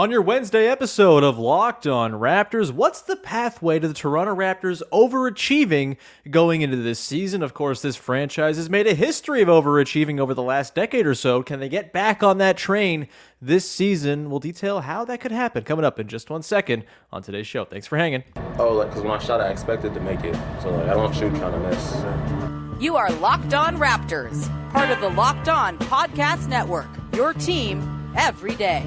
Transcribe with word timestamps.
On 0.00 0.10
your 0.10 0.22
Wednesday 0.22 0.66
episode 0.66 1.22
of 1.22 1.38
Locked 1.38 1.86
On 1.86 2.12
Raptors, 2.12 2.72
what's 2.72 3.02
the 3.02 3.16
pathway 3.16 3.78
to 3.78 3.86
the 3.86 3.92
Toronto 3.92 4.34
Raptors 4.34 4.80
overachieving 4.90 5.98
going 6.30 6.62
into 6.62 6.78
this 6.78 6.98
season? 6.98 7.42
Of 7.42 7.52
course, 7.52 7.82
this 7.82 7.96
franchise 7.96 8.56
has 8.56 8.70
made 8.70 8.86
a 8.86 8.94
history 8.94 9.42
of 9.42 9.48
overachieving 9.48 10.18
over 10.18 10.32
the 10.32 10.42
last 10.42 10.74
decade 10.74 11.06
or 11.06 11.14
so. 11.14 11.42
Can 11.42 11.60
they 11.60 11.68
get 11.68 11.92
back 11.92 12.22
on 12.22 12.38
that 12.38 12.56
train 12.56 13.08
this 13.42 13.70
season? 13.70 14.30
We'll 14.30 14.40
detail 14.40 14.80
how 14.80 15.04
that 15.04 15.20
could 15.20 15.32
happen 15.32 15.64
coming 15.64 15.84
up 15.84 16.00
in 16.00 16.08
just 16.08 16.30
one 16.30 16.42
second 16.42 16.86
on 17.12 17.22
today's 17.22 17.46
show. 17.46 17.66
Thanks 17.66 17.86
for 17.86 17.98
hanging. 17.98 18.24
Oh, 18.58 18.72
like, 18.72 18.88
because 18.88 19.02
when 19.02 19.12
I 19.12 19.18
shot, 19.18 19.42
I 19.42 19.50
expected 19.50 19.92
to 19.92 20.00
make 20.00 20.24
it. 20.24 20.34
So, 20.62 20.70
like, 20.70 20.88
I 20.88 20.94
don't 20.94 21.14
shoot 21.14 21.34
trying 21.34 21.52
to 21.52 21.68
miss. 21.68 22.82
You 22.82 22.96
are 22.96 23.10
Locked 23.16 23.52
On 23.52 23.76
Raptors, 23.76 24.48
part 24.72 24.88
of 24.88 24.98
the 25.02 25.10
Locked 25.10 25.50
On 25.50 25.76
Podcast 25.78 26.48
Network, 26.48 26.88
your 27.12 27.34
team 27.34 28.14
every 28.16 28.54
day. 28.54 28.82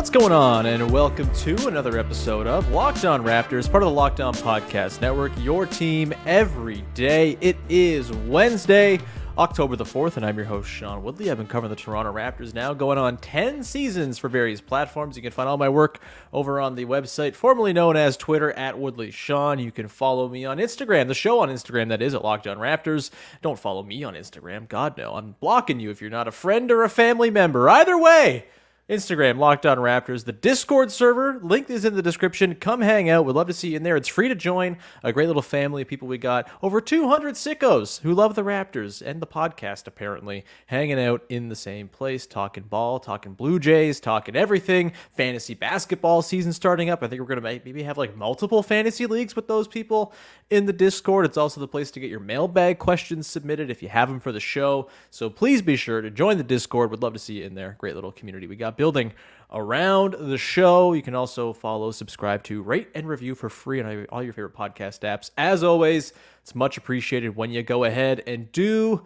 What's 0.00 0.08
going 0.08 0.32
on? 0.32 0.64
And 0.64 0.90
welcome 0.90 1.30
to 1.30 1.68
another 1.68 1.98
episode 1.98 2.46
of 2.46 2.70
Locked 2.70 3.04
On 3.04 3.22
Raptors, 3.22 3.70
part 3.70 3.82
of 3.82 3.90
the 3.90 3.94
Locked 3.94 4.18
On 4.18 4.32
Podcast 4.32 5.02
Network, 5.02 5.30
your 5.36 5.66
team 5.66 6.14
every 6.24 6.82
day. 6.94 7.36
It 7.42 7.58
is 7.68 8.10
Wednesday, 8.10 8.98
October 9.36 9.76
the 9.76 9.84
4th, 9.84 10.16
and 10.16 10.24
I'm 10.24 10.38
your 10.38 10.46
host, 10.46 10.70
Sean 10.70 11.02
Woodley. 11.02 11.30
I've 11.30 11.36
been 11.36 11.46
covering 11.46 11.68
the 11.68 11.76
Toronto 11.76 12.14
Raptors 12.14 12.54
now, 12.54 12.72
going 12.72 12.96
on 12.96 13.18
10 13.18 13.62
seasons 13.62 14.16
for 14.16 14.30
various 14.30 14.62
platforms. 14.62 15.16
You 15.16 15.22
can 15.22 15.32
find 15.32 15.50
all 15.50 15.58
my 15.58 15.68
work 15.68 16.00
over 16.32 16.58
on 16.60 16.76
the 16.76 16.86
website, 16.86 17.34
formerly 17.34 17.74
known 17.74 17.94
as 17.94 18.16
Twitter, 18.16 18.52
at 18.52 18.78
Woodley 18.78 19.10
Sean. 19.10 19.58
You 19.58 19.70
can 19.70 19.86
follow 19.86 20.30
me 20.30 20.46
on 20.46 20.56
Instagram, 20.56 21.08
the 21.08 21.14
show 21.14 21.40
on 21.40 21.50
Instagram, 21.50 21.90
that 21.90 22.00
is 22.00 22.14
at 22.14 22.24
Locked 22.24 22.46
On 22.46 22.56
Raptors. 22.56 23.10
Don't 23.42 23.58
follow 23.58 23.82
me 23.82 24.02
on 24.02 24.14
Instagram. 24.14 24.66
God, 24.66 24.96
no. 24.96 25.12
I'm 25.16 25.34
blocking 25.40 25.78
you 25.78 25.90
if 25.90 26.00
you're 26.00 26.08
not 26.08 26.26
a 26.26 26.32
friend 26.32 26.70
or 26.70 26.84
a 26.84 26.88
family 26.88 27.28
member. 27.28 27.68
Either 27.68 27.98
way, 27.98 28.46
Instagram, 28.90 29.38
Locked 29.38 29.66
On 29.66 29.78
Raptors, 29.78 30.24
the 30.24 30.32
Discord 30.32 30.90
server, 30.90 31.38
link 31.44 31.70
is 31.70 31.84
in 31.84 31.94
the 31.94 32.02
description. 32.02 32.56
Come 32.56 32.80
hang 32.80 33.08
out. 33.08 33.24
We'd 33.24 33.36
love 33.36 33.46
to 33.46 33.52
see 33.52 33.68
you 33.68 33.76
in 33.76 33.84
there. 33.84 33.94
It's 33.94 34.08
free 34.08 34.26
to 34.26 34.34
join. 34.34 34.78
A 35.04 35.12
great 35.12 35.28
little 35.28 35.42
family 35.42 35.82
of 35.82 35.86
people 35.86 36.08
we 36.08 36.18
got. 36.18 36.50
Over 36.60 36.80
200 36.80 37.36
sickos 37.36 38.00
who 38.00 38.12
love 38.12 38.34
the 38.34 38.42
Raptors 38.42 39.00
and 39.00 39.22
the 39.22 39.28
podcast, 39.28 39.86
apparently, 39.86 40.44
hanging 40.66 40.98
out 40.98 41.22
in 41.28 41.48
the 41.48 41.54
same 41.54 41.86
place, 41.86 42.26
talking 42.26 42.64
ball, 42.64 42.98
talking 42.98 43.34
Blue 43.34 43.60
Jays, 43.60 44.00
talking 44.00 44.34
everything. 44.34 44.90
Fantasy 45.16 45.54
basketball 45.54 46.20
season 46.20 46.52
starting 46.52 46.90
up. 46.90 47.04
I 47.04 47.06
think 47.06 47.20
we're 47.20 47.28
going 47.28 47.40
to 47.40 47.62
maybe 47.64 47.84
have 47.84 47.96
like 47.96 48.16
multiple 48.16 48.60
fantasy 48.60 49.06
leagues 49.06 49.36
with 49.36 49.46
those 49.46 49.68
people 49.68 50.12
in 50.50 50.66
the 50.66 50.72
Discord. 50.72 51.26
It's 51.26 51.36
also 51.36 51.60
the 51.60 51.68
place 51.68 51.92
to 51.92 52.00
get 52.00 52.10
your 52.10 52.18
mailbag 52.18 52.80
questions 52.80 53.28
submitted 53.28 53.70
if 53.70 53.84
you 53.84 53.88
have 53.88 54.08
them 54.08 54.18
for 54.18 54.32
the 54.32 54.40
show. 54.40 54.90
So 55.10 55.30
please 55.30 55.62
be 55.62 55.76
sure 55.76 56.00
to 56.00 56.10
join 56.10 56.38
the 56.38 56.42
Discord. 56.42 56.90
We'd 56.90 57.02
love 57.02 57.12
to 57.12 57.20
see 57.20 57.34
you 57.34 57.44
in 57.44 57.54
there. 57.54 57.76
Great 57.78 57.94
little 57.94 58.10
community 58.10 58.48
we 58.48 58.56
got 58.56 58.79
building 58.80 59.12
around 59.52 60.14
the 60.18 60.38
show. 60.38 60.94
You 60.94 61.02
can 61.02 61.14
also 61.14 61.52
follow, 61.52 61.90
subscribe 61.90 62.42
to, 62.44 62.62
rate, 62.62 62.88
and 62.94 63.06
review 63.06 63.34
for 63.34 63.50
free 63.50 63.82
on 63.82 64.06
all 64.06 64.22
your 64.22 64.32
favorite 64.32 64.56
podcast 64.56 65.00
apps. 65.00 65.30
As 65.36 65.62
always, 65.62 66.14
it's 66.40 66.54
much 66.54 66.78
appreciated 66.78 67.36
when 67.36 67.50
you 67.50 67.62
go 67.62 67.84
ahead 67.84 68.22
and 68.26 68.50
do 68.52 69.04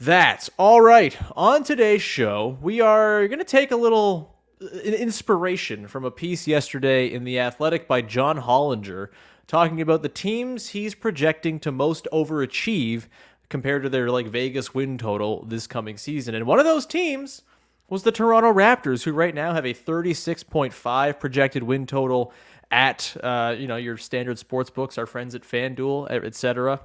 that. 0.00 0.50
All 0.58 0.82
right, 0.82 1.16
on 1.34 1.64
today's 1.64 2.02
show, 2.02 2.58
we 2.60 2.82
are 2.82 3.26
going 3.26 3.38
to 3.38 3.44
take 3.46 3.70
a 3.70 3.76
little 3.76 4.36
uh, 4.60 4.66
inspiration 4.80 5.88
from 5.88 6.04
a 6.04 6.10
piece 6.10 6.46
yesterday 6.46 7.06
in 7.06 7.24
The 7.24 7.40
Athletic 7.40 7.88
by 7.88 8.02
John 8.02 8.42
Hollinger 8.42 9.08
talking 9.46 9.80
about 9.80 10.02
the 10.02 10.10
teams 10.10 10.68
he's 10.68 10.94
projecting 10.94 11.58
to 11.60 11.72
most 11.72 12.06
overachieve 12.12 13.04
compared 13.48 13.82
to 13.84 13.88
their 13.88 14.10
like 14.10 14.26
Vegas 14.26 14.74
win 14.74 14.98
total 14.98 15.42
this 15.46 15.66
coming 15.66 15.96
season. 15.96 16.34
And 16.34 16.44
one 16.46 16.58
of 16.58 16.66
those 16.66 16.84
teams 16.84 17.40
was 17.88 18.02
the 18.02 18.12
Toronto 18.12 18.52
Raptors, 18.52 19.04
who 19.04 19.12
right 19.12 19.34
now 19.34 19.52
have 19.52 19.64
a 19.64 19.74
36.5 19.74 21.20
projected 21.20 21.62
win 21.62 21.86
total 21.86 22.32
at 22.70 23.16
uh, 23.22 23.54
you 23.56 23.66
know 23.66 23.76
your 23.76 23.96
standard 23.96 24.38
sports 24.38 24.70
books, 24.70 24.98
our 24.98 25.06
friends 25.06 25.34
at 25.34 25.42
FanDuel, 25.42 26.10
etc. 26.10 26.80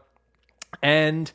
And 0.81 1.31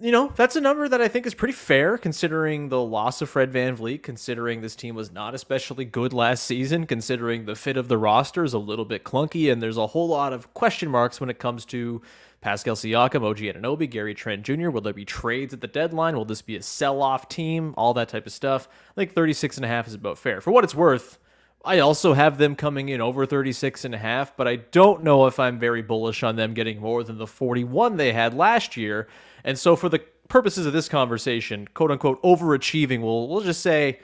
you 0.00 0.12
know 0.12 0.32
that's 0.36 0.54
a 0.54 0.60
number 0.60 0.88
that 0.88 1.00
I 1.00 1.08
think 1.08 1.26
is 1.26 1.34
pretty 1.34 1.54
fair 1.54 1.98
considering 1.98 2.68
the 2.68 2.80
loss 2.80 3.20
of 3.20 3.28
Fred 3.28 3.50
Van 3.50 3.76
VanVleet, 3.76 4.02
considering 4.02 4.60
this 4.60 4.76
team 4.76 4.94
was 4.94 5.10
not 5.10 5.34
especially 5.34 5.84
good 5.84 6.12
last 6.12 6.44
season, 6.44 6.86
considering 6.86 7.46
the 7.46 7.56
fit 7.56 7.76
of 7.76 7.88
the 7.88 7.98
roster 7.98 8.44
is 8.44 8.52
a 8.52 8.58
little 8.58 8.84
bit 8.84 9.02
clunky, 9.02 9.50
and 9.50 9.60
there's 9.60 9.76
a 9.76 9.88
whole 9.88 10.08
lot 10.08 10.32
of 10.32 10.54
question 10.54 10.88
marks 10.88 11.20
when 11.20 11.30
it 11.30 11.40
comes 11.40 11.64
to 11.66 12.00
Pascal 12.40 12.76
Siakam, 12.76 13.22
OG 13.24 13.38
Anunoby, 13.38 13.90
Gary 13.90 14.14
Trent 14.14 14.44
Jr. 14.44 14.70
Will 14.70 14.80
there 14.80 14.92
be 14.92 15.04
trades 15.04 15.52
at 15.52 15.60
the 15.60 15.66
deadline? 15.66 16.16
Will 16.16 16.24
this 16.24 16.42
be 16.42 16.56
a 16.56 16.62
sell-off 16.62 17.28
team? 17.28 17.74
All 17.76 17.94
that 17.94 18.08
type 18.08 18.26
of 18.26 18.32
stuff. 18.32 18.68
I 18.90 18.94
think 18.94 19.12
36 19.12 19.56
and 19.56 19.64
a 19.64 19.68
half 19.68 19.88
is 19.88 19.94
about 19.94 20.18
fair. 20.18 20.40
For 20.40 20.52
what 20.52 20.64
it's 20.64 20.74
worth, 20.74 21.18
I 21.64 21.80
also 21.80 22.14
have 22.14 22.38
them 22.38 22.54
coming 22.54 22.88
in 22.88 23.00
over 23.00 23.26
36 23.26 23.84
and 23.84 23.94
a 23.94 23.98
half, 23.98 24.36
but 24.36 24.46
I 24.46 24.56
don't 24.56 25.02
know 25.02 25.26
if 25.26 25.40
I'm 25.40 25.58
very 25.58 25.82
bullish 25.82 26.22
on 26.22 26.36
them 26.36 26.54
getting 26.54 26.80
more 26.80 27.02
than 27.02 27.18
the 27.18 27.26
41 27.26 27.96
they 27.96 28.12
had 28.12 28.34
last 28.34 28.76
year. 28.76 29.08
And 29.42 29.58
so 29.58 29.74
for 29.74 29.88
the 29.88 29.98
purposes 30.28 30.66
of 30.66 30.72
this 30.72 30.88
conversation, 30.88 31.66
quote 31.74 31.90
unquote 31.90 32.22
overachieving, 32.22 33.00
we'll 33.00 33.28
we'll 33.28 33.40
just 33.40 33.60
say 33.60 33.98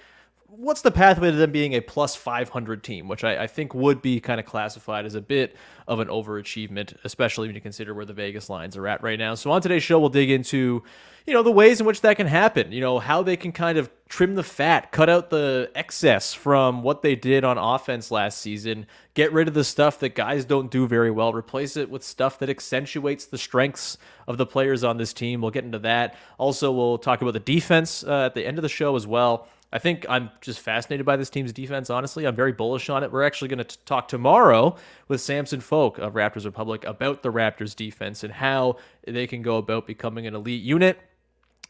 what's 0.57 0.83
the 0.83 0.91
pathway 0.91 1.31
to 1.31 1.37
them 1.37 1.53
being 1.53 1.73
a 1.75 1.81
plus 1.81 2.15
500 2.15 2.83
team, 2.83 3.09
which 3.09 3.25
I, 3.25 3.45
I, 3.45 3.47
think 3.47 3.75
would 3.75 4.01
be 4.01 4.21
kind 4.21 4.39
of 4.39 4.47
classified 4.47 5.05
as 5.05 5.15
a 5.15 5.21
bit 5.21 5.57
of 5.89 6.01
an 6.01 6.09
overachievement, 6.09 6.97
especially 7.05 7.49
when 7.49 7.55
you 7.55 7.61
consider 7.61 7.95
where 7.95 8.05
the 8.05 8.13
Vegas 8.13 8.49
lines 8.49 8.77
are 8.77 8.87
at 8.87 9.03
right 9.03 9.19
now. 9.19 9.35
So 9.35 9.51
on 9.51 9.61
today's 9.63 9.83
show, 9.83 9.99
we'll 9.99 10.11
dig 10.11 10.31
into, 10.31 10.83
you 11.27 11.35
know, 11.35 11.43
the 11.43 11.51
ways 11.51 11.81
in 11.81 11.87
which 11.87 12.01
that 12.03 12.17
can 12.17 12.27
happen, 12.27 12.73
you 12.73 12.81
know, 12.81 12.99
how 12.99 13.23
they 13.23 13.37
can 13.37 13.53
kind 13.53 13.79
of 13.79 13.91
trim 14.09 14.35
the 14.35 14.43
fat, 14.43 14.93
cut 14.93 15.09
out 15.09 15.31
the 15.31 15.71
excess 15.75 16.33
from 16.33 16.83
what 16.83 17.03
they 17.03 17.17
did 17.17 17.45
on 17.45 17.59
offense 17.59 18.11
last 18.11 18.41
season, 18.41 18.87
get 19.15 19.33
rid 19.33 19.49
of 19.49 19.55
the 19.55 19.65
stuff 19.65 19.99
that 20.01 20.15
guys 20.15 20.45
don't 20.45 20.71
do 20.71 20.87
very 20.87 21.11
well, 21.11 21.33
replace 21.33 21.77
it 21.77 21.91
with 21.91 22.05
stuff 22.05 22.39
that 22.39 22.49
accentuates 22.49 23.27
the 23.27 23.39
strengths 23.39 23.99
of 24.29 24.39
the 24.39 24.47
players 24.47 24.85
on 24.85 24.99
this 24.99 25.13
team. 25.13 25.41
We'll 25.41 25.51
get 25.51 25.65
into 25.65 25.81
that. 25.81 26.17
Also, 26.39 26.71
we'll 26.71 26.99
talk 26.99 27.23
about 27.23 27.33
the 27.33 27.41
defense 27.41 28.05
uh, 28.05 28.27
at 28.27 28.35
the 28.35 28.47
end 28.47 28.59
of 28.59 28.63
the 28.63 28.69
show 28.69 28.95
as 28.97 29.07
well. 29.07 29.49
I 29.75 29.81
think 29.81 30.07
I'm 30.09 30.31
just 30.41 30.61
fascinated 30.61 31.05
by 31.05 31.17
this 31.17 31.29
team's 31.29 31.53
defense, 31.53 31.91
honestly. 31.91 32.29
I'm 32.29 32.37
very 32.37 32.53
bullish 32.53 32.89
on 32.89 33.03
it. 33.03 33.11
We're 33.11 33.25
actually 33.25 33.49
going 33.49 33.65
to 33.65 33.79
talk 33.85 34.07
tomorrow 34.07 34.77
with 35.09 35.21
Samson 35.21 35.61
Folk 35.61 35.99
of 35.99 36.13
Raptors 36.15 36.45
Republic 36.45 36.85
about 36.85 37.25
the 37.25 37.33
Raptors 37.33 37.75
defense 37.75 38.23
and 38.23 38.33
how 38.33 38.77
they 39.05 39.27
can 39.27 39.43
go 39.43 39.57
about 39.57 39.85
becoming 39.85 40.29
an 40.29 40.35
elite 40.37 40.63
unit. 40.63 41.01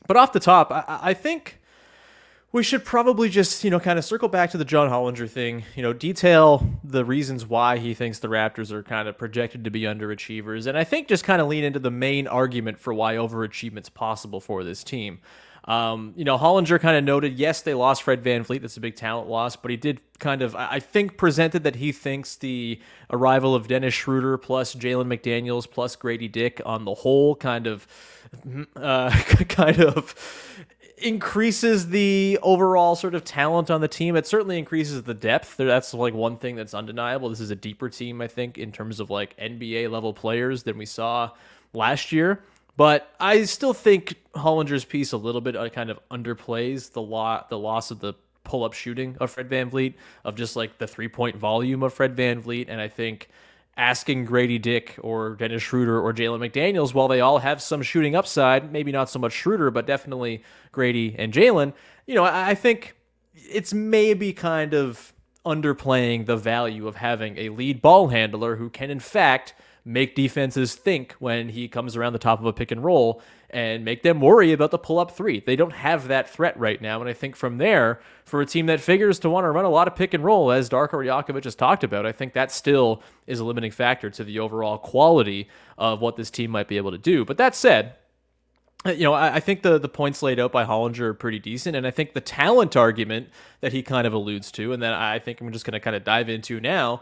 But 0.06 0.18
off 0.18 0.34
the 0.34 0.40
top, 0.40 0.70
I, 0.70 0.84
I 0.86 1.14
think 1.14 1.62
we 2.52 2.62
should 2.62 2.84
probably 2.84 3.30
just, 3.30 3.64
you 3.64 3.70
know, 3.70 3.80
kind 3.80 3.98
of 3.98 4.04
circle 4.04 4.28
back 4.28 4.50
to 4.50 4.58
the 4.58 4.66
John 4.66 4.90
Hollinger 4.90 5.28
thing, 5.28 5.64
you 5.74 5.82
know, 5.82 5.94
detail 5.94 6.64
the 6.84 7.06
reasons 7.06 7.46
why 7.46 7.78
he 7.78 7.94
thinks 7.94 8.18
the 8.18 8.28
Raptors 8.28 8.70
are 8.70 8.82
kind 8.82 9.08
of 9.08 9.16
projected 9.16 9.64
to 9.64 9.70
be 9.70 9.80
underachievers. 9.80 10.66
And 10.66 10.76
I 10.76 10.84
think 10.84 11.08
just 11.08 11.24
kind 11.24 11.40
of 11.40 11.48
lean 11.48 11.64
into 11.64 11.78
the 11.78 11.90
main 11.90 12.26
argument 12.26 12.78
for 12.78 12.92
why 12.92 13.14
overachievement's 13.14 13.88
possible 13.88 14.42
for 14.42 14.62
this 14.62 14.84
team. 14.84 15.20
Um, 15.66 16.12
you 16.14 16.24
know, 16.24 16.36
Hollinger 16.36 16.78
kind 16.78 16.96
of 16.96 17.04
noted, 17.04 17.38
yes, 17.38 17.62
they 17.62 17.72
lost 17.72 18.02
Fred 18.02 18.22
Van 18.22 18.44
VanVleet. 18.44 18.60
That's 18.60 18.76
a 18.76 18.80
big 18.80 18.96
talent 18.96 19.28
loss, 19.28 19.56
but 19.56 19.70
he 19.70 19.76
did 19.76 20.00
kind 20.18 20.42
of, 20.42 20.54
I 20.54 20.78
think, 20.78 21.16
presented 21.16 21.64
that 21.64 21.76
he 21.76 21.90
thinks 21.90 22.36
the 22.36 22.80
arrival 23.10 23.54
of 23.54 23.66
Dennis 23.66 23.94
Schroeder 23.94 24.36
plus 24.36 24.74
Jalen 24.74 25.06
McDaniels 25.06 25.70
plus 25.70 25.96
Grady 25.96 26.28
Dick 26.28 26.60
on 26.66 26.84
the 26.84 26.94
whole 26.94 27.34
kind 27.34 27.66
of, 27.66 27.86
uh, 28.76 29.10
kind 29.48 29.80
of 29.80 30.14
increases 30.98 31.88
the 31.88 32.38
overall 32.42 32.94
sort 32.94 33.14
of 33.14 33.24
talent 33.24 33.70
on 33.70 33.80
the 33.80 33.88
team. 33.88 34.16
It 34.16 34.26
certainly 34.26 34.58
increases 34.58 35.02
the 35.02 35.14
depth. 35.14 35.56
That's 35.56 35.94
like 35.94 36.14
one 36.14 36.36
thing 36.36 36.56
that's 36.56 36.74
undeniable. 36.74 37.30
This 37.30 37.40
is 37.40 37.50
a 37.50 37.56
deeper 37.56 37.88
team, 37.88 38.20
I 38.20 38.28
think, 38.28 38.58
in 38.58 38.70
terms 38.70 39.00
of 39.00 39.08
like 39.08 39.36
NBA 39.38 39.90
level 39.90 40.12
players 40.12 40.62
than 40.62 40.76
we 40.76 40.86
saw 40.86 41.30
last 41.72 42.12
year. 42.12 42.44
But 42.76 43.12
I 43.20 43.44
still 43.44 43.74
think 43.74 44.16
Hollinger's 44.34 44.84
piece 44.84 45.12
a 45.12 45.16
little 45.16 45.40
bit 45.40 45.56
uh, 45.56 45.68
kind 45.68 45.90
of 45.90 46.00
underplays 46.10 46.92
the 46.92 47.02
lot 47.02 47.48
the 47.48 47.58
loss 47.58 47.90
of 47.90 48.00
the 48.00 48.14
pull 48.42 48.64
up 48.64 48.74
shooting 48.74 49.16
of 49.20 49.30
Fred 49.30 49.48
VanVleet, 49.48 49.94
of 50.24 50.34
just 50.34 50.56
like 50.56 50.78
the 50.78 50.86
three 50.86 51.08
point 51.08 51.36
volume 51.36 51.82
of 51.82 51.94
Fred 51.94 52.16
VanVleet. 52.16 52.66
And 52.68 52.80
I 52.80 52.88
think 52.88 53.28
asking 53.76 54.24
Grady 54.24 54.58
Dick 54.58 54.96
or 55.00 55.34
Dennis 55.34 55.62
Schroeder 55.62 56.00
or 56.00 56.12
Jalen 56.12 56.48
McDaniels, 56.48 56.94
while 56.94 57.08
they 57.08 57.20
all 57.20 57.38
have 57.38 57.60
some 57.60 57.82
shooting 57.82 58.14
upside, 58.14 58.72
maybe 58.72 58.92
not 58.92 59.10
so 59.10 59.18
much 59.18 59.32
Schroeder, 59.32 59.70
but 59.70 59.86
definitely 59.86 60.42
Grady 60.70 61.16
and 61.18 61.32
Jalen, 61.32 61.72
you 62.06 62.14
know, 62.14 62.24
I 62.24 62.54
think 62.54 62.96
it's 63.34 63.72
maybe 63.72 64.32
kind 64.32 64.74
of 64.74 65.12
underplaying 65.44 66.26
the 66.26 66.36
value 66.36 66.86
of 66.86 66.96
having 66.96 67.36
a 67.36 67.48
lead 67.50 67.82
ball 67.82 68.08
handler 68.08 68.56
who 68.56 68.70
can, 68.70 68.90
in 68.90 69.00
fact, 69.00 69.54
make 69.84 70.14
defenses 70.14 70.74
think 70.74 71.12
when 71.18 71.50
he 71.50 71.68
comes 71.68 71.96
around 71.96 72.14
the 72.14 72.18
top 72.18 72.40
of 72.40 72.46
a 72.46 72.52
pick 72.52 72.70
and 72.70 72.82
roll 72.82 73.20
and 73.50 73.84
make 73.84 74.02
them 74.02 74.20
worry 74.20 74.52
about 74.52 74.70
the 74.70 74.78
pull 74.78 74.98
up 74.98 75.10
three. 75.10 75.40
They 75.40 75.56
don't 75.56 75.72
have 75.72 76.08
that 76.08 76.28
threat 76.28 76.58
right 76.58 76.80
now. 76.80 77.00
And 77.00 77.08
I 77.08 77.12
think 77.12 77.36
from 77.36 77.58
there, 77.58 78.00
for 78.24 78.40
a 78.40 78.46
team 78.46 78.66
that 78.66 78.80
figures 78.80 79.18
to 79.20 79.30
want 79.30 79.44
to 79.44 79.50
run 79.50 79.64
a 79.64 79.70
lot 79.70 79.86
of 79.86 79.94
pick 79.94 80.14
and 80.14 80.24
roll, 80.24 80.50
as 80.50 80.70
Darko 80.70 80.92
Rajakovic 80.92 81.44
has 81.44 81.54
talked 81.54 81.84
about, 81.84 82.06
I 82.06 82.12
think 82.12 82.32
that 82.32 82.50
still 82.50 83.02
is 83.26 83.40
a 83.40 83.44
limiting 83.44 83.70
factor 83.70 84.10
to 84.10 84.24
the 84.24 84.38
overall 84.38 84.78
quality 84.78 85.48
of 85.76 86.00
what 86.00 86.16
this 86.16 86.30
team 86.30 86.50
might 86.50 86.66
be 86.66 86.78
able 86.78 86.90
to 86.90 86.98
do. 86.98 87.24
But 87.24 87.36
that 87.36 87.54
said, 87.54 87.94
uh, 88.86 88.90
you 88.90 89.04
know, 89.04 89.12
I, 89.12 89.36
I, 89.36 89.40
think 89.40 89.62
the 89.62 89.78
the 89.78 89.88
points 89.88 90.22
laid 90.22 90.38
out 90.38 90.52
by 90.52 90.66
Hollinger 90.66 91.00
are 91.00 91.14
pretty 91.14 91.38
decent, 91.38 91.74
and 91.74 91.86
I 91.86 91.90
think 91.90 92.12
the 92.12 92.20
talent 92.20 92.76
argument 92.76 93.28
that 93.60 93.72
he 93.72 93.82
kind 93.82 94.06
of 94.06 94.12
alludes 94.12 94.52
to, 94.52 94.72
and 94.72 94.82
that 94.82 94.92
I 94.92 95.18
think 95.18 95.40
I'm 95.40 95.50
just 95.52 95.64
going 95.64 95.72
to 95.72 95.80
kind 95.80 95.96
of 95.96 96.04
dive 96.04 96.28
into 96.28 96.60
now, 96.60 97.00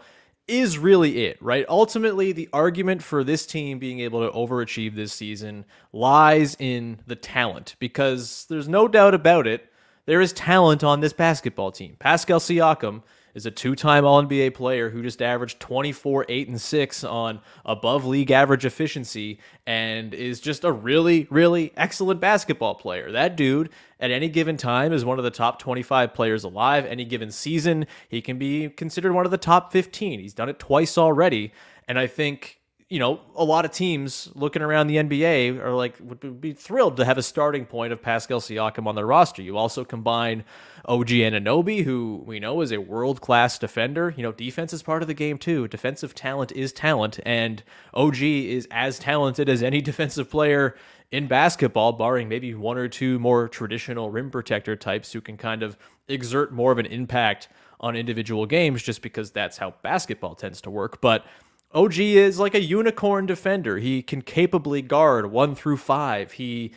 is 0.49 0.77
really 0.79 1.25
it, 1.25 1.41
right? 1.41 1.65
Ultimately, 1.69 2.33
the 2.33 2.49
argument 2.53 3.03
for 3.03 3.23
this 3.23 3.47
team 3.47 3.79
being 3.79 4.01
able 4.01 4.27
to 4.27 4.37
overachieve 4.37 4.95
this 4.95 5.13
season 5.13 5.65
lies 5.93 6.57
in 6.59 7.01
the 7.07 7.17
talent, 7.17 7.77
because 7.79 8.47
there's 8.49 8.69
no 8.69 8.89
doubt 8.89 9.15
about 9.15 9.47
it. 9.47 9.71
There 10.05 10.21
is 10.21 10.33
talent 10.33 10.83
on 10.83 11.01
this 11.01 11.13
basketball 11.13 11.71
team. 11.71 11.97
Pascal 11.99 12.41
Siakam 12.41 13.03
is 13.35 13.47
a 13.47 13.51
two-time 13.51 14.05
All-NBA 14.05 14.55
player 14.55 14.91
who 14.91 15.03
just 15.03 15.23
averaged 15.23 15.61
24, 15.61 16.27
8 16.29 16.49
and 16.49 16.61
6 16.61 17.05
on 17.05 17.41
above 17.65 18.05
league 18.05 18.31
average 18.31 18.65
efficiency 18.65 19.39
and 19.67 20.15
is 20.15 20.41
just 20.41 20.65
a 20.65 20.73
really 20.73 21.27
really 21.31 21.73
excellent 21.77 22.21
basketball 22.21 22.75
player. 22.75 23.13
That 23.13 23.37
dude 23.37 23.71
at 24.01 24.11
any 24.11 24.29
given 24.29 24.57
time 24.57 24.93
is 24.93 25.05
one 25.05 25.19
of 25.19 25.25
the 25.25 25.31
top 25.31 25.59
25 25.59 26.15
players 26.15 26.45
alive. 26.45 26.85
Any 26.85 27.05
given 27.05 27.31
season, 27.31 27.87
he 28.09 28.21
can 28.21 28.39
be 28.39 28.69
considered 28.69 29.13
one 29.13 29.25
of 29.25 29.31
the 29.31 29.39
top 29.39 29.73
15. 29.73 30.21
He's 30.21 30.35
done 30.35 30.49
it 30.49 30.59
twice 30.59 30.99
already, 30.99 31.53
and 31.89 31.99
I 31.99 32.07
think 32.07 32.59
you 32.93 32.99
know, 32.99 33.21
a 33.37 33.43
lot 33.43 33.65
of 33.65 33.71
teams 33.71 34.29
looking 34.35 34.61
around 34.61 34.87
the 34.87 34.97
NBA 34.97 35.59
are 35.59 35.73
like 35.73 35.97
would 35.99 36.43
be 36.43 36.53
thrilled 36.53 36.99
to 36.99 37.07
have 37.07 37.17
a 37.17 37.23
starting 37.23 37.65
point 37.65 37.91
of 37.91 38.03
Pascal 38.03 38.39
Siakam 38.39 38.87
on 38.87 38.95
their 38.95 39.07
roster. 39.07 39.41
You 39.41 39.57
also 39.57 39.83
combine 39.83 40.45
OG 40.85 41.09
Anunoby, 41.09 41.85
who 41.85 42.23
we 42.27 42.39
know 42.39 42.61
is 42.61 42.71
a 42.71 42.77
world 42.77 43.23
class 43.23 43.59
defender. 43.59 44.13
You 44.15 44.23
know, 44.23 44.33
defense 44.33 44.75
is 44.75 44.83
part 44.83 45.01
of 45.01 45.09
the 45.09 45.15
game 45.15 45.39
too. 45.39 45.69
Defensive 45.69 46.15
talent 46.15 46.53
is 46.53 46.71
talent, 46.71 47.19
and 47.25 47.63
OG 47.95 48.21
is 48.21 48.69
as 48.71 48.99
talented 48.99 49.49
as 49.49 49.63
any 49.63 49.81
defensive 49.91 50.29
player 50.29 50.77
in 51.11 51.27
basketball, 51.29 51.93
barring 51.93 52.29
maybe 52.29 52.55
one 52.55 52.77
or 52.77 52.89
two 52.89 53.19
more 53.19 53.49
traditional 53.49 54.11
rim 54.11 54.31
protector 54.31 54.77
types 54.77 55.15
who 55.15 55.23
can 55.23 55.39
kind 55.39 55.63
of 55.63 55.79
exert 56.09 56.53
more 56.53 56.73
of 56.73 56.77
an 56.77 56.87
impact 56.87 57.49
on 57.81 57.97
individual 57.97 58.45
games 58.45 58.83
just 58.83 59.01
because 59.01 59.31
that's 59.31 59.57
how 59.57 59.73
basketball 59.83 60.35
tends 60.35 60.61
to 60.61 60.71
work. 60.71 61.01
But 61.01 61.25
OG 61.75 61.99
is 61.99 62.39
like 62.39 62.55
a 62.55 62.61
unicorn 62.61 63.25
defender. 63.27 63.79
He 63.79 64.03
can 64.03 64.21
capably 64.21 64.83
guard 64.83 65.31
one 65.31 65.55
through 65.55 65.79
five. 65.79 66.33
He 66.33 66.73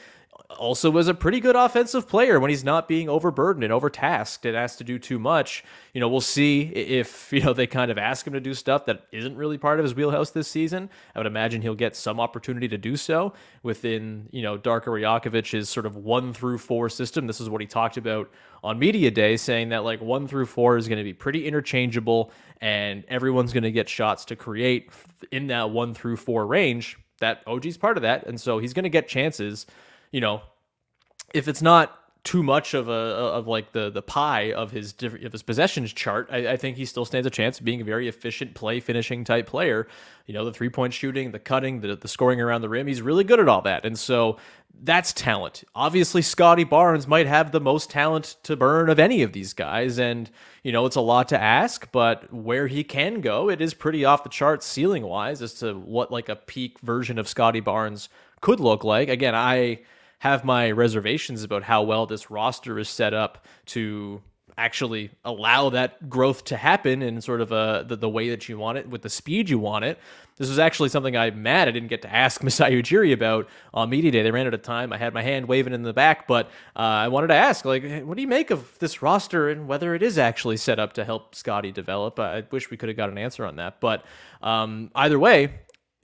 also 0.49 0.89
was 0.89 1.07
a 1.07 1.13
pretty 1.13 1.39
good 1.39 1.55
offensive 1.55 2.07
player 2.07 2.39
when 2.39 2.49
he's 2.49 2.63
not 2.63 2.87
being 2.87 3.09
overburdened 3.09 3.63
and 3.63 3.73
overtasked 3.73 4.45
and 4.45 4.55
asked 4.55 4.77
to 4.77 4.83
do 4.83 4.99
too 4.99 5.19
much. 5.19 5.63
You 5.93 6.01
know, 6.01 6.07
we'll 6.07 6.21
see 6.21 6.63
if, 6.63 7.31
you 7.33 7.41
know, 7.41 7.53
they 7.53 7.67
kind 7.67 7.91
of 7.91 7.97
ask 7.97 8.25
him 8.25 8.33
to 8.33 8.39
do 8.39 8.53
stuff 8.53 8.85
that 8.85 9.05
isn't 9.11 9.35
really 9.35 9.57
part 9.57 9.79
of 9.79 9.83
his 9.83 9.95
wheelhouse 9.95 10.31
this 10.31 10.47
season. 10.47 10.89
I 11.15 11.19
would 11.19 11.25
imagine 11.25 11.61
he'll 11.61 11.75
get 11.75 11.95
some 11.95 12.19
opportunity 12.19 12.67
to 12.67 12.77
do 12.77 12.95
so 12.95 13.33
within, 13.63 14.27
you 14.31 14.41
know, 14.41 14.57
Darko 14.57 14.87
Rajakovic's 14.87 15.69
sort 15.69 15.85
of 15.85 15.95
one 15.95 16.33
through 16.33 16.59
four 16.59 16.89
system. 16.89 17.27
This 17.27 17.41
is 17.41 17.49
what 17.49 17.61
he 17.61 17.67
talked 17.67 17.97
about 17.97 18.29
on 18.63 18.79
Media 18.79 19.11
Day, 19.11 19.37
saying 19.37 19.69
that 19.69 19.83
like 19.83 20.01
one 20.01 20.27
through 20.27 20.45
four 20.45 20.77
is 20.77 20.87
going 20.87 20.97
to 20.97 21.03
be 21.03 21.13
pretty 21.13 21.47
interchangeable 21.47 22.31
and 22.61 23.03
everyone's 23.07 23.53
going 23.53 23.63
to 23.63 23.71
get 23.71 23.89
shots 23.89 24.25
to 24.25 24.35
create 24.35 24.91
in 25.31 25.47
that 25.47 25.69
one 25.69 25.93
through 25.93 26.17
four 26.17 26.45
range. 26.45 26.97
That 27.19 27.43
OG's 27.47 27.77
part 27.77 27.97
of 27.97 28.03
that. 28.03 28.27
And 28.27 28.39
so 28.39 28.59
he's 28.59 28.73
going 28.73 28.83
to 28.83 28.89
get 28.89 29.07
chances 29.07 29.65
you 30.15 30.21
know, 30.21 30.41
if 31.33 31.49
it's 31.49 31.61
not 31.61 31.99
too 32.23 32.41
much 32.41 32.73
of 32.73 32.87
a 32.87 32.91
of 32.91 33.47
like 33.47 33.73
the 33.73 33.89
the 33.89 34.01
pie 34.01 34.53
of 34.53 34.71
his 34.71 34.95
of 35.03 35.33
his 35.33 35.43
possessions 35.43 35.91
chart, 35.91 36.29
I, 36.31 36.53
I, 36.53 36.57
think 36.57 36.77
he 36.77 36.85
still 36.85 37.03
stands 37.03 37.27
a 37.27 37.29
chance 37.29 37.59
of 37.59 37.65
being 37.65 37.81
a 37.81 37.83
very 37.83 38.07
efficient 38.07 38.53
play 38.53 38.79
finishing 38.79 39.25
type 39.25 39.45
player. 39.45 39.89
You 40.25 40.33
know, 40.33 40.45
the 40.45 40.53
three 40.53 40.69
point 40.69 40.93
shooting, 40.93 41.31
the 41.31 41.39
cutting, 41.39 41.81
the 41.81 41.97
the 41.97 42.07
scoring 42.07 42.39
around 42.39 42.61
the 42.61 42.69
rim. 42.69 42.87
He's 42.87 43.01
really 43.01 43.25
good 43.25 43.41
at 43.41 43.49
all 43.49 43.61
that, 43.63 43.85
and 43.85 43.99
so 43.99 44.37
that's 44.83 45.11
talent. 45.11 45.65
Obviously, 45.75 46.21
Scottie 46.21 46.63
Barnes 46.63 47.07
might 47.07 47.27
have 47.27 47.51
the 47.51 47.59
most 47.59 47.89
talent 47.89 48.37
to 48.43 48.55
burn 48.55 48.89
of 48.89 48.99
any 48.99 49.21
of 49.21 49.33
these 49.33 49.53
guys, 49.53 49.99
and 49.99 50.31
you 50.63 50.71
know 50.71 50.85
it's 50.85 50.95
a 50.95 51.01
lot 51.01 51.27
to 51.27 51.43
ask, 51.43 51.91
but 51.91 52.31
where 52.33 52.67
he 52.67 52.85
can 52.85 53.19
go, 53.19 53.49
it 53.49 53.59
is 53.59 53.73
pretty 53.73 54.05
off 54.05 54.23
the 54.23 54.29
charts 54.29 54.65
ceiling 54.65 55.03
wise 55.03 55.41
as 55.41 55.55
to 55.55 55.73
what 55.73 56.09
like 56.09 56.29
a 56.29 56.37
peak 56.37 56.79
version 56.79 57.19
of 57.19 57.27
Scottie 57.27 57.59
Barnes 57.59 58.07
could 58.45 58.59
look 58.59 58.83
like. 58.83 59.09
Again, 59.09 59.35
I 59.35 59.79
have 60.19 60.43
my 60.43 60.71
reservations 60.71 61.43
about 61.43 61.63
how 61.63 61.83
well 61.83 62.05
this 62.05 62.31
roster 62.31 62.79
is 62.79 62.89
set 62.89 63.13
up 63.13 63.45
to 63.67 64.21
actually 64.57 65.11
allow 65.25 65.69
that 65.69 66.09
growth 66.09 66.43
to 66.45 66.55
happen 66.55 67.01
in 67.01 67.19
sort 67.19 67.41
of 67.41 67.51
a 67.51 67.83
the, 67.87 67.95
the 67.95 68.09
way 68.09 68.29
that 68.29 68.47
you 68.47 68.57
want 68.57 68.77
it 68.77 68.89
with 68.89 69.01
the 69.01 69.09
speed 69.09 69.49
you 69.49 69.59
want 69.59 69.83
it. 69.83 69.99
This 70.37 70.49
was 70.49 70.59
actually 70.59 70.89
something 70.89 71.15
I'm 71.15 71.41
mad 71.43 71.67
I 71.67 71.71
didn't 71.71 71.89
get 71.89 72.01
to 72.03 72.13
ask 72.13 72.43
Masai 72.43 72.81
Ujiri 72.81 73.13
about 73.13 73.47
on 73.73 73.89
media 73.89 74.11
day. 74.11 74.23
They 74.23 74.31
ran 74.31 74.47
out 74.47 74.53
of 74.53 74.61
time. 74.61 74.93
I 74.93 74.97
had 74.97 75.13
my 75.13 75.21
hand 75.21 75.47
waving 75.47 75.73
in 75.73 75.83
the 75.83 75.93
back, 75.93 76.27
but 76.27 76.47
uh, 76.75 76.79
I 76.79 77.07
wanted 77.07 77.27
to 77.27 77.35
ask, 77.35 77.65
like, 77.65 78.03
what 78.03 78.15
do 78.15 78.21
you 78.21 78.27
make 78.27 78.51
of 78.51 78.77
this 78.79 79.01
roster 79.01 79.49
and 79.49 79.67
whether 79.67 79.95
it 79.95 80.03
is 80.03 80.17
actually 80.17 80.57
set 80.57 80.79
up 80.79 80.93
to 80.93 81.05
help 81.05 81.35
Scottie 81.35 81.71
develop? 81.71 82.19
I 82.19 82.43
wish 82.51 82.69
we 82.69 82.77
could 82.77 82.89
have 82.89 82.97
got 82.97 83.09
an 83.09 83.17
answer 83.17 83.45
on 83.45 83.57
that, 83.57 83.79
but 83.79 84.05
um, 84.41 84.91
either 84.95 85.19
way, 85.19 85.53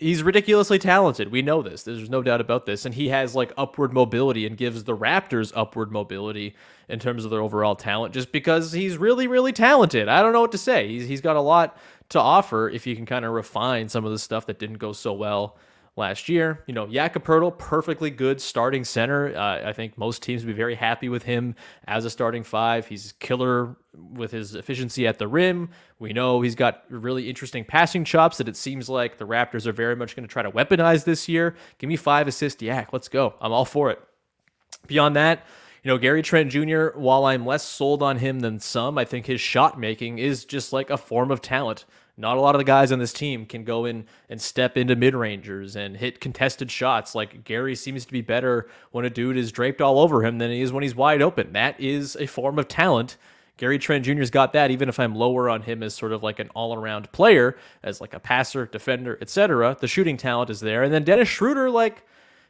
he's 0.02 0.24
ridiculously 0.24 0.80
talented. 0.80 1.32
We 1.32 1.42
know 1.42 1.62
this. 1.62 1.84
There's 1.84 2.10
no 2.10 2.24
doubt 2.24 2.42
about 2.42 2.66
this. 2.66 2.86
And 2.86 2.94
he 2.94 3.10
has 3.10 3.36
like 3.36 3.54
upward 3.58 3.94
mobility 3.94 4.46
and 4.46 4.58
gives 4.58 4.84
the 4.84 4.98
Raptors 4.98 5.54
upward 5.56 5.92
mobility 5.92 6.56
in 6.90 7.00
terms 7.00 7.24
of 7.24 7.32
their 7.32 7.42
overall 7.42 7.76
talent 7.76 8.14
just 8.14 8.32
because 8.32 8.74
he's 8.74 8.98
really, 8.98 9.28
really 9.28 9.54
talented. 9.54 10.10
I 10.10 10.22
don't 10.22 10.34
know 10.34 10.42
what 10.42 10.52
to 10.54 10.58
say. 10.58 10.88
He's, 10.88 11.08
he's 11.08 11.22
got 11.22 11.36
a 11.36 11.42
lot 11.42 11.78
to 12.10 12.20
offer 12.20 12.68
if 12.68 12.88
you 12.88 12.96
can 12.96 13.06
kind 13.06 13.24
of 13.24 13.32
refine 13.32 13.88
some 13.88 14.04
of 14.04 14.12
the 14.12 14.20
stuff 14.20 14.48
that 14.48 14.60
didn't 14.60 14.80
go 14.80 14.92
so 14.92 15.14
well 15.14 15.56
last 15.98 16.30
year. 16.30 16.64
You 16.68 16.74
know, 16.74 16.88
Jakob 16.88 17.24
perfectly 17.58 18.10
good 18.10 18.42
starting 18.42 18.84
center. 18.84 19.36
Uh, 19.36 19.68
I 19.68 19.74
think 19.74 19.98
most 19.98 20.22
teams 20.22 20.44
would 20.44 20.52
be 20.52 20.58
very 20.58 20.76
happy 20.76 21.10
with 21.10 21.24
him 21.24 21.56
as 21.88 22.06
a 22.06 22.10
starting 22.10 22.44
five. 22.44 22.88
He's 22.88 23.14
killer 23.14 23.76
with 23.94 24.32
his 24.32 24.56
efficiency 24.56 25.06
at 25.06 25.18
the 25.18 25.28
rim. 25.28 25.70
We 26.00 26.14
know 26.14 26.42
he's 26.42 26.56
got 26.56 26.84
really 26.90 27.30
interesting 27.30 27.66
passing 27.66 28.06
chops 28.06 28.38
that 28.38 28.48
it 28.48 28.56
seems 28.56 28.90
like 28.90 29.18
the 29.18 29.28
Raptors 29.28 29.66
are 29.66 29.74
very 29.74 29.96
much 29.96 30.16
going 30.16 30.28
to 30.28 30.32
try 30.32 30.44
to 30.44 30.52
weaponize 30.52 31.04
this 31.04 31.28
year. 31.28 31.56
Give 31.78 31.88
me 31.90 31.98
five 31.98 32.28
assists, 32.28 32.62
Yak. 32.62 32.94
Let's 32.94 33.10
go. 33.10 33.36
I'm 33.42 33.52
all 33.52 33.66
for 33.66 33.92
it. 33.92 34.02
Beyond 34.88 35.16
that, 35.18 35.46
you 35.84 35.90
know, 35.90 35.98
Gary 35.98 36.22
Trent 36.22 36.52
Jr., 36.52 36.88
while 36.96 37.26
I'm 37.26 37.46
less 37.46 37.64
sold 37.64 38.02
on 38.04 38.18
him 38.18 38.40
than 38.40 38.60
some, 38.60 38.98
I 38.98 39.06
think 39.06 39.26
his 39.26 39.42
shot 39.42 39.80
making 39.80 40.20
is 40.20 40.46
just 40.46 40.72
like 40.72 40.90
a 40.90 40.98
form 40.98 41.32
of 41.32 41.42
talent. 41.42 41.86
Not 42.22 42.38
a 42.38 42.42
lot 42.42 42.54
of 42.54 42.60
the 42.60 42.66
guys 42.66 42.92
on 42.92 43.00
this 43.00 43.12
team 43.12 43.46
can 43.46 43.64
go 43.64 43.86
in 43.86 44.06
and 44.30 44.40
step 44.40 44.78
into 44.78 44.96
mid 44.96 45.16
rangers 45.16 45.76
and 45.76 45.98
hit 45.98 46.22
contested 46.22 46.72
shots. 46.72 47.16
Like 47.16 47.44
Gary 47.44 47.76
seems 47.76 48.06
to 48.06 48.12
be 48.12 48.22
better 48.22 48.70
when 48.92 49.06
a 49.06 49.10
dude 49.10 49.38
is 49.38 49.52
draped 49.52 49.82
all 49.82 50.00
over 50.00 50.24
him 50.24 50.38
than 50.38 50.52
he 50.52 50.62
is 50.62 50.72
when 50.72 50.84
he's 50.84 50.96
wide 50.96 51.22
open. 51.22 51.54
That 51.54 51.80
is 51.80 52.16
a 52.20 52.28
form 52.28 52.60
of 52.60 52.68
talent. 52.68 53.18
Gary 53.58 53.80
Trent 53.80 54.06
Jr.'s 54.06 54.30
got 54.30 54.54
that, 54.54 54.72
even 54.72 54.88
if 54.88 55.00
I'm 55.00 55.16
lower 55.16 55.50
on 55.50 55.64
him 55.64 55.84
as 55.84 55.94
sort 55.94 56.14
of 56.14 56.24
like 56.24 56.40
an 56.40 56.50
all 56.56 56.74
around 56.74 57.12
player, 57.12 57.58
as 57.84 58.00
like 58.00 58.14
a 58.14 58.20
passer, 58.20 58.66
defender, 58.66 59.18
etc. 59.22 59.76
The 59.80 59.88
shooting 59.88 60.18
talent 60.18 60.50
is 60.50 60.60
there. 60.60 60.84
And 60.84 60.94
then 60.94 61.04
Dennis 61.04 61.28
Schroeder, 61.28 61.70
like, 61.70 62.04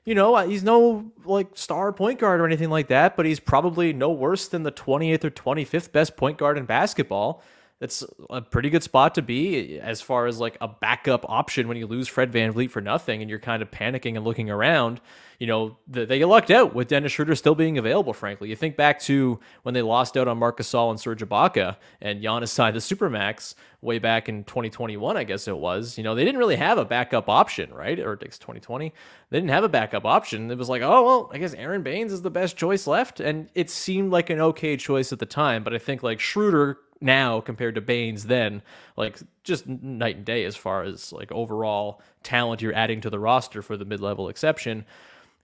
you 0.05 0.15
know, 0.15 0.35
uh, 0.35 0.47
he's 0.47 0.63
no 0.63 1.11
like 1.25 1.47
star 1.55 1.93
point 1.93 2.19
guard 2.19 2.41
or 2.41 2.45
anything 2.45 2.69
like 2.69 2.87
that, 2.87 3.15
but 3.15 3.25
he's 3.25 3.39
probably 3.39 3.93
no 3.93 4.11
worse 4.11 4.47
than 4.47 4.63
the 4.63 4.71
28th 4.71 5.23
or 5.23 5.31
25th 5.31 5.91
best 5.91 6.17
point 6.17 6.37
guard 6.37 6.57
in 6.57 6.65
basketball 6.65 7.41
that's 7.81 8.03
a 8.29 8.43
pretty 8.43 8.69
good 8.69 8.83
spot 8.83 9.15
to 9.15 9.23
be 9.23 9.79
as 9.79 10.01
far 10.01 10.27
as 10.27 10.37
like 10.37 10.55
a 10.61 10.67
backup 10.67 11.25
option 11.27 11.67
when 11.67 11.77
you 11.77 11.87
lose 11.87 12.07
Fred 12.07 12.31
VanVleet 12.31 12.69
for 12.69 12.79
nothing 12.79 13.21
and 13.21 13.29
you're 13.29 13.39
kind 13.39 13.63
of 13.63 13.71
panicking 13.71 14.17
and 14.17 14.23
looking 14.23 14.51
around. 14.51 15.01
You 15.39 15.47
know, 15.47 15.77
the, 15.87 16.05
they 16.05 16.23
lucked 16.23 16.51
out 16.51 16.75
with 16.75 16.89
Dennis 16.89 17.11
Schroeder 17.11 17.33
still 17.33 17.55
being 17.55 17.79
available, 17.79 18.13
frankly. 18.13 18.49
You 18.49 18.55
think 18.55 18.77
back 18.77 18.99
to 19.01 19.39
when 19.63 19.73
they 19.73 19.81
lost 19.81 20.15
out 20.15 20.27
on 20.27 20.37
Marcus 20.37 20.71
Gasol 20.71 20.91
and 20.91 20.99
Serge 20.99 21.27
Ibaka 21.27 21.75
and 22.01 22.21
Giannis 22.21 22.49
signed 22.49 22.75
the 22.75 22.79
Supermax 22.79 23.55
way 23.81 23.97
back 23.97 24.29
in 24.29 24.43
2021, 24.43 25.17
I 25.17 25.23
guess 25.23 25.47
it 25.47 25.57
was. 25.57 25.97
You 25.97 26.03
know, 26.03 26.13
they 26.13 26.23
didn't 26.23 26.37
really 26.37 26.57
have 26.57 26.77
a 26.77 26.85
backup 26.85 27.29
option, 27.29 27.73
right? 27.73 27.99
Or 27.99 28.13
it's 28.21 28.37
2020. 28.37 28.93
They 29.31 29.37
didn't 29.39 29.49
have 29.49 29.63
a 29.63 29.69
backup 29.69 30.05
option. 30.05 30.51
It 30.51 30.57
was 30.59 30.69
like, 30.69 30.83
oh, 30.83 31.03
well, 31.03 31.31
I 31.33 31.39
guess 31.39 31.55
Aron 31.55 31.81
Baynes 31.81 32.13
is 32.13 32.21
the 32.21 32.29
best 32.29 32.57
choice 32.57 32.85
left. 32.85 33.19
And 33.19 33.49
it 33.55 33.71
seemed 33.71 34.11
like 34.11 34.29
an 34.29 34.39
okay 34.39 34.77
choice 34.77 35.11
at 35.11 35.17
the 35.17 35.25
time. 35.25 35.63
But 35.63 35.73
I 35.73 35.79
think 35.79 36.03
like 36.03 36.19
Schroeder 36.19 36.77
now 37.01 37.41
compared 37.41 37.75
to 37.75 37.81
Baynes 37.81 38.25
then, 38.25 38.61
like 38.95 39.19
just 39.43 39.67
night 39.67 40.17
and 40.17 40.25
day 40.25 40.45
as 40.45 40.55
far 40.55 40.83
as 40.83 41.11
like 41.11 41.31
overall 41.31 42.01
talent 42.23 42.61
you're 42.61 42.75
adding 42.75 43.01
to 43.01 43.09
the 43.09 43.19
roster 43.19 43.61
for 43.61 43.77
the 43.77 43.85
mid-level 43.85 44.29
exception. 44.29 44.85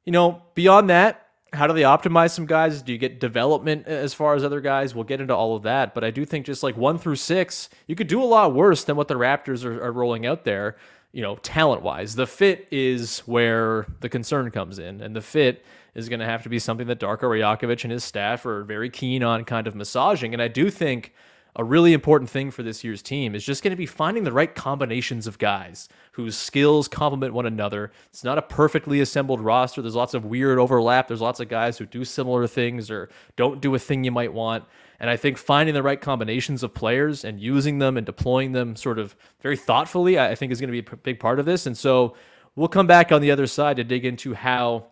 You 0.06 0.12
know, 0.12 0.42
beyond 0.54 0.90
that, 0.90 1.28
how 1.54 1.68
do 1.68 1.74
they 1.74 1.82
optimize 1.82 2.32
some 2.32 2.46
guys? 2.46 2.82
Do 2.82 2.92
you 2.92 2.98
get 2.98 3.20
development 3.20 3.88
as 3.88 4.14
far 4.14 4.36
as 4.36 4.44
other 4.44 4.62
guys? 4.62 4.94
We'll 4.94 5.04
get 5.04 5.22
into 5.22 5.36
all 5.36 5.56
of 5.56 5.64
that, 5.64 5.94
but 5.94 6.04
I 6.04 6.12
do 6.12 6.26
think 6.26 6.46
just 6.46 6.64
like 6.64 6.78
one 6.78 6.98
through 6.98 7.16
six, 7.16 7.70
you 7.88 7.96
could 7.96 8.08
do 8.08 8.22
a 8.22 8.26
lot 8.26 8.54
worse 8.54 8.84
than 8.84 8.96
what 8.96 9.08
the 9.08 9.16
Raptors 9.16 9.66
are, 9.66 9.84
are 9.84 9.92
rolling 9.92 10.26
out 10.26 10.44
there 10.44 10.78
you 11.18 11.22
know, 11.22 11.36
talent 11.38 11.82
wise. 11.82 12.16
The 12.16 12.28
fit 12.28 12.68
is 12.72 13.20
where 13.20 13.88
the 14.02 14.10
concern 14.10 14.52
comes 14.52 14.78
in, 14.78 15.02
and 15.02 15.16
the 15.16 15.22
fit 15.22 15.66
is 15.96 16.10
going 16.10 16.20
to 16.20 16.26
have 16.26 16.44
to 16.44 16.50
be 16.50 16.60
something 16.60 16.88
that 16.88 17.00
Darko 17.00 17.22
Rajakovic 17.22 17.84
and 17.84 17.92
his 17.92 18.04
staff 18.04 18.46
are 18.46 18.64
very 18.64 18.90
keen 18.90 19.24
on 19.24 19.44
kind 19.44 19.66
of 19.66 19.74
massaging. 19.74 20.34
And 20.34 20.42
I 20.42 20.48
do 20.48 20.70
think 20.70 21.14
a 21.58 21.64
really 21.64 21.92
important 21.92 22.30
thing 22.30 22.52
for 22.52 22.62
this 22.62 22.84
year's 22.84 23.02
team 23.02 23.34
is 23.34 23.44
just 23.44 23.64
going 23.64 23.72
to 23.72 23.78
be 23.78 23.88
finding 23.88 24.24
the 24.24 24.32
right 24.32 24.54
combinations 24.54 25.26
of 25.26 25.40
guys 25.40 25.90
whose 26.12 26.38
skills 26.38 26.88
complement 26.88 27.34
one 27.34 27.48
another. 27.48 27.92
It's 28.12 28.24
not 28.24 28.38
a 28.38 28.44
perfectly 28.44 29.02
assembled 29.02 29.42
roster. 29.42 29.82
There's 29.82 29.96
lots 29.96 30.14
of 30.14 30.24
weird 30.24 30.60
overlap. 30.60 31.08
There's 31.08 31.20
lots 31.20 31.40
of 31.40 31.50
guys 31.50 31.80
who 31.80 31.88
do 31.88 32.06
similar 32.06 32.46
things 32.46 32.92
or 32.92 33.10
don't 33.38 33.60
do 33.60 33.74
a 33.74 33.80
thing 33.80 34.04
you 34.04 34.12
might 34.12 34.32
want. 34.32 34.66
And 35.00 35.10
I 35.10 35.18
think 35.18 35.40
finding 35.40 35.74
the 35.74 35.82
right 35.82 36.00
combinations 36.00 36.62
of 36.62 36.76
players 36.76 37.26
and 37.26 37.40
using 37.40 37.80
them 37.80 37.98
and 37.98 38.06
deploying 38.06 38.52
them 38.52 38.76
sort 38.76 39.00
of 39.00 39.16
very 39.42 39.58
thoughtfully, 39.58 40.20
I 40.20 40.36
think 40.36 40.52
is 40.52 40.62
going 40.62 40.72
to 40.72 40.82
be 40.82 40.88
a 40.92 40.98
big 40.98 41.20
part 41.20 41.40
of 41.40 41.48
this. 41.48 41.66
And 41.66 41.76
so 41.76 42.16
we'll 42.56 42.68
come 42.68 42.88
back 42.88 43.12
on 43.12 43.22
the 43.22 43.32
other 43.32 43.48
side 43.48 43.78
to 43.78 43.84
dig 43.84 44.06
into 44.06 44.36
how 44.36 44.86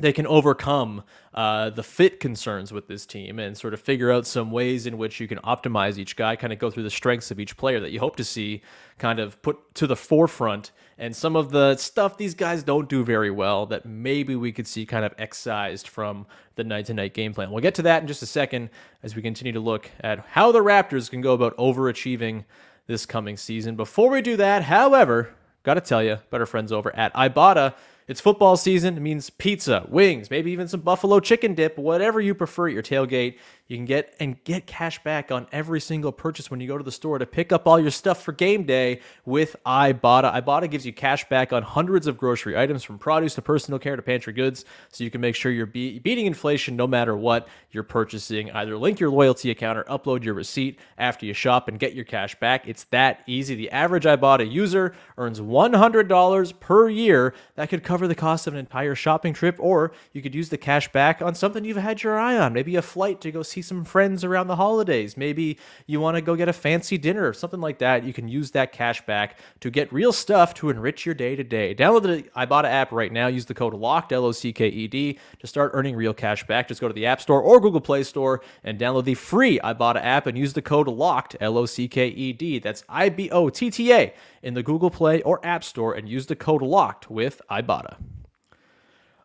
they 0.00 0.12
can 0.12 0.26
overcome 0.26 1.04
uh, 1.34 1.70
the 1.70 1.82
fit 1.82 2.20
concerns 2.20 2.72
with 2.72 2.88
this 2.88 3.06
team 3.06 3.38
and 3.38 3.56
sort 3.56 3.74
of 3.74 3.80
figure 3.80 4.10
out 4.10 4.26
some 4.26 4.50
ways 4.50 4.86
in 4.86 4.98
which 4.98 5.20
you 5.20 5.28
can 5.28 5.38
optimize 5.38 5.98
each 5.98 6.16
guy, 6.16 6.34
kind 6.36 6.52
of 6.52 6.58
go 6.58 6.70
through 6.70 6.82
the 6.82 6.90
strengths 6.90 7.30
of 7.30 7.38
each 7.38 7.56
player 7.56 7.80
that 7.80 7.90
you 7.90 8.00
hope 8.00 8.16
to 8.16 8.24
see 8.24 8.62
kind 8.98 9.20
of 9.20 9.40
put 9.42 9.74
to 9.74 9.86
the 9.86 9.96
forefront 9.96 10.72
and 10.98 11.16
some 11.16 11.34
of 11.34 11.50
the 11.50 11.76
stuff 11.76 12.18
these 12.18 12.34
guys 12.34 12.62
don't 12.62 12.88
do 12.88 13.02
very 13.02 13.30
well 13.30 13.64
that 13.66 13.86
maybe 13.86 14.36
we 14.36 14.52
could 14.52 14.66
see 14.66 14.84
kind 14.84 15.04
of 15.04 15.14
excised 15.16 15.88
from 15.88 16.26
the 16.56 16.64
night 16.64 16.84
to 16.86 16.94
night 16.94 17.14
game 17.14 17.32
plan. 17.32 17.50
We'll 17.50 17.62
get 17.62 17.74
to 17.76 17.82
that 17.82 18.02
in 18.02 18.06
just 18.06 18.22
a 18.22 18.26
second 18.26 18.68
as 19.02 19.16
we 19.16 19.22
continue 19.22 19.52
to 19.52 19.60
look 19.60 19.90
at 20.00 20.18
how 20.28 20.52
the 20.52 20.60
Raptors 20.60 21.10
can 21.10 21.22
go 21.22 21.32
about 21.32 21.56
overachieving 21.56 22.44
this 22.86 23.06
coming 23.06 23.38
season. 23.38 23.76
Before 23.76 24.10
we 24.10 24.20
do 24.20 24.36
that, 24.36 24.64
however, 24.64 25.30
got 25.62 25.74
to 25.74 25.80
tell 25.80 26.02
you 26.02 26.18
our 26.32 26.44
friends 26.44 26.70
over 26.70 26.94
at 26.94 27.14
Ibotta. 27.14 27.74
It's 28.10 28.20
football 28.20 28.56
season. 28.56 28.96
It 28.96 29.00
means 29.02 29.30
pizza, 29.30 29.86
wings, 29.88 30.32
maybe 30.32 30.50
even 30.50 30.66
some 30.66 30.80
buffalo 30.80 31.20
chicken 31.20 31.54
dip, 31.54 31.78
whatever 31.78 32.20
you 32.20 32.34
prefer 32.34 32.66
at 32.66 32.74
your 32.74 32.82
tailgate. 32.82 33.36
You 33.68 33.76
can 33.76 33.84
get 33.84 34.16
and 34.18 34.42
get 34.42 34.66
cash 34.66 35.00
back 35.04 35.30
on 35.30 35.46
every 35.52 35.80
single 35.80 36.10
purchase 36.10 36.50
when 36.50 36.58
you 36.58 36.66
go 36.66 36.76
to 36.76 36.82
the 36.82 36.90
store 36.90 37.20
to 37.20 37.24
pick 37.24 37.52
up 37.52 37.68
all 37.68 37.78
your 37.78 37.92
stuff 37.92 38.20
for 38.20 38.32
game 38.32 38.64
day 38.64 39.00
with 39.24 39.54
Ibotta. 39.64 40.42
Ibotta 40.42 40.68
gives 40.68 40.84
you 40.84 40.92
cash 40.92 41.28
back 41.28 41.52
on 41.52 41.62
hundreds 41.62 42.08
of 42.08 42.18
grocery 42.18 42.58
items 42.58 42.82
from 42.82 42.98
produce 42.98 43.36
to 43.36 43.42
personal 43.42 43.78
care 43.78 43.94
to 43.94 44.02
pantry 44.02 44.32
goods, 44.32 44.64
so 44.88 45.04
you 45.04 45.10
can 45.12 45.20
make 45.20 45.36
sure 45.36 45.52
you're 45.52 45.66
be- 45.66 46.00
beating 46.00 46.26
inflation 46.26 46.74
no 46.74 46.88
matter 46.88 47.16
what 47.16 47.46
you're 47.70 47.84
purchasing. 47.84 48.50
Either 48.50 48.76
link 48.76 48.98
your 48.98 49.10
loyalty 49.10 49.52
account 49.52 49.78
or 49.78 49.84
upload 49.84 50.24
your 50.24 50.34
receipt 50.34 50.80
after 50.98 51.24
you 51.24 51.32
shop 51.32 51.68
and 51.68 51.78
get 51.78 51.94
your 51.94 52.04
cash 52.04 52.34
back. 52.40 52.66
It's 52.66 52.82
that 52.90 53.22
easy. 53.28 53.54
The 53.54 53.70
average 53.70 54.02
Ibotta 54.02 54.50
user 54.50 54.96
earns 55.16 55.40
$100 55.40 56.58
per 56.58 56.88
year. 56.88 57.34
That 57.54 57.68
could 57.68 57.84
cover 57.84 57.99
the 58.08 58.14
cost 58.14 58.46
of 58.46 58.54
an 58.54 58.60
entire 58.60 58.94
shopping 58.94 59.32
trip, 59.32 59.56
or 59.58 59.92
you 60.12 60.22
could 60.22 60.34
use 60.34 60.48
the 60.48 60.58
cash 60.58 60.90
back 60.92 61.22
on 61.22 61.34
something 61.34 61.64
you've 61.64 61.76
had 61.76 62.02
your 62.02 62.18
eye 62.18 62.36
on, 62.36 62.52
maybe 62.52 62.76
a 62.76 62.82
flight 62.82 63.20
to 63.20 63.30
go 63.30 63.42
see 63.42 63.62
some 63.62 63.84
friends 63.84 64.24
around 64.24 64.46
the 64.46 64.56
holidays. 64.56 65.16
Maybe 65.16 65.58
you 65.86 66.00
want 66.00 66.16
to 66.16 66.20
go 66.20 66.36
get 66.36 66.48
a 66.48 66.52
fancy 66.52 66.98
dinner 66.98 67.26
or 67.26 67.32
something 67.32 67.60
like 67.60 67.78
that. 67.78 68.04
You 68.04 68.12
can 68.12 68.28
use 68.28 68.50
that 68.52 68.72
cash 68.72 69.04
back 69.06 69.38
to 69.60 69.70
get 69.70 69.92
real 69.92 70.12
stuff 70.12 70.54
to 70.54 70.70
enrich 70.70 71.06
your 71.06 71.14
day 71.14 71.36
to 71.36 71.44
day. 71.44 71.74
Download 71.74 72.02
the 72.02 72.22
Ibotta 72.36 72.64
app 72.64 72.92
right 72.92 73.12
now. 73.12 73.26
Use 73.26 73.46
the 73.46 73.54
code 73.54 73.74
LOCKED, 73.74 74.12
L 74.12 74.26
O 74.26 74.32
C 74.32 74.52
K 74.52 74.68
E 74.68 74.86
D, 74.86 75.18
to 75.38 75.46
start 75.46 75.70
earning 75.74 75.96
real 75.96 76.14
cash 76.14 76.46
back. 76.46 76.68
Just 76.68 76.80
go 76.80 76.88
to 76.88 76.94
the 76.94 77.06
App 77.06 77.20
Store 77.20 77.40
or 77.40 77.60
Google 77.60 77.80
Play 77.80 78.02
Store 78.02 78.42
and 78.64 78.78
download 78.78 79.04
the 79.04 79.14
free 79.14 79.58
Ibotta 79.60 80.02
app 80.02 80.26
and 80.26 80.36
use 80.36 80.52
the 80.52 80.62
code 80.62 80.86
LOCKED, 80.86 81.36
L 81.40 81.58
O 81.58 81.66
C 81.66 81.88
K 81.88 82.08
E 82.08 82.32
D. 82.32 82.58
That's 82.58 82.84
I 82.88 83.08
B 83.08 83.30
O 83.30 83.48
T 83.50 83.70
T 83.70 83.92
A 83.92 84.14
in 84.42 84.54
the 84.54 84.62
Google 84.62 84.90
Play 84.90 85.22
or 85.22 85.44
App 85.44 85.64
Store 85.64 85.94
and 85.94 86.08
use 86.08 86.26
the 86.26 86.36
code 86.36 86.62
LOCKED 86.62 87.08
with 87.08 87.40
Ibotta. 87.50 87.79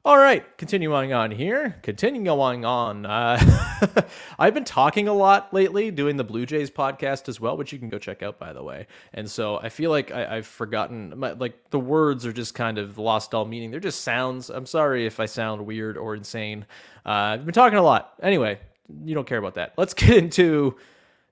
All 0.05 0.19
right, 0.19 0.45
continuing 0.59 1.13
on 1.13 1.31
here, 1.31 1.77
continuing 1.81 2.63
on. 2.63 3.07
Uh, 3.07 4.05
I've 4.39 4.53
been 4.53 4.63
talking 4.63 5.07
a 5.07 5.13
lot 5.13 5.51
lately, 5.51 5.89
doing 5.89 6.15
the 6.15 6.23
Blue 6.23 6.45
Jays 6.45 6.69
podcast 6.69 7.27
as 7.27 7.39
well, 7.39 7.57
which 7.57 7.73
you 7.73 7.79
can 7.79 7.89
go 7.89 7.97
check 7.97 8.21
out, 8.21 8.37
by 8.37 8.53
the 8.53 8.61
way. 8.61 8.85
And 9.15 9.27
so 9.27 9.57
I 9.57 9.69
feel 9.69 9.89
like 9.89 10.11
I, 10.11 10.35
have 10.35 10.45
forgotten, 10.45 11.17
my, 11.17 11.31
like 11.31 11.71
the 11.71 11.79
words 11.79 12.23
are 12.23 12.31
just 12.31 12.53
kind 12.53 12.77
of 12.77 12.99
lost 12.99 13.33
all 13.33 13.45
meaning. 13.45 13.71
They're 13.71 13.79
just 13.79 14.01
sounds. 14.01 14.51
I'm 14.51 14.67
sorry 14.67 15.07
if 15.07 15.19
I 15.19 15.25
sound 15.25 15.65
weird 15.65 15.97
or 15.97 16.13
insane. 16.13 16.67
Uh, 17.03 17.09
I've 17.09 17.45
been 17.45 17.55
talking 17.55 17.79
a 17.79 17.83
lot. 17.83 18.13
Anyway, 18.21 18.59
you 19.03 19.15
don't 19.15 19.25
care 19.25 19.39
about 19.39 19.55
that. 19.55 19.73
Let's 19.75 19.93
get 19.95 20.15
into 20.15 20.75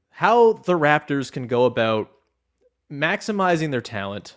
how 0.09 0.53
the 0.53 0.73
Raptors 0.73 1.31
can 1.31 1.45
go 1.45 1.65
about 1.65 2.09
maximizing 2.91 3.69
their 3.69 3.81
talent, 3.81 4.35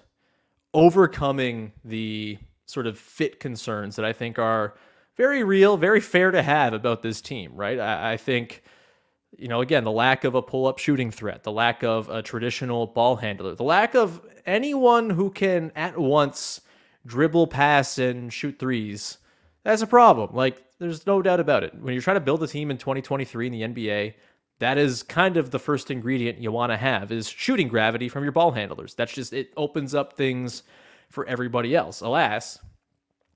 overcoming 0.74 1.72
the 1.86 2.36
sort 2.66 2.86
of 2.86 2.98
fit 2.98 3.40
concerns 3.40 3.96
that 3.96 4.04
I 4.04 4.12
think 4.12 4.38
are 4.38 4.74
very 5.16 5.42
real, 5.42 5.76
very 5.76 6.00
fair 6.00 6.30
to 6.30 6.42
have 6.42 6.74
about 6.74 7.02
this 7.02 7.20
team, 7.20 7.54
right? 7.54 7.78
I, 7.78 8.12
I 8.12 8.16
think, 8.16 8.62
you 9.38 9.48
know, 9.48 9.60
again, 9.60 9.84
the 9.84 9.92
lack 9.92 10.24
of 10.24 10.34
a 10.34 10.42
pull 10.42 10.66
up 10.66 10.78
shooting 10.78 11.10
threat, 11.10 11.42
the 11.42 11.52
lack 11.52 11.82
of 11.82 12.10
a 12.10 12.22
traditional 12.22 12.86
ball 12.86 13.16
handler, 13.16 13.54
the 13.54 13.64
lack 13.64 13.94
of 13.94 14.20
anyone 14.44 15.10
who 15.10 15.30
can 15.30 15.72
at 15.74 15.96
once 15.96 16.60
dribble, 17.06 17.46
pass, 17.46 17.98
and 17.98 18.32
shoot 18.32 18.58
threes. 18.58 19.18
That's 19.62 19.82
a 19.82 19.86
problem. 19.86 20.34
Like, 20.34 20.62
there's 20.78 21.06
no 21.06 21.22
doubt 21.22 21.40
about 21.40 21.64
it. 21.64 21.74
When 21.74 21.94
you're 21.94 22.02
trying 22.02 22.16
to 22.16 22.20
build 22.20 22.42
a 22.42 22.46
team 22.46 22.70
in 22.70 22.76
2023 22.76 23.46
in 23.46 23.52
the 23.52 23.62
NBA, 23.62 24.14
that 24.58 24.78
is 24.78 25.02
kind 25.02 25.36
of 25.36 25.50
the 25.50 25.58
first 25.58 25.90
ingredient 25.90 26.38
you 26.38 26.50
want 26.50 26.72
to 26.72 26.76
have 26.76 27.12
is 27.12 27.28
shooting 27.28 27.68
gravity 27.68 28.08
from 28.08 28.22
your 28.22 28.32
ball 28.32 28.52
handlers. 28.52 28.94
That's 28.94 29.12
just 29.12 29.32
it 29.32 29.52
opens 29.56 29.94
up 29.94 30.14
things 30.14 30.62
for 31.10 31.26
everybody 31.26 31.74
else. 31.74 32.00
Alas, 32.00 32.58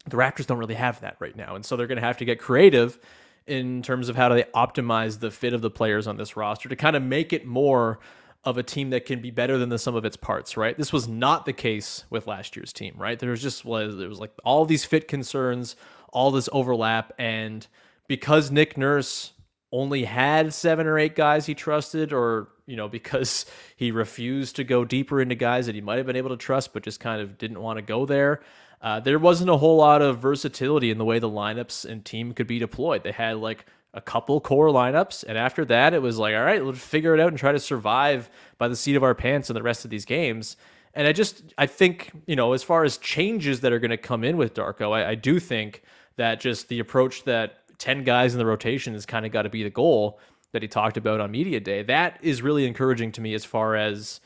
the 0.07 0.17
Raptors 0.17 0.47
don't 0.47 0.59
really 0.59 0.75
have 0.75 1.01
that 1.01 1.17
right 1.21 1.37
now. 1.37 1.55
And 1.55 1.65
so 1.65 1.77
they're 1.77 1.87
going 1.87 2.01
to 2.01 2.07
have 2.07 2.19
to 2.19 2.25
get 2.25 2.39
creative 2.39 2.99
in 3.47 3.83
terms 3.83 4.09
of 4.09 4.17
how 4.17 4.29
do 4.29 4.35
they 4.35 4.45
optimize 4.55 5.21
the 5.21 5.31
fit 5.31 5.53
of 5.53 5.61
the 5.61 5.71
players 5.71 6.07
on 6.07 6.17
this 6.17 6.37
roster 6.37 6.69
to 6.69 6.77
kind 6.77 6.97
of 6.97 7.03
make 7.03 7.33
it 7.33 7.47
more 7.47 7.99
of 8.45 8.57
a 8.57 8.63
team 8.63 8.91
that 8.91 9.05
can 9.05 9.21
be 9.21 9.31
better 9.31 9.59
than 9.59 9.69
the 9.69 9.79
sum 9.79 9.95
of 9.95 10.05
its 10.05 10.17
parts, 10.17 10.57
right? 10.57 10.79
This 10.79 10.93
was 10.93 11.07
not 11.07 11.45
the 11.45 11.53
case 11.53 12.05
with 12.09 12.27
last 12.27 12.57
year's 12.57 12.73
team, 12.73 12.95
right? 12.97 13.19
There 13.19 13.31
was 13.31 13.43
just 13.43 13.65
was 13.65 13.97
there 13.97 14.09
was 14.09 14.19
like 14.19 14.33
all 14.45 14.65
these 14.65 14.85
fit 14.85 15.09
concerns, 15.09 15.77
all 16.13 16.31
this 16.31 16.49
overlap 16.53 17.13
and 17.19 17.67
because 18.09 18.51
Nick 18.51 18.77
Nurse 18.77 19.33
only 19.73 20.05
had 20.05 20.53
seven 20.53 20.87
or 20.87 20.99
eight 20.99 21.15
guys 21.15 21.47
he 21.47 21.55
trusted, 21.55 22.13
or 22.13 22.49
you 22.71 22.77
know, 22.77 22.89
because 22.89 23.45
he 23.77 23.91
refused 23.91 24.57
to 24.57 24.65
go 24.65 24.85
deeper 24.85 25.21
into 25.21 25.35
guys 25.35 25.67
that 25.67 25.75
he 25.75 25.81
might 25.81 25.99
have 25.99 26.07
been 26.07 26.17
able 26.17 26.31
to 26.31 26.37
trust, 26.37 26.73
but 26.73 26.85
just 26.85 27.01
kind 27.01 27.21
of 27.21 27.37
didn't 27.37 27.61
want 27.61 27.77
to 27.79 27.83
go 27.83 28.07
there. 28.07 28.41
Uh, 28.81 29.01
there 29.01 29.19
wasn't 29.19 29.51
a 29.51 29.57
whole 29.57 29.77
lot 29.77 30.01
of 30.01 30.19
versatility 30.19 30.91
in 30.91 30.97
the 30.97 31.05
way 31.05 31.19
the 31.19 31.29
lineups 31.29 31.85
and 31.85 32.05
team 32.05 32.33
could 32.33 32.47
be 32.47 32.59
deployed. 32.59 33.03
They 33.03 33.13
had 33.13 33.37
like 33.37 33.67
a 33.93 34.01
couple 34.01 34.41
core 34.41 34.69
lineups, 34.69 35.25
and 35.29 35.37
after 35.37 35.65
that, 35.67 35.93
it 35.93 36.01
was 36.01 36.17
like, 36.17 36.35
all 36.35 36.45
right, 36.45 36.65
let's 36.65 36.79
figure 36.79 37.13
it 37.13 37.21
out 37.21 37.29
and 37.29 37.37
try 37.37 37.53
to 37.53 37.59
survive 37.59 38.31
by 38.57 38.69
the 38.69 38.77
seat 38.77 38.95
of 38.95 39.03
our 39.03 39.15
pants 39.15 39.51
in 39.51 39.55
the 39.55 39.63
rest 39.63 39.85
of 39.85 39.91
these 39.91 40.05
games. 40.05 40.57
And 40.95 41.07
I 41.07 41.13
just, 41.13 41.43
I 41.59 41.67
think, 41.67 42.11
you 42.27 42.37
know, 42.37 42.53
as 42.53 42.63
far 42.63 42.85
as 42.85 42.97
changes 42.99 43.61
that 43.61 43.73
are 43.73 43.79
going 43.79 43.91
to 43.91 43.97
come 43.97 44.25
in 44.25 44.37
with 44.37 44.55
Darko, 44.55 44.93
I, 44.93 45.11
I 45.11 45.15
do 45.15 45.39
think 45.39 45.83
that 46.17 46.41
just 46.41 46.69
the 46.69 46.79
approach 46.79 47.25
that 47.25 47.61
10 47.79 48.05
guys 48.05 48.35
in 48.35 48.39
the 48.39 48.47
rotation 48.47 48.95
has 48.95 49.07
kind 49.07 49.27
of 49.27 49.33
got 49.33 49.43
to 49.43 49.51
be 49.51 49.63
the 49.63 49.71
goal 49.71 50.21
that 50.53 50.63
he 50.63 50.69
talked 50.69 50.97
about 50.97 51.21
on 51.21 51.31
media 51.31 51.61
day. 51.61 51.83
That 51.83 52.19
is 52.23 52.43
really 52.43 52.67
encouraging 52.67 53.13
to 53.13 53.21
me 53.21 53.35
as 53.35 53.45
far 53.45 53.77
as 53.77 54.21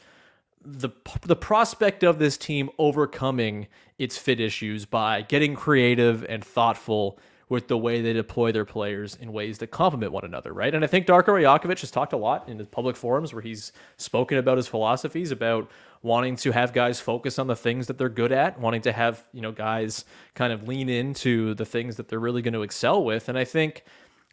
the 0.64 0.90
the 1.22 1.36
prospect 1.36 2.02
of 2.02 2.18
this 2.18 2.38
team 2.38 2.70
overcoming 2.78 3.66
its 3.98 4.16
fit 4.16 4.40
issues 4.40 4.86
by 4.86 5.22
getting 5.22 5.54
creative 5.54 6.24
and 6.28 6.42
thoughtful 6.42 7.18
with 7.48 7.68
the 7.68 7.76
way 7.76 8.00
they 8.00 8.12
deploy 8.12 8.50
their 8.50 8.64
players 8.64 9.16
in 9.20 9.32
ways 9.32 9.58
that 9.58 9.68
complement 9.68 10.12
one 10.12 10.24
another, 10.24 10.52
right? 10.52 10.74
And 10.74 10.82
I 10.82 10.86
think 10.86 11.06
Darko 11.06 11.26
Rajakovic 11.26 11.80
has 11.80 11.90
talked 11.90 12.12
a 12.12 12.16
lot 12.16 12.48
in 12.48 12.56
the 12.56 12.64
public 12.64 12.96
forums 12.96 13.34
where 13.34 13.42
he's 13.42 13.72
spoken 13.98 14.38
about 14.38 14.56
his 14.56 14.66
philosophies 14.66 15.30
about 15.30 15.70
wanting 16.02 16.36
to 16.36 16.52
have 16.52 16.72
guys 16.72 17.00
focus 17.00 17.38
on 17.38 17.46
the 17.46 17.56
things 17.56 17.86
that 17.86 17.98
they're 17.98 18.08
good 18.08 18.32
at, 18.32 18.58
wanting 18.58 18.82
to 18.82 18.92
have, 18.92 19.24
you 19.32 19.40
know, 19.40 19.52
guys 19.52 20.04
kind 20.34 20.52
of 20.52 20.66
lean 20.66 20.88
into 20.88 21.54
the 21.54 21.64
things 21.64 21.96
that 21.96 22.08
they're 22.08 22.18
really 22.18 22.42
going 22.42 22.54
to 22.54 22.62
excel 22.62 23.04
with. 23.04 23.28
And 23.28 23.38
I 23.38 23.44
think 23.44 23.84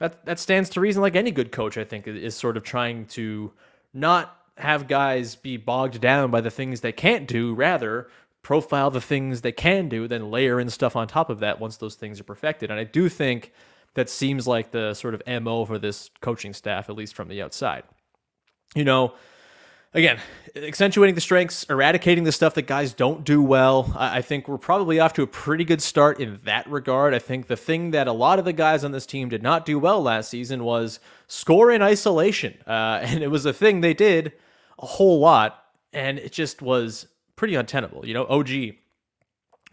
that 0.01 0.25
that 0.25 0.39
stands 0.39 0.70
to 0.72 0.81
reason 0.81 1.01
like 1.03 1.15
any 1.15 1.29
good 1.29 1.51
coach, 1.51 1.77
I 1.77 1.84
think, 1.84 2.08
is 2.08 2.36
sort 2.36 2.58
of 2.58 2.63
trying 2.63 3.05
to 3.08 3.53
not 3.93 4.36
have 4.58 4.88
guys 4.88 5.36
be 5.36 5.58
bogged 5.58 6.01
down 6.01 6.31
by 6.31 6.41
the 6.41 6.50
things 6.50 6.81
they 6.81 6.91
can't 6.91 7.27
do, 7.27 7.53
rather 7.53 8.08
profile 8.41 8.89
the 8.89 9.00
things 9.00 9.41
they 9.41 9.51
can 9.51 9.89
do, 9.89 10.08
then 10.08 10.31
layer 10.31 10.60
in 10.60 10.72
stuff 10.72 10.96
on 10.96 11.08
top 11.08 11.29
of 11.29 11.39
that 11.39 11.60
once 11.60 11.77
those 11.77 11.93
things 11.93 12.20
are 12.20 12.24
perfected. 12.24 12.72
And 12.72 12.79
I 12.79 12.84
do 12.84 13.10
think 13.10 13.53
that 13.93 14.10
seems 14.10 14.48
like 14.48 14.72
the 14.72 14.96
sort 14.96 15.13
of 15.13 15.43
MO 15.43 15.65
for 15.65 15.77
this 15.77 16.10
coaching 16.20 16.53
staff, 16.53 16.89
at 16.89 16.96
least 16.96 17.13
from 17.13 17.27
the 17.27 17.43
outside. 17.43 17.84
You 18.74 18.86
know, 18.86 19.13
again, 19.93 20.19
accentuating 20.55 21.15
the 21.15 21.21
strengths, 21.21 21.63
eradicating 21.69 22.24
the 22.24 22.31
stuff 22.31 22.53
that 22.55 22.63
guys 22.63 22.93
don't 22.93 23.24
do 23.24 23.41
well. 23.41 23.93
I 23.98 24.21
think 24.21 24.48
we're 24.48 24.57
probably 24.57 25.00
off 25.00 25.13
to 25.13 25.24
a 25.24 25.27
pretty 25.27 25.63
good 25.63 25.81
start 25.81 26.19
in 26.19 26.39
that 26.43 26.69
regard. 26.69 27.13
I 27.13 27.19
think 27.19 27.48
the 27.48 27.57
thing 27.57 27.91
that 27.91 28.07
a 28.07 28.13
lot 28.13 28.39
of 28.39 28.45
the 28.45 28.53
guys 28.53 28.83
on 28.83 28.91
this 28.91 29.05
team 29.05 29.29
did 29.29 29.43
not 29.43 29.65
do 29.65 29.79
well 29.79 30.01
last 30.01 30.29
season 30.29 30.63
was 30.63 31.00
score 31.27 31.71
in 31.71 31.81
isolation. 31.81 32.57
Uh, 32.65 33.00
and 33.03 33.24
it 33.24 33.27
was 33.27 33.45
a 33.45 33.53
thing 33.53 33.81
they 33.81 33.93
did 33.93 34.33
a 34.79 34.86
whole 34.86 35.19
lot, 35.19 35.63
and 35.93 36.17
it 36.19 36.31
just 36.31 36.62
was 36.62 37.07
pretty 37.36 37.55
untenable. 37.55 38.05
You 38.05 38.13
know, 38.13 38.25
OG 38.25 38.75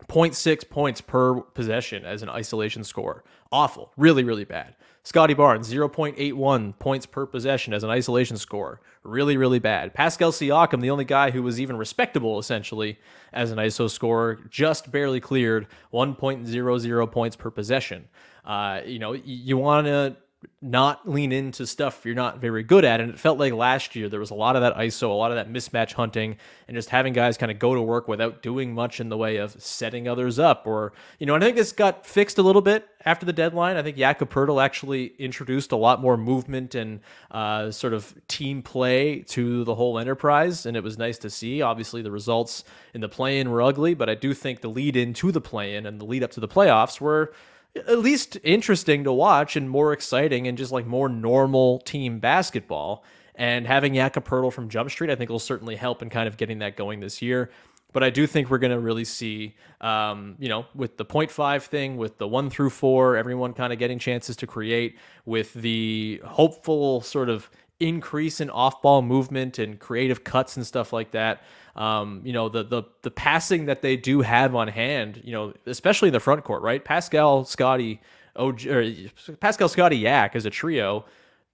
0.6 0.07 0.69
points 0.69 1.01
per 1.01 1.41
possession 1.41 2.05
as 2.05 2.23
an 2.23 2.29
isolation 2.29 2.85
score. 2.85 3.25
Awful. 3.51 3.93
Really, 3.97 4.25
really 4.25 4.45
bad. 4.45 4.77
Scottie 5.09 5.33
Barnes, 5.33 5.73
0.81 5.73 6.79
points 6.79 7.07
per 7.07 7.25
possession 7.25 7.73
as 7.73 7.83
an 7.83 7.89
isolation 7.89 8.37
score. 8.37 8.83
Really, 9.03 9.39
really 9.39 9.59
bad. 9.59 9.95
Pascal 9.95 10.33
Siakam, 10.33 10.83
the 10.83 10.91
only 10.91 11.07
guy 11.07 11.31
who 11.31 11.43
was 11.43 11.59
even 11.59 11.79
respectable 11.79 12.39
essentially 12.39 12.99
as 13.33 13.51
an 13.51 13.57
ISO 13.57 13.89
scorer, 13.89 14.39
just 14.51 14.93
barely 14.93 15.19
cleared 15.19 15.67
1.00 15.95 17.11
points 17.11 17.37
per 17.37 17.51
possession. 17.51 18.07
Uh, 18.45 18.83
you 18.85 18.99
know, 18.99 19.15
you 19.15 19.57
want 19.57 19.87
to 19.87 20.15
not 20.61 21.09
lean 21.09 21.33
into 21.33 21.67
stuff 21.67 22.05
you're 22.05 22.15
not 22.15 22.39
very 22.39 22.63
good 22.63 22.85
at. 22.85 23.01
And 23.01 23.11
it 23.11 23.19
felt 23.19 23.39
like 23.39 23.53
last 23.53 23.95
year 23.97 24.09
there 24.09 24.21
was 24.21 24.31
a 24.31 24.35
lot 24.35 24.57
of 24.57 24.63
that 24.63 24.77
ISO, 24.77 25.09
a 25.11 25.13
lot 25.13 25.31
of 25.31 25.37
that 25.37 25.53
mismatch 25.53 25.93
hunting, 25.93 26.37
and 26.67 26.77
just 26.77 26.91
having 26.91 27.13
guys 27.13 27.37
kind 27.37 27.51
of 27.51 27.59
go 27.59 27.75
to 27.75 27.83
work 27.83 28.09
without 28.09 28.43
doing 28.43 28.73
much 28.75 29.01
in 29.01 29.09
the 29.09 29.17
way 29.17 29.37
of 29.37 29.61
setting 29.63 30.09
others 30.09 30.39
up. 30.39 30.67
Or, 30.67 30.93
you 31.19 31.27
know, 31.27 31.35
I 31.35 31.41
think 31.41 31.57
this 31.57 31.73
got 31.73 32.07
fixed 32.07 32.39
a 32.39 32.43
little 32.43 32.63
bit 32.63 32.89
after 33.05 33.27
the 33.27 33.33
deadline. 33.33 33.77
I 33.77 33.83
think 33.83 33.97
Jakob 33.97 34.31
Poeltl 34.31 34.63
actually 34.63 35.07
introduced 35.19 35.73
a 35.73 35.77
lot 35.77 36.01
more 36.01 36.17
movement 36.17 36.75
and 36.75 37.01
uh, 37.31 37.71
sort 37.71 37.93
of 37.93 38.15
team 38.29 38.63
play 38.63 39.21
to 39.29 39.65
the 39.65 39.75
whole 39.75 39.99
enterprise. 39.99 40.67
And 40.67 40.77
it 40.77 40.83
was 40.83 40.99
nice 40.99 41.19
to 41.19 41.31
see. 41.31 41.63
Obviously, 41.63 42.03
the 42.03 42.13
results 42.13 42.65
in 42.95 43.01
the 43.01 43.09
play 43.09 43.41
in 43.41 43.51
were 43.51 43.63
ugly, 43.63 43.95
but 43.95 44.09
I 44.09 44.15
do 44.15 44.35
think 44.35 44.61
the 44.61 44.71
lead 44.71 44.97
in 44.97 45.15
to 45.15 45.33
the 45.33 45.41
play 45.41 45.75
in 45.75 45.87
and 45.87 46.01
the 46.01 46.05
lead 46.05 46.23
up 46.23 46.31
to 46.33 46.41
the 46.41 46.49
playoffs 46.49 47.01
were 47.01 47.33
at 47.77 47.99
least 47.99 48.39
interesting 48.43 49.05
to 49.05 49.13
watch 49.13 49.57
and 49.57 49.69
more 49.69 49.93
exciting 49.93 50.47
and 50.49 50.59
just 50.59 50.73
like 50.73 50.87
more 50.87 51.09
normal 51.09 51.81
team 51.81 52.19
basketball. 52.19 53.05
And 53.35 53.67
having 53.67 53.95
Jakob 53.95 54.27
from 54.27 54.69
Jump 54.69 54.91
Street, 54.91 55.11
I 55.11 55.15
think 55.15 55.31
will 55.31 55.39
certainly 55.39 55.77
help 55.77 56.03
in 56.03 56.11
kind 56.11 56.27
of 56.27 56.37
getting 56.37 56.59
that 56.59 56.77
going 56.77 57.01
this 57.01 57.23
year. 57.23 57.51
But 57.93 58.03
I 58.03 58.11
do 58.11 58.27
think 58.27 58.51
we're 58.51 58.59
going 58.59 58.73
to 58.73 58.81
really 58.81 59.05
see, 59.05 59.55
um, 59.81 60.37
you 60.39 60.49
know, 60.49 60.67
with 60.75 60.99
the 60.99 61.07
0.5 61.07 61.63
thing, 61.63 61.97
with 61.97 62.19
the 62.19 62.29
one 62.29 62.51
through 62.51 62.71
four, 62.71 63.17
everyone 63.17 63.55
kind 63.55 63.73
of 63.73 63.79
getting 63.79 63.99
chances 63.99 64.37
to 64.37 64.47
create, 64.47 64.99
with 65.25 65.55
the 65.55 66.21
hopeful 66.25 67.01
sort 67.01 67.31
of 67.31 67.49
increase 67.81 68.41
in 68.41 68.51
off 68.51 68.83
ball 68.83 69.03
movement 69.03 69.59
and 69.59 69.79
creative 69.79 70.25
cuts 70.25 70.57
and 70.57 70.67
stuff 70.67 70.93
like 70.93 71.13
that. 71.13 71.43
Um, 71.79 72.23
you 72.25 72.33
know, 72.33 72.49
the 72.49 72.65
the 72.65 72.83
the 73.03 73.11
passing 73.11 73.67
that 73.67 73.83
they 73.83 73.97
do 73.97 74.21
have 74.21 74.57
on 74.57 74.67
hand, 74.67 75.23
you 75.25 75.33
know, 75.33 75.55
especially 75.65 76.09
in 76.09 76.13
the 76.13 76.21
front 76.21 76.43
court, 76.43 76.61
right? 76.63 76.85
Pascal, 76.85 77.45
Scottie, 77.45 78.01
OG, 78.35 78.67
or 78.67 78.93
Pascal, 79.39 79.69
Scottie 79.69 79.97
Yak 79.97 80.35
as 80.35 80.45
a 80.45 80.51
trio. 80.51 81.05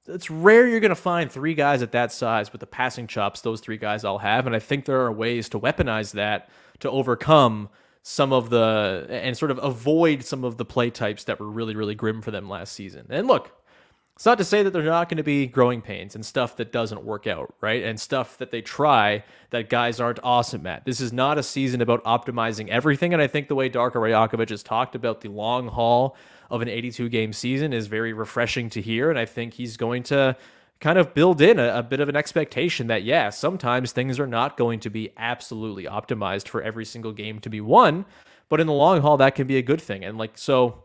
It's 0.09 0.31
rare 0.31 0.66
you're 0.66 0.81
going 0.81 0.88
to 0.88 0.95
find 0.95 1.31
three 1.31 1.54
guys 1.54 1.83
at 1.83 1.93
that 1.93 2.11
size 2.11 2.52
with 2.52 2.61
the 2.61 2.66
passing 2.66 3.07
chops 3.07 3.43
those 3.43 3.61
three 3.61 3.76
guys 3.76 4.02
all 4.02 4.19
have, 4.19 4.47
and 4.47 4.57
I 4.57 4.61
think 4.61 4.87
there 4.87 5.02
are 5.02 5.12
ways 5.12 5.50
to 5.50 5.61
weaponize 5.61 6.12
that 6.12 6.49
to 6.81 6.90
overcome 6.90 7.69
some 8.02 8.33
of 8.33 8.49
the 8.49 9.07
and 9.11 9.37
sort 9.37 9.50
of 9.50 9.59
avoid 9.62 10.25
some 10.25 10.43
of 10.43 10.57
the 10.57 10.64
play 10.64 10.88
types 10.88 11.25
that 11.25 11.38
were 11.38 11.50
really 11.50 11.76
really 11.76 11.95
grim 11.95 12.23
for 12.23 12.31
them 12.31 12.49
last 12.49 12.73
season. 12.73 13.07
And 13.11 13.26
look, 13.26 13.52
it's 14.14 14.26
not 14.26 14.38
to 14.38 14.44
say 14.44 14.62
that 14.62 14.73
there's 14.73 14.87
not 14.87 15.09
going 15.09 15.16
to 15.16 15.25
be 15.25 15.47
growing 15.47 15.83
pains 15.83 16.14
and 16.14 16.25
stuff 16.25 16.56
that 16.56 16.71
doesn't 16.71 17.02
work 17.02 17.26
out, 17.26 17.52
right? 17.61 17.83
And 17.83 18.00
stuff 18.00 18.38
that 18.38 18.52
they 18.52 18.62
try 18.62 19.25
that 19.50 19.68
guys 19.68 19.99
aren't 19.99 20.21
awesome 20.23 20.66
at. 20.68 20.85
This 20.85 21.00
is 21.00 21.12
not 21.12 21.37
a 21.37 21.42
season 21.42 21.80
about 21.80 22.04
optimizing 22.04 22.68
everything. 22.68 23.12
And 23.12 23.21
I 23.21 23.26
think 23.26 23.49
the 23.49 23.56
way 23.56 23.68
Darko 23.68 23.94
Rajakovic 23.94 24.50
has 24.50 24.62
talked 24.62 24.94
about 24.94 25.21
the 25.21 25.28
long 25.30 25.66
haul 25.66 26.16
of 26.49 26.62
an 26.62 26.68
82 26.68 27.09
game 27.09 27.33
season 27.33 27.73
is 27.73 27.88
very 27.88 28.12
refreshing 28.12 28.71
to 28.71 28.80
hear. 28.80 29.11
And 29.11 29.18
I 29.18 29.26
think 29.26 29.54
he's 29.54 29.76
going 29.76 30.04
to 30.04 30.37
kind 30.78 30.97
of 30.97 31.12
build 31.12 31.40
in 31.40 31.59
a, 31.59 31.78
a, 31.78 31.83
bit 31.83 31.99
of 31.99 32.09
an 32.09 32.14
expectation 32.14 32.87
that, 32.87 33.02
yeah, 33.02 33.30
sometimes 33.30 33.90
things 33.90 34.21
are 34.21 34.28
not 34.28 34.56
going 34.56 34.78
to 34.80 34.90
be 34.90 35.11
absolutely 35.16 35.85
optimized 35.85 36.47
for 36.47 36.62
every 36.62 36.85
single 36.85 37.12
game 37.12 37.40
to 37.40 37.50
be 37.50 37.61
won. 37.61 38.04
But 38.49 38.61
in 38.61 38.68
the 38.68 38.73
long 38.73 39.00
haul, 39.00 39.16
that 39.16 39.35
can 39.35 39.49
be 39.49 39.56
a 39.56 39.62
good 39.62 39.80
thing. 39.80 40.04
And 40.04 40.18
like, 40.18 40.38
so 40.38 40.84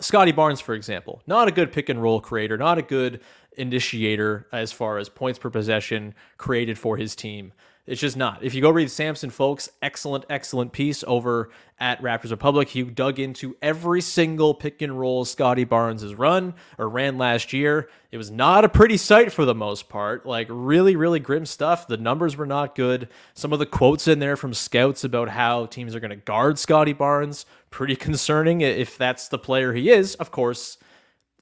Scottie 0.00 0.32
Barnes, 0.32 0.60
for 0.60 0.74
example, 0.74 1.22
not 1.26 1.48
a 1.48 1.52
good 1.52 1.72
pick 1.72 1.88
and 1.88 2.02
roll 2.02 2.20
creator, 2.20 2.58
not 2.58 2.76
a 2.76 2.82
good 2.82 3.20
initiator 3.56 4.46
as 4.52 4.70
far 4.70 4.98
as 4.98 5.08
points 5.08 5.38
per 5.38 5.48
possession 5.48 6.14
created 6.36 6.78
for 6.78 6.96
his 6.98 7.16
team. 7.16 7.52
It's 7.86 8.00
just 8.00 8.16
not. 8.16 8.42
If 8.42 8.52
you 8.52 8.60
go 8.60 8.70
read 8.70 8.90
Samson 8.90 9.30
Folks' 9.30 9.68
excellent, 9.80 10.24
excellent 10.28 10.72
piece 10.72 11.04
over 11.06 11.50
at 11.78 12.02
Raptors 12.02 12.32
Republic, 12.32 12.68
he 12.68 12.82
dug 12.82 13.20
into 13.20 13.56
every 13.62 14.00
single 14.00 14.54
pick 14.54 14.82
and 14.82 14.98
roll 14.98 15.24
Scottie 15.24 15.62
Barnes 15.62 16.02
has 16.02 16.14
run 16.16 16.54
or 16.78 16.88
ran 16.88 17.16
last 17.16 17.52
year. 17.52 17.88
It 18.10 18.16
was 18.16 18.28
not 18.28 18.64
a 18.64 18.68
pretty 18.68 18.96
sight 18.96 19.32
for 19.32 19.44
the 19.44 19.54
most 19.54 19.88
part. 19.88 20.26
Like 20.26 20.48
really, 20.50 20.96
really 20.96 21.20
grim 21.20 21.46
stuff. 21.46 21.86
The 21.86 21.96
numbers 21.96 22.36
were 22.36 22.46
not 22.46 22.74
good. 22.74 23.08
Some 23.34 23.52
of 23.52 23.60
the 23.60 23.66
quotes 23.66 24.08
in 24.08 24.18
there 24.18 24.36
from 24.36 24.52
scouts 24.52 25.04
about 25.04 25.28
how 25.28 25.66
teams 25.66 25.94
are 25.94 26.00
going 26.00 26.10
to 26.10 26.16
guard 26.16 26.58
Scottie 26.58 26.92
Barnes, 26.92 27.46
pretty 27.70 27.94
concerning 27.96 28.62
if 28.62 28.98
that's 28.98 29.28
the 29.28 29.38
player 29.38 29.72
he 29.72 29.90
is. 29.90 30.16
Of 30.16 30.32
course, 30.32 30.78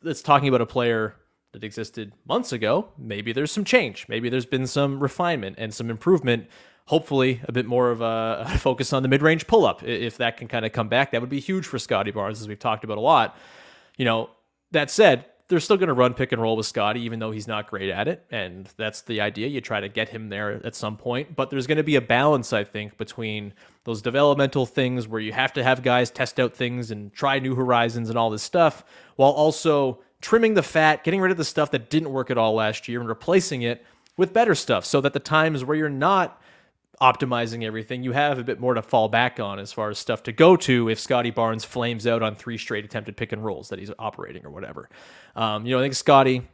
it's 0.02 0.20
talking 0.20 0.48
about 0.48 0.60
a 0.60 0.66
player 0.66 1.16
that 1.54 1.64
existed 1.64 2.12
months 2.28 2.52
ago, 2.52 2.88
maybe 2.98 3.32
there's 3.32 3.50
some 3.50 3.64
change. 3.64 4.06
Maybe 4.08 4.28
there's 4.28 4.44
been 4.44 4.66
some 4.66 5.00
refinement 5.00 5.56
and 5.58 5.72
some 5.72 5.88
improvement. 5.88 6.48
Hopefully, 6.86 7.40
a 7.44 7.52
bit 7.52 7.64
more 7.64 7.90
of 7.90 8.02
a, 8.02 8.46
focus 8.58 8.92
on 8.92 9.02
the 9.02 9.08
mid 9.08 9.22
range 9.22 9.46
pull 9.46 9.64
up. 9.64 9.82
If 9.82 10.18
that 10.18 10.36
can 10.36 10.48
kind 10.48 10.66
of 10.66 10.72
come 10.72 10.88
back, 10.88 11.12
that 11.12 11.20
would 11.22 11.30
be 11.30 11.40
huge 11.40 11.66
for 11.66 11.78
Scottie 11.78 12.10
Barnes, 12.10 12.40
as 12.40 12.48
we've 12.48 12.58
talked 12.58 12.84
about 12.84 12.98
a 12.98 13.00
lot. 13.00 13.38
You 13.96 14.04
know, 14.04 14.30
that 14.72 14.90
said, 14.90 15.24
they're 15.48 15.60
still 15.60 15.76
going 15.76 15.88
to 15.88 15.94
run 15.94 16.14
pick 16.14 16.32
and 16.32 16.40
roll 16.40 16.56
with 16.56 16.66
Scottie, 16.66 17.02
even 17.02 17.18
though 17.18 17.30
he's 17.30 17.46
not 17.46 17.68
great 17.68 17.90
at 17.90 18.08
it. 18.08 18.24
And 18.30 18.68
that's 18.76 19.02
the 19.02 19.20
idea. 19.20 19.46
You 19.46 19.60
try 19.60 19.78
to 19.78 19.88
get 19.88 20.08
him 20.08 20.28
there 20.28 20.60
at 20.66 20.74
some 20.74 20.96
point. 20.96 21.36
But 21.36 21.50
there's 21.50 21.66
going 21.66 21.76
to 21.76 21.84
be 21.84 21.96
a 21.96 22.00
balance, 22.00 22.52
I 22.52 22.64
think, 22.64 22.96
between 22.96 23.52
those 23.84 24.02
developmental 24.02 24.66
things 24.66 25.06
where 25.06 25.20
you 25.20 25.32
have 25.32 25.52
to 25.52 25.62
have 25.62 25.82
guys 25.82 26.10
test 26.10 26.40
out 26.40 26.54
things 26.54 26.90
and 26.90 27.12
try 27.12 27.38
new 27.38 27.54
horizons 27.54 28.08
and 28.08 28.18
all 28.18 28.30
this 28.30 28.42
stuff, 28.42 28.84
while 29.16 29.30
also 29.30 30.00
trimming 30.24 30.54
the 30.54 30.62
fat, 30.62 31.04
getting 31.04 31.20
rid 31.20 31.30
of 31.30 31.36
the 31.36 31.44
stuff 31.44 31.70
that 31.70 31.90
didn't 31.90 32.10
work 32.10 32.30
at 32.30 32.38
all 32.38 32.54
last 32.54 32.88
year 32.88 32.98
and 32.98 33.06
replacing 33.06 33.60
it 33.60 33.84
with 34.16 34.32
better 34.32 34.54
stuff 34.54 34.82
so 34.86 35.02
that 35.02 35.12
the 35.12 35.20
times 35.20 35.62
where 35.62 35.76
you're 35.76 35.90
not 35.90 36.40
optimizing 36.98 37.62
everything, 37.62 38.02
you 38.02 38.12
have 38.12 38.38
a 38.38 38.42
bit 38.42 38.58
more 38.58 38.72
to 38.72 38.80
fall 38.80 39.10
back 39.10 39.38
on 39.38 39.58
as 39.58 39.70
far 39.70 39.90
as 39.90 39.98
stuff 39.98 40.22
to 40.22 40.32
go 40.32 40.56
to 40.56 40.88
if 40.88 40.98
Scottie 40.98 41.30
Barnes 41.30 41.62
flames 41.62 42.06
out 42.06 42.22
on 42.22 42.34
three 42.34 42.56
straight 42.56 42.86
attempted 42.86 43.18
pick 43.18 43.32
and 43.32 43.44
rolls 43.44 43.68
that 43.68 43.78
he's 43.78 43.90
operating 43.98 44.46
or 44.46 44.50
whatever. 44.50 44.88
Um, 45.36 45.66
you 45.66 45.74
know, 45.74 45.80
I 45.80 45.82
think 45.82 45.94
Scottie, 45.94 46.48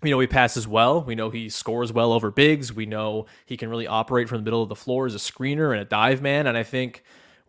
we 0.00 0.10
know 0.10 0.20
he 0.20 0.28
passes 0.28 0.68
well. 0.68 1.02
We 1.02 1.16
know 1.16 1.28
he 1.28 1.48
scores 1.48 1.92
well 1.92 2.12
over 2.12 2.30
bigs. 2.30 2.72
We 2.72 2.86
know 2.86 3.26
he 3.46 3.56
can 3.56 3.68
really 3.68 3.88
operate 3.88 4.28
from 4.28 4.38
the 4.38 4.44
middle 4.44 4.62
of 4.62 4.68
the 4.68 4.76
floor 4.76 5.06
as 5.06 5.16
a 5.16 5.18
screener 5.18 5.72
and 5.72 5.80
a 5.80 5.84
dive 5.84 6.22
man. 6.22 6.46
And 6.46 6.56
I 6.56 6.62
think 6.62 7.02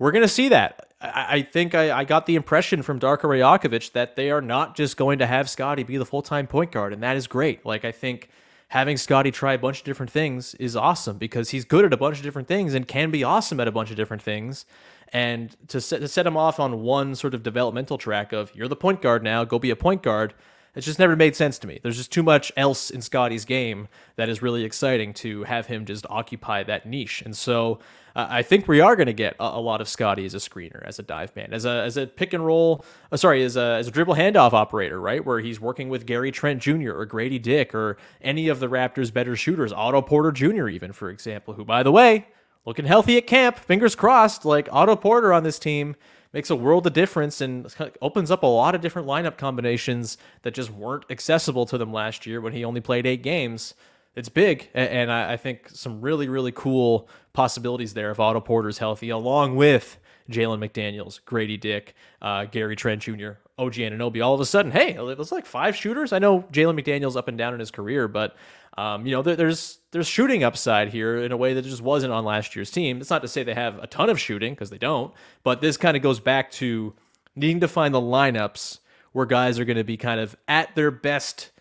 we're 0.04 0.12
going 0.12 0.22
to 0.22 0.28
see 0.28 0.50
that. 0.50 0.89
I, 1.00 1.38
I 1.38 1.42
think 1.44 1.74
I, 1.74 2.00
I, 2.00 2.04
got 2.04 2.26
the 2.26 2.36
impression 2.36 2.84
from 2.84 3.00
Darko 3.00 3.22
Rajakovic 3.22 3.94
that 3.94 4.18
they 4.18 4.32
are 4.32 4.42
not 4.42 4.76
just 4.76 4.98
going 4.98 5.20
to 5.20 5.26
have 5.26 5.50
Scottie 5.50 5.84
be 5.84 5.96
the 5.96 6.06
full 6.06 6.22
time 6.22 6.46
point 6.46 6.74
guard, 6.74 6.92
and 6.92 7.02
that 7.04 7.16
is 7.16 7.26
great. 7.26 7.66
Like 7.66 7.86
I 7.86 7.94
think 7.94 8.30
having 8.68 8.98
Scottie 8.98 9.32
try 9.32 9.54
a 9.54 9.58
bunch 9.58 9.80
of 9.80 9.86
different 9.86 10.12
things 10.12 10.56
is 10.56 10.76
awesome 10.76 11.18
because 11.18 11.52
he's 11.52 11.63
good 11.63 11.86
at 11.86 11.94
a 11.94 11.98
bunch 11.98 12.18
of 12.18 12.24
different 12.24 12.50
things 12.50 12.74
and 12.74 12.86
can 12.86 13.12
be 13.12 13.24
awesome 13.24 13.62
at 13.62 13.68
a 13.70 13.72
bunch 13.72 13.92
of 13.92 13.96
different 13.96 14.22
things. 14.22 14.66
And 15.13 15.56
to 15.70 15.80
set, 15.80 16.02
to 16.02 16.10
set 16.10 16.28
him 16.28 16.36
off 16.36 16.60
on 16.60 16.82
one 16.82 17.16
sort 17.16 17.34
of 17.34 17.42
developmental 17.42 17.98
track 17.98 18.34
of 18.34 18.54
you're 18.54 18.68
the 18.68 18.76
point 18.76 19.02
guard 19.02 19.24
now, 19.24 19.46
go 19.46 19.58
be 19.58 19.70
a 19.70 19.76
point 19.78 20.04
guard 20.04 20.34
it's 20.76 20.86
just 20.86 21.00
never 21.00 21.16
made 21.16 21.36
sense 21.36 21.60
to 21.60 21.68
me. 21.68 21.80
There's 21.84 21.98
just 21.98 22.12
too 22.12 22.24
much 22.24 22.52
else 22.58 22.90
in 22.90 23.02
Scottie's 23.02 23.46
game 23.46 23.88
that 24.16 24.30
is 24.30 24.42
really 24.42 24.64
exciting 24.64 25.14
to 25.16 25.44
have 25.44 25.68
him 25.68 25.86
just 25.86 26.06
occupy 26.10 26.64
that 26.64 26.86
niche. 26.88 27.22
And 27.22 27.38
so 27.38 27.80
uh, 28.16 28.28
I 28.30 28.42
think 28.42 28.68
we 28.68 28.80
are 28.80 28.96
going 28.96 29.08
to 29.08 29.14
get 29.14 29.36
a, 29.40 29.44
a, 29.44 29.62
lot 29.62 29.82
of 29.82 29.88
Scottie 29.88 30.26
as 30.26 30.34
a 30.34 30.38
screener, 30.38 30.84
as 30.84 31.00
a 31.00 31.04
dive 31.04 31.36
man, 31.36 31.54
as 31.54 31.66
a 31.66 31.84
as 31.84 31.98
a 31.98 32.08
pick 32.08 32.34
and 32.34 32.46
roll. 32.46 32.86
Uh, 33.12 33.18
sorry, 33.18 33.44
as 33.44 33.56
a 33.56 33.76
as 33.80 33.88
a 33.88 33.92
dribble 33.92 34.16
handoff 34.16 34.54
operator, 34.54 35.00
right, 35.00 35.24
where 35.24 35.40
he's 35.40 35.60
working 35.60 35.90
with 35.90 36.06
Gary 36.06 36.32
Trent 36.32 36.62
Jr. 36.62 36.92
or 36.92 37.06
Grady 37.06 37.40
Dick 37.40 37.74
or 37.74 37.98
any 38.22 38.48
of 38.48 38.60
the 38.60 38.68
Raptors' 38.68 39.14
better 39.14 39.36
shooters, 39.36 39.72
Otto 39.72 40.02
Porter 40.02 40.32
Jr. 40.32 40.68
even 40.70 40.92
for 40.92 41.10
example, 41.10 41.54
who 41.54 41.66
by 41.66 41.84
the 41.84 41.92
way 41.92 42.28
looking 42.66 42.86
healthy 42.86 43.18
at 43.18 43.28
camp. 43.28 43.58
Fingers 43.58 43.96
crossed. 43.96 44.46
Like 44.46 44.70
Otto 44.72 44.96
Porter 44.96 45.34
on 45.34 45.44
this 45.44 45.60
team 45.60 45.96
makes 46.34 46.50
a 46.50 46.56
world 46.56 46.86
of 46.88 46.93
difference 46.93 47.39
and 47.41 47.74
opens 48.02 48.32
up 48.32 48.43
a 48.43 48.48
lot 48.48 48.76
of 48.76 48.82
different 48.82 49.08
lineup 49.08 49.38
combinations 49.38 50.17
that 50.41 50.54
just 50.54 50.72
weren't 50.72 51.06
accessible 51.10 51.65
to 51.67 51.78
them 51.78 51.93
last 51.93 52.26
year 52.26 52.41
when 52.41 52.54
he 52.54 52.65
only 52.65 52.82
played 52.82 53.06
eight 53.06 53.22
games. 53.24 53.76
It's 54.15 54.30
big, 54.30 54.69
and 54.74 55.12
I 55.12 55.38
think 55.38 55.69
some 55.69 56.02
really, 56.02 56.28
really 56.28 56.52
cool 56.52 57.08
possibilities 57.34 57.93
there 57.93 58.12
if 58.12 58.19
Otto 58.19 58.41
Porter's 58.41 58.78
healthy, 58.78 59.10
along 59.10 59.56
with 59.56 59.98
Jalen 60.30 60.60
McDaniels, 60.60 61.19
Grady 61.26 61.58
Dick, 61.58 61.96
uh, 62.22 62.46
Gary 62.46 62.76
Trent 62.76 63.02
Jr., 63.02 63.32
OG 63.58 63.74
Anunoby. 63.74 64.24
All 64.24 64.34
of 64.34 64.39
a 64.42 64.46
sudden, 64.46 64.72
hey, 64.72 64.94
it 64.96 65.18
was 65.18 65.32
like 65.32 65.46
five 65.46 65.76
shooters. 65.76 66.12
I 66.12 66.20
know 66.20 66.42
Jalen 66.52 66.80
McDaniels 66.80 67.16
up 67.16 67.28
and 67.28 67.38
down 67.38 67.54
in 67.54 67.60
his 67.60 67.72
career, 67.72 68.08
but 68.08 68.36
um, 68.78 69.06
you 69.06 69.12
know, 69.12 69.22
there, 69.22 69.36
there's 69.36 69.80
there's 69.92 70.08
shooting 70.08 70.44
upside 70.44 70.89
here 70.89 71.18
in 71.18 71.32
a 71.32 71.38
way 71.38 71.54
that 71.54 71.63
just 71.63 71.82
wasn't 71.82 72.12
on 72.12 72.26
last 72.26 72.56
year's 72.56 72.72
team. 72.72 73.00
It's 73.00 73.10
not 73.10 73.22
to 73.22 73.28
say 73.28 73.44
they 73.44 73.54
have 73.54 73.78
a 73.78 73.88
ton 73.88 74.10
of 74.10 74.20
shooting 74.20 74.54
because 74.54 74.70
they 74.72 74.78
don't, 74.80 75.13
but 75.44 75.62
this 75.62 75.78
kind 75.78 75.96
of 75.96 76.02
goes 76.02 76.20
back 76.20 76.52
to 76.54 76.94
needing 77.36 77.60
to 77.60 77.68
find 77.68 77.94
the 77.94 78.02
lineups 78.02 78.80
where 79.12 79.28
guys 79.28 79.60
are 79.60 79.66
going 79.66 79.78
to 79.78 79.84
be 79.84 79.98
kind 79.98 80.20
of 80.20 80.36
at 80.48 80.74
their 80.74 80.89
best, 80.89 81.52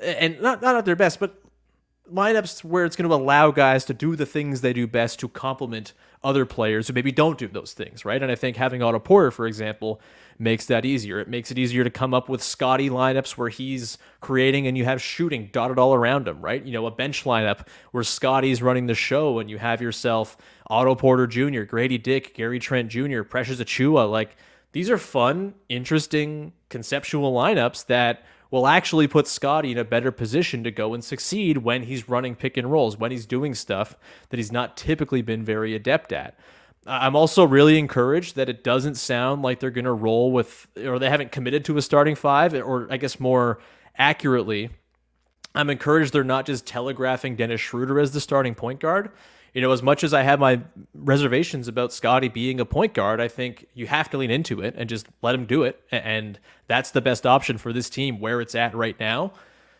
and 0.00 0.40
not 0.40 0.60
not 0.60 0.74
at 0.74 0.84
their 0.84 0.96
best, 0.96 1.20
but 1.20 1.41
lineups 2.10 2.64
where 2.64 2.84
it's 2.84 2.96
going 2.96 3.08
to 3.08 3.14
allow 3.14 3.50
guys 3.50 3.84
to 3.86 3.94
do 3.94 4.16
the 4.16 4.26
things 4.26 4.60
they 4.60 4.72
do 4.72 4.86
best 4.86 5.20
to 5.20 5.28
complement 5.28 5.92
other 6.24 6.46
players 6.46 6.86
who 6.86 6.92
maybe 6.92 7.12
don't 7.12 7.38
do 7.38 7.48
those 7.48 7.72
things, 7.72 8.04
right? 8.04 8.22
And 8.22 8.30
I 8.30 8.34
think 8.34 8.56
having 8.56 8.82
Otto 8.82 8.98
Porter, 8.98 9.30
for 9.30 9.46
example, 9.46 10.00
makes 10.38 10.66
that 10.66 10.84
easier. 10.84 11.20
It 11.20 11.28
makes 11.28 11.50
it 11.50 11.58
easier 11.58 11.84
to 11.84 11.90
come 11.90 12.14
up 12.14 12.28
with 12.28 12.42
Scottie 12.42 12.90
lineups 12.90 13.32
where 13.32 13.48
he's 13.48 13.98
creating 14.20 14.66
and 14.66 14.76
you 14.76 14.84
have 14.84 15.02
shooting 15.02 15.50
dotted 15.52 15.78
all 15.78 15.94
around 15.94 16.28
him, 16.28 16.40
right? 16.40 16.64
You 16.64 16.72
know, 16.72 16.86
a 16.86 16.90
bench 16.90 17.24
lineup 17.24 17.66
where 17.90 18.04
Scottie's 18.04 18.62
running 18.62 18.86
the 18.86 18.94
show 18.94 19.38
and 19.38 19.50
you 19.50 19.58
have 19.58 19.80
yourself 19.80 20.36
Otto 20.68 20.94
Porter 20.94 21.26
Jr., 21.26 21.62
Grady 21.62 21.98
Dick, 21.98 22.34
Gary 22.34 22.58
Trent 22.58 22.88
Jr., 22.88 23.22
Precious 23.22 23.58
Achiuwa. 23.58 24.10
Like, 24.10 24.36
these 24.72 24.90
are 24.90 24.98
fun, 24.98 25.54
interesting, 25.68 26.52
conceptual 26.68 27.32
lineups 27.32 27.86
that 27.86 28.24
will 28.52 28.66
actually 28.66 29.08
put 29.08 29.26
Scottie 29.26 29.72
in 29.72 29.78
a 29.78 29.84
better 29.84 30.12
position 30.12 30.62
to 30.62 30.70
go 30.70 30.92
and 30.92 31.02
succeed 31.02 31.56
when 31.56 31.84
he's 31.84 32.08
running 32.08 32.36
pick 32.36 32.56
and 32.58 32.70
rolls, 32.70 32.98
when 32.98 33.10
he's 33.10 33.26
doing 33.26 33.54
stuff 33.54 33.96
that 34.28 34.36
he's 34.36 34.52
not 34.52 34.76
typically 34.76 35.22
been 35.22 35.42
very 35.42 35.74
adept 35.74 36.12
at. 36.12 36.38
I'm 36.86 37.16
also 37.16 37.44
really 37.44 37.78
encouraged 37.78 38.36
that 38.36 38.50
it 38.50 38.62
doesn't 38.62 38.96
sound 38.96 39.40
like 39.40 39.58
they're 39.58 39.70
going 39.70 39.86
to 39.86 39.92
roll 39.92 40.32
with, 40.32 40.66
or 40.76 40.98
they 40.98 41.08
haven't 41.08 41.32
committed 41.32 41.64
to 41.64 41.78
a 41.78 41.82
starting 41.82 42.14
five, 42.14 42.52
or 42.54 42.86
I 42.90 42.98
guess 42.98 43.18
more 43.18 43.58
accurately, 43.96 44.68
I'm 45.54 45.70
encouraged 45.70 46.12
they're 46.12 46.22
not 46.22 46.44
just 46.44 46.66
telegraphing 46.66 47.36
Dennis 47.36 47.60
Schroeder 47.60 47.98
as 47.98 48.12
the 48.12 48.20
starting 48.20 48.54
point 48.54 48.80
guard 48.80 49.12
you 49.54 49.60
know, 49.60 49.72
as 49.72 49.82
much 49.82 50.02
as 50.02 50.14
I 50.14 50.22
have 50.22 50.40
my 50.40 50.60
reservations 50.94 51.68
about 51.68 51.92
Scottie 51.92 52.28
being 52.28 52.58
a 52.58 52.64
point 52.64 52.94
guard, 52.94 53.20
I 53.20 53.28
think 53.28 53.66
you 53.74 53.86
have 53.86 54.08
to 54.10 54.18
lean 54.18 54.30
into 54.30 54.60
it 54.60 54.74
and 54.76 54.88
just 54.88 55.06
let 55.20 55.34
him 55.34 55.44
do 55.44 55.62
it. 55.62 55.80
And 55.90 56.38
that's 56.68 56.90
the 56.90 57.02
best 57.02 57.26
option 57.26 57.58
for 57.58 57.72
this 57.72 57.90
team 57.90 58.18
where 58.18 58.40
it's 58.40 58.54
at 58.54 58.74
right 58.74 58.98
now. 58.98 59.32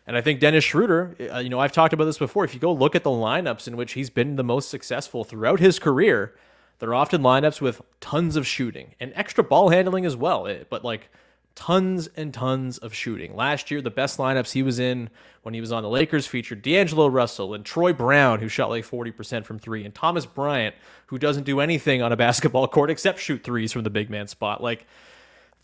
And 0.05 0.15
I 0.17 0.21
think 0.21 0.39
Dennis 0.39 0.63
Schroeder, 0.63 1.15
uh, 1.33 1.39
you 1.39 1.49
know, 1.49 1.59
I've 1.59 1.71
talked 1.71 1.93
about 1.93 2.05
this 2.05 2.17
before. 2.17 2.43
If 2.43 2.53
you 2.53 2.59
go 2.59 2.73
look 2.73 2.95
at 2.95 3.03
the 3.03 3.09
lineups 3.09 3.67
in 3.67 3.77
which 3.77 3.93
he's 3.93 4.09
been 4.09 4.35
the 4.35 4.43
most 4.43 4.69
successful 4.69 5.23
throughout 5.23 5.59
his 5.59 5.79
career, 5.79 6.35
they're 6.79 6.93
often 6.93 7.21
lineups 7.21 7.61
with 7.61 7.81
tons 8.01 8.35
of 8.35 8.45
shooting 8.45 8.93
and 8.99 9.13
extra 9.15 9.43
ball 9.43 9.69
handling 9.69 10.05
as 10.05 10.15
well. 10.15 10.53
But 10.69 10.83
like 10.83 11.09
tons 11.55 12.07
and 12.15 12.33
tons 12.33 12.77
of 12.77 12.93
shooting. 12.93 13.35
Last 13.35 13.69
year, 13.69 13.81
the 13.81 13.91
best 13.91 14.17
lineups 14.17 14.53
he 14.53 14.63
was 14.63 14.79
in 14.79 15.09
when 15.43 15.53
he 15.53 15.61
was 15.61 15.71
on 15.71 15.83
the 15.83 15.89
Lakers 15.89 16.25
featured 16.25 16.61
D'Angelo 16.61 17.07
Russell 17.07 17.53
and 17.53 17.65
Troy 17.65 17.93
Brown, 17.93 18.39
who 18.39 18.47
shot 18.47 18.69
like 18.69 18.85
40% 18.85 19.45
from 19.45 19.59
three, 19.59 19.85
and 19.85 19.93
Thomas 19.93 20.25
Bryant, 20.25 20.75
who 21.07 21.19
doesn't 21.19 21.43
do 21.43 21.59
anything 21.59 22.01
on 22.01 22.11
a 22.11 22.17
basketball 22.17 22.67
court 22.67 22.89
except 22.89 23.19
shoot 23.19 23.43
threes 23.43 23.71
from 23.71 23.83
the 23.83 23.89
big 23.89 24.09
man 24.09 24.27
spot. 24.27 24.63
Like, 24.63 24.87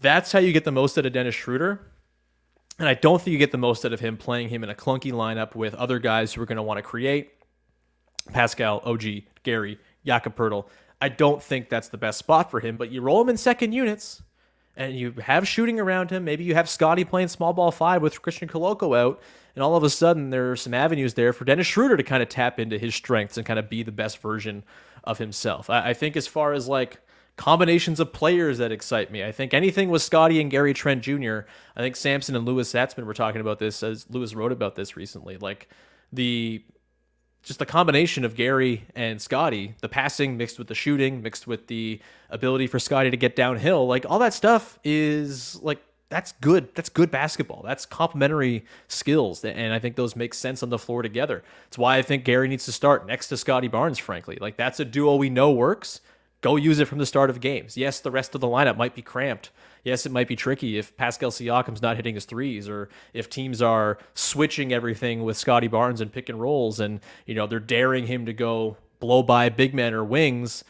that's 0.02 0.32
how 0.32 0.40
you 0.40 0.54
get 0.54 0.64
the 0.64 0.72
most 0.72 0.98
out 0.98 1.06
of 1.06 1.14
Dennis 1.14 1.36
Schroeder. 1.36 1.82
And 2.78 2.88
I 2.88 2.94
don't 2.94 3.22
think 3.22 3.34
you 3.34 3.40
get 3.40 3.52
the 3.52 3.58
most 3.58 3.84
out 3.84 3.92
of 3.92 4.00
him 4.00 4.16
playing 4.16 4.50
him 4.50 4.64
in 4.64 4.70
a 4.70 4.76
clunky 4.76 5.12
lineup 5.12 5.54
with 5.54 5.76
other 5.76 6.00
guys 6.00 6.34
who 6.34 6.42
are 6.42 6.46
going 6.46 6.56
to 6.58 6.64
want 6.64 6.78
to 6.78 6.82
create. 6.82 7.32
Pascal, 8.32 8.82
OG, 8.86 9.04
Gary, 9.44 9.80
Jakob 10.06 10.36
Poeltl. 10.36 10.68
I 11.02 11.10
don't 11.10 11.42
think 11.42 11.70
that's 11.70 11.90
the 11.90 11.98
best 11.98 12.20
spot 12.20 12.52
for 12.52 12.60
him, 12.60 12.78
but 12.78 12.92
you 12.92 13.02
roll 13.02 13.22
him 13.22 13.30
in 13.30 13.38
second 13.38 13.74
units 13.74 14.22
and 14.80 14.96
you 14.96 15.12
have 15.22 15.46
shooting 15.46 15.78
around 15.78 16.10
him. 16.10 16.24
Maybe 16.24 16.46
you 16.46 16.56
have 16.56 16.70
Scottie 16.70 17.04
playing 17.04 17.28
small 17.28 17.52
ball 17.52 17.70
five 17.70 18.02
with 18.02 18.22
Christian 18.22 18.48
Koloko 18.48 18.98
out, 18.98 19.22
and 19.54 19.62
all 19.62 19.76
of 19.76 19.84
a 19.84 19.90
sudden 19.90 20.30
there 20.30 20.52
are 20.52 20.56
some 20.56 20.74
avenues 20.74 21.16
there 21.16 21.34
for 21.34 21.44
Dennis 21.44 21.68
Schroeder 21.68 21.98
to 21.98 22.04
kind 22.04 22.24
of 22.24 22.30
tap 22.30 22.60
into 22.60 22.80
his 22.80 22.96
strengths 22.96 23.38
and 23.38 23.46
kind 23.46 23.60
of 23.60 23.70
be 23.70 23.84
the 23.84 23.92
best 23.92 24.20
version 24.20 24.64
of 25.04 25.18
himself. 25.18 25.70
I, 25.70 25.90
I 25.90 25.94
think 25.94 26.16
as 26.16 26.28
far 26.28 26.54
as 26.54 26.70
like 26.70 27.02
combinations 27.36 28.00
of 28.00 28.14
players 28.14 28.58
that 28.60 28.72
excite 28.72 29.12
me, 29.12 29.22
I 29.22 29.34
think 29.34 29.54
anything 29.54 29.90
with 29.90 30.02
Scottie 30.02 30.40
and 30.40 30.50
Gary 30.50 30.74
Trent 30.74 31.04
Jr. 31.04 31.40
I 31.76 31.82
think 31.82 31.98
Samson 31.98 32.38
and 32.38 32.46
Louis 32.46 32.72
Zatzman 32.72 33.06
were 33.06 33.14
talking 33.14 33.42
about 33.42 33.60
this 33.60 33.84
as 33.84 34.10
Louis 34.10 34.34
wrote 34.34 34.54
about 34.54 34.76
this 34.76 34.96
recently. 34.96 35.36
Like 35.36 35.68
the 36.14 36.64
just 37.44 37.60
the 37.60 37.66
combination 37.66 38.26
of 38.26 38.36
Gary 38.36 38.86
and 38.96 39.22
Scottie, 39.22 39.76
the 39.82 39.90
passing 39.90 40.38
mixed 40.38 40.60
with 40.60 40.68
the 40.68 40.76
shooting, 40.76 41.22
mixed 41.22 41.48
with 41.48 41.68
the 41.68 42.00
ability 42.30 42.68
for 42.68 42.80
Scottie 42.80 43.10
to 43.12 43.18
get 43.18 43.36
downhill, 43.36 43.88
like 43.88 44.06
all 44.10 44.20
that 44.20 44.34
stuff 44.34 44.78
is 44.84 45.62
like 45.62 45.82
that's 46.10 46.32
good. 46.34 46.74
That's 46.74 46.90
good 46.90 47.12
basketball. 47.12 47.62
That's 47.64 47.86
complementary 47.86 48.66
skills, 48.88 49.46
and 49.46 49.74
I 49.74 49.80
think 49.80 49.96
those 49.96 50.16
make 50.16 50.34
sense 50.34 50.64
on 50.64 50.70
the 50.70 50.80
floor 50.80 51.04
together. 51.04 51.44
It's 51.68 51.78
why 51.78 51.98
I 51.98 52.02
think 52.02 52.26
Gary 52.26 52.48
needs 52.48 52.66
to 52.66 52.72
start 52.72 53.06
next 53.06 53.28
to 53.30 53.38
Scottie 53.38 53.68
Barnes. 53.68 54.00
Frankly, 54.00 54.38
like 54.42 54.58
that's 54.58 54.80
a 54.80 54.86
duo 54.86 55.16
we 55.16 55.30
know 55.30 55.52
works. 55.52 56.02
Go 56.42 56.56
use 56.56 56.80
it 56.80 56.86
from 56.86 56.98
the 56.98 57.06
start 57.06 57.30
of 57.30 57.42
games. 57.42 57.78
Yes, 57.78 58.00
the 58.00 58.12
rest 58.12 58.34
of 58.34 58.42
the 58.42 58.48
lineup 58.48 58.78
might 58.78 58.96
be 58.96 59.02
cramped, 59.02 59.52
yes, 59.84 60.06
it 60.06 60.12
might 60.12 60.28
be 60.28 60.36
tricky 60.36 60.78
if 60.78 60.96
Pascal 60.98 61.32
Siakam's 61.32 61.82
not 61.82 61.96
hitting 61.96 62.16
his 62.16 62.26
threes 62.26 62.68
or 62.68 62.90
if 63.14 63.30
teams 63.30 63.62
are 63.62 63.98
switching 64.14 64.74
everything 64.74 65.24
with 65.24 65.38
Scottie 65.38 65.68
Barnes 65.68 66.02
and 66.02 66.12
pick 66.12 66.30
and 66.30 66.40
rolls 66.40 66.80
and, 66.80 67.00
you 67.26 67.36
know, 67.36 67.48
they're 67.48 67.60
daring 67.60 68.08
him 68.08 68.26
to 68.26 68.34
go 68.34 68.78
blow 69.00 69.24
by 69.24 69.50
big 69.50 69.74
men 69.74 69.94
or 69.94 70.04
wings. 70.04 70.64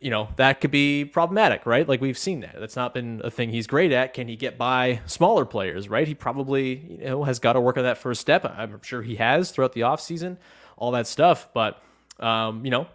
You 0.00 0.10
know, 0.10 0.28
that 0.36 0.60
could 0.60 0.70
be 0.70 1.04
problematic, 1.06 1.64
right? 1.64 1.88
Like 1.88 2.00
we've 2.00 2.18
seen 2.18 2.40
that. 2.40 2.60
That's 2.60 2.76
not 2.76 2.92
been 2.92 3.22
a 3.24 3.30
thing 3.30 3.50
he's 3.50 3.66
great 3.66 3.92
at. 3.92 4.12
Can 4.12 4.28
he 4.28 4.36
get 4.36 4.58
by 4.58 5.00
smaller 5.06 5.46
players, 5.46 5.88
right? 5.88 6.06
He 6.06 6.14
probably, 6.14 6.98
you 7.00 7.04
know, 7.04 7.24
has 7.24 7.38
got 7.38 7.54
to 7.54 7.60
work 7.60 7.78
on 7.78 7.84
that 7.84 7.98
first 7.98 8.20
step. 8.20 8.44
I'm 8.44 8.80
sure 8.82 9.02
he 9.02 9.16
has 9.16 9.50
throughout 9.50 9.72
the 9.72 9.80
offseason, 9.82 10.36
all 10.76 10.90
that 10.92 11.06
stuff. 11.06 11.48
But, 11.54 11.82
um, 12.20 12.64
you 12.64 12.70
know, 12.70 12.86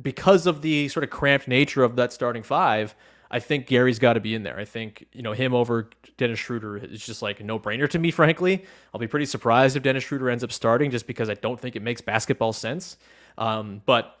because 0.00 0.46
of 0.46 0.62
the 0.62 0.88
sort 0.88 1.02
of 1.02 1.10
cramped 1.10 1.48
nature 1.48 1.82
of 1.82 1.96
that 1.96 2.12
starting 2.12 2.44
five, 2.44 2.94
I 3.30 3.40
think 3.40 3.66
Gary's 3.66 3.98
got 3.98 4.14
to 4.14 4.20
be 4.20 4.34
in 4.34 4.42
there. 4.42 4.58
I 4.58 4.64
think, 4.64 5.06
you 5.12 5.22
know, 5.22 5.32
him 5.32 5.54
over 5.54 5.90
Dennis 6.16 6.38
Schroeder 6.38 6.78
is 6.78 7.04
just 7.04 7.20
like 7.20 7.40
a 7.40 7.44
no 7.44 7.58
brainer 7.58 7.88
to 7.90 7.98
me, 7.98 8.10
frankly. 8.10 8.64
I'll 8.94 9.00
be 9.00 9.06
pretty 9.06 9.26
surprised 9.26 9.76
if 9.76 9.82
Dennis 9.82 10.04
Schroeder 10.04 10.30
ends 10.30 10.42
up 10.42 10.52
starting 10.52 10.90
just 10.90 11.06
because 11.06 11.28
I 11.28 11.34
don't 11.34 11.60
think 11.60 11.76
it 11.76 11.82
makes 11.82 12.00
basketball 12.00 12.52
sense. 12.52 12.96
Um, 13.36 13.82
but 13.84 14.18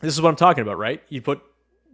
this 0.00 0.14
is 0.14 0.22
what 0.22 0.30
I'm 0.30 0.36
talking 0.36 0.62
about, 0.62 0.78
right? 0.78 1.02
You 1.08 1.20
put 1.20 1.42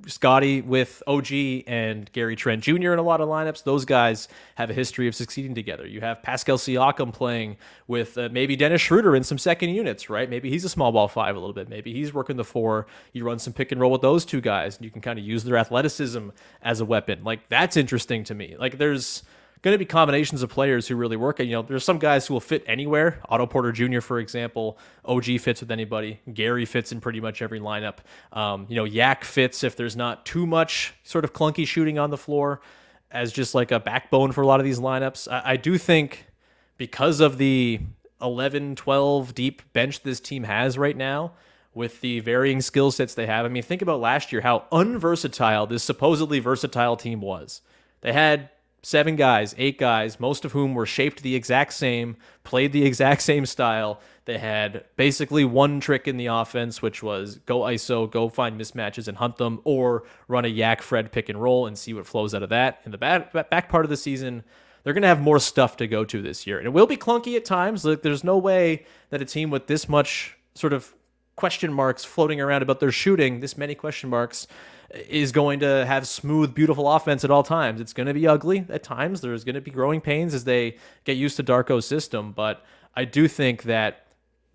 Scottie 0.06 0.60
with 0.60 1.02
OG 1.06 1.32
and 1.66 2.10
Gary 2.12 2.36
Trent 2.36 2.62
Jr. 2.62 2.92
in 2.92 2.98
a 2.98 3.02
lot 3.02 3.20
of 3.20 3.28
lineups. 3.28 3.64
Those 3.64 3.84
guys 3.84 4.28
have 4.54 4.70
a 4.70 4.74
history 4.74 5.08
of 5.08 5.14
succeeding 5.14 5.54
together. 5.54 5.86
You 5.86 6.00
have 6.00 6.22
Pascal 6.22 6.58
Siakam 6.58 7.12
playing 7.12 7.56
with 7.88 8.16
uh, 8.18 8.28
maybe 8.30 8.56
Dennis 8.56 8.80
Schroeder 8.82 9.16
in 9.16 9.24
some 9.24 9.38
second 9.38 9.70
units, 9.70 10.08
right? 10.08 10.28
Maybe 10.28 10.50
he's 10.50 10.64
a 10.64 10.68
small 10.68 10.92
ball 10.92 11.08
five 11.08 11.34
a 11.34 11.38
little 11.38 11.54
bit. 11.54 11.68
Maybe 11.68 11.92
he's 11.92 12.12
working 12.14 12.36
the 12.36 12.44
four. 12.44 12.86
You 13.12 13.24
run 13.24 13.38
some 13.38 13.52
pick 13.52 13.72
and 13.72 13.80
roll 13.80 13.90
with 13.90 14.02
those 14.02 14.24
two 14.24 14.40
guys, 14.40 14.76
and 14.76 14.84
you 14.84 14.90
can 14.90 15.00
kind 15.00 15.18
of 15.18 15.24
use 15.24 15.44
their 15.44 15.56
athleticism 15.56 16.28
as 16.62 16.80
a 16.80 16.84
weapon. 16.84 17.24
Like 17.24 17.48
that's 17.48 17.76
interesting 17.76 18.24
to 18.24 18.34
me. 18.34 18.56
Like 18.58 18.78
there's 18.78 19.22
going 19.62 19.74
to 19.74 19.78
be 19.78 19.84
combinations 19.84 20.42
of 20.42 20.50
players 20.50 20.86
who 20.86 20.96
really 20.96 21.16
work. 21.16 21.40
And, 21.40 21.48
You 21.48 21.56
know, 21.56 21.62
there's 21.62 21.84
some 21.84 21.98
guys 21.98 22.26
who 22.26 22.34
will 22.34 22.40
fit 22.40 22.64
anywhere. 22.66 23.20
Otto 23.28 23.46
Porter 23.46 23.72
Jr., 23.72 24.00
for 24.00 24.18
example, 24.18 24.78
OG 25.04 25.40
fits 25.40 25.60
with 25.60 25.70
anybody. 25.70 26.20
Gary 26.32 26.64
fits 26.64 26.92
in 26.92 27.00
pretty 27.00 27.20
much 27.20 27.42
every 27.42 27.60
lineup. 27.60 27.98
Um, 28.32 28.66
you 28.68 28.76
know, 28.76 28.84
Yak 28.84 29.24
fits 29.24 29.64
if 29.64 29.76
there's 29.76 29.96
not 29.96 30.26
too 30.26 30.46
much 30.46 30.94
sort 31.02 31.24
of 31.24 31.32
clunky 31.32 31.66
shooting 31.66 31.98
on 31.98 32.10
the 32.10 32.18
floor 32.18 32.60
as 33.10 33.32
just 33.32 33.54
like 33.54 33.70
a 33.70 33.80
backbone 33.80 34.32
for 34.32 34.42
a 34.42 34.46
lot 34.46 34.60
of 34.60 34.64
these 34.64 34.78
lineups. 34.78 35.30
I, 35.30 35.52
I 35.52 35.56
do 35.56 35.78
think 35.78 36.26
because 36.76 37.20
of 37.20 37.38
the 37.38 37.80
11, 38.20 38.76
12 38.76 39.34
deep 39.34 39.62
bench 39.72 40.02
this 40.02 40.20
team 40.20 40.44
has 40.44 40.76
right 40.76 40.96
now, 40.96 41.32
with 41.76 42.00
the 42.00 42.20
varying 42.20 42.62
skill 42.62 42.90
sets 42.90 43.14
they 43.14 43.26
have. 43.26 43.44
I 43.44 43.48
mean, 43.50 43.62
think 43.62 43.82
about 43.82 44.00
last 44.00 44.32
year 44.32 44.40
how 44.40 44.64
unversatile 44.72 45.66
this 45.66 45.82
supposedly 45.82 46.38
versatile 46.38 46.96
team 46.96 47.20
was. 47.20 47.60
They 48.00 48.14
had 48.14 48.48
seven 48.86 49.16
guys, 49.16 49.52
eight 49.58 49.78
guys, 49.78 50.20
most 50.20 50.44
of 50.44 50.52
whom 50.52 50.72
were 50.72 50.86
shaped 50.86 51.20
the 51.24 51.34
exact 51.34 51.72
same, 51.72 52.16
played 52.44 52.70
the 52.70 52.84
exact 52.90 53.20
same 53.20 53.44
style. 53.44 54.00
They 54.26 54.38
had 54.38 54.84
basically 54.94 55.44
one 55.44 55.80
trick 55.80 56.06
in 56.06 56.16
the 56.18 56.26
offense, 56.26 56.80
which 56.80 57.02
was 57.02 57.38
go 57.46 57.62
ISO, 57.62 58.08
go 58.08 58.28
find 58.28 58.60
mismatches 58.60 59.08
and 59.08 59.16
hunt 59.16 59.38
them, 59.38 59.60
or 59.64 60.04
run 60.28 60.44
a 60.44 60.48
Yak 60.48 60.82
Fred 60.82 61.10
pick 61.10 61.28
and 61.28 61.42
roll 61.42 61.66
and 61.66 61.76
see 61.76 61.94
what 61.94 62.06
flows 62.06 62.32
out 62.32 62.44
of 62.44 62.50
that. 62.50 62.80
In 62.84 62.92
the 62.92 62.98
back, 62.98 63.32
back 63.32 63.68
part 63.68 63.84
of 63.84 63.90
the 63.90 63.96
season, 63.96 64.44
they're 64.84 64.94
going 64.94 65.02
to 65.02 65.08
have 65.08 65.20
more 65.20 65.40
stuff 65.40 65.76
to 65.78 65.88
go 65.88 66.04
to 66.04 66.22
this 66.22 66.46
year. 66.46 66.58
And 66.58 66.66
it 66.66 66.72
will 66.72 66.86
be 66.86 66.96
clunky 66.96 67.36
at 67.36 67.44
times. 67.44 67.84
Like, 67.84 68.02
there's 68.02 68.22
no 68.22 68.38
way 68.38 68.86
that 69.10 69.20
a 69.20 69.24
team 69.24 69.50
with 69.50 69.66
this 69.66 69.88
much 69.88 70.38
sort 70.54 70.72
of 70.72 70.94
question 71.36 71.72
marks 71.72 72.04
floating 72.04 72.40
around 72.40 72.62
about 72.62 72.80
their 72.80 72.90
shooting, 72.90 73.40
this 73.40 73.56
many 73.56 73.74
question 73.74 74.10
marks, 74.10 74.46
is 75.08 75.32
going 75.32 75.60
to 75.60 75.84
have 75.86 76.06
smooth, 76.06 76.54
beautiful 76.54 76.90
offense 76.90 77.24
at 77.24 77.30
all 77.30 77.42
times. 77.42 77.80
It's 77.80 77.92
going 77.92 78.06
to 78.06 78.14
be 78.14 78.26
ugly 78.26 78.64
at 78.68 78.82
times. 78.82 79.20
There's 79.20 79.44
going 79.44 79.54
to 79.54 79.60
be 79.60 79.70
growing 79.70 80.00
pains 80.00 80.32
as 80.32 80.44
they 80.44 80.76
get 81.04 81.16
used 81.16 81.36
to 81.36 81.44
Darko's 81.44 81.86
system. 81.86 82.32
But 82.32 82.64
I 82.94 83.04
do 83.04 83.28
think 83.28 83.64
that 83.64 84.05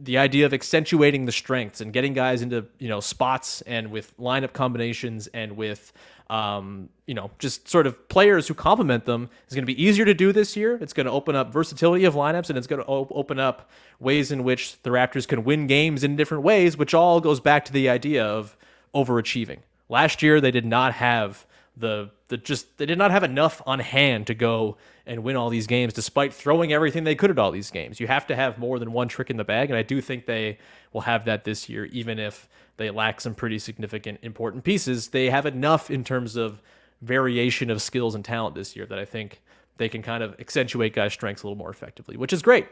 the 0.03 0.17
idea 0.17 0.45
of 0.45 0.53
accentuating 0.53 1.25
the 1.25 1.31
strengths 1.31 1.79
and 1.79 1.93
getting 1.93 2.13
guys 2.13 2.41
into 2.41 2.65
you 2.79 2.89
know 2.89 2.99
spots 2.99 3.61
and 3.61 3.91
with 3.91 4.17
lineup 4.17 4.53
combinations 4.53 5.27
and 5.27 5.55
with 5.55 5.93
um, 6.29 6.89
you 7.05 7.13
know 7.13 7.29
just 7.39 7.67
sort 7.67 7.85
of 7.85 8.09
players 8.09 8.47
who 8.47 8.53
complement 8.53 9.05
them 9.05 9.29
is 9.47 9.53
going 9.53 9.63
to 9.63 9.73
be 9.73 9.81
easier 9.81 10.05
to 10.05 10.13
do 10.13 10.31
this 10.31 10.55
year. 10.55 10.77
It's 10.81 10.93
going 10.93 11.05
to 11.05 11.11
open 11.11 11.35
up 11.35 11.53
versatility 11.53 12.05
of 12.05 12.15
lineups 12.15 12.49
and 12.49 12.57
it's 12.57 12.67
going 12.67 12.81
to 12.81 12.87
op- 12.87 13.11
open 13.11 13.39
up 13.39 13.69
ways 13.99 14.31
in 14.31 14.43
which 14.43 14.81
the 14.81 14.89
Raptors 14.89 15.27
can 15.27 15.43
win 15.43 15.67
games 15.67 16.03
in 16.03 16.15
different 16.15 16.43
ways, 16.43 16.77
which 16.77 16.93
all 16.93 17.21
goes 17.21 17.39
back 17.39 17.65
to 17.65 17.73
the 17.73 17.89
idea 17.89 18.25
of 18.25 18.57
overachieving. 18.95 19.59
Last 19.87 20.23
year 20.23 20.41
they 20.41 20.51
did 20.51 20.65
not 20.65 20.93
have 20.93 21.45
the 21.77 22.09
the 22.29 22.37
just 22.37 22.77
they 22.77 22.85
did 22.85 22.97
not 22.97 23.11
have 23.11 23.23
enough 23.23 23.61
on 23.65 23.79
hand 23.79 24.27
to 24.27 24.33
go 24.33 24.77
and 25.11 25.25
win 25.25 25.35
all 25.35 25.49
these 25.49 25.67
games 25.67 25.93
despite 25.93 26.33
throwing 26.33 26.71
everything 26.71 27.03
they 27.03 27.15
could 27.15 27.29
at 27.29 27.37
all 27.37 27.51
these 27.51 27.69
games. 27.69 27.99
You 27.99 28.07
have 28.07 28.25
to 28.27 28.35
have 28.35 28.57
more 28.57 28.79
than 28.79 28.93
one 28.93 29.09
trick 29.09 29.29
in 29.29 29.35
the 29.35 29.43
bag 29.43 29.69
and 29.69 29.77
I 29.77 29.83
do 29.83 29.99
think 29.99 30.25
they 30.25 30.57
will 30.93 31.01
have 31.01 31.25
that 31.25 31.43
this 31.43 31.67
year 31.67 31.85
even 31.85 32.17
if 32.17 32.47
they 32.77 32.89
lack 32.89 33.19
some 33.19 33.35
pretty 33.35 33.59
significant 33.59 34.19
important 34.21 34.63
pieces. 34.63 35.09
They 35.09 35.29
have 35.29 35.45
enough 35.45 35.91
in 35.91 36.05
terms 36.05 36.37
of 36.37 36.61
variation 37.01 37.69
of 37.69 37.81
skills 37.81 38.15
and 38.15 38.23
talent 38.23 38.55
this 38.55 38.73
year 38.73 38.85
that 38.85 38.97
I 38.97 39.03
think 39.03 39.41
they 39.75 39.89
can 39.89 40.01
kind 40.01 40.23
of 40.23 40.39
accentuate 40.39 40.93
guys' 40.93 41.11
strengths 41.11 41.43
a 41.43 41.47
little 41.47 41.57
more 41.57 41.69
effectively, 41.69 42.15
which 42.15 42.31
is 42.31 42.41
great. 42.41 42.67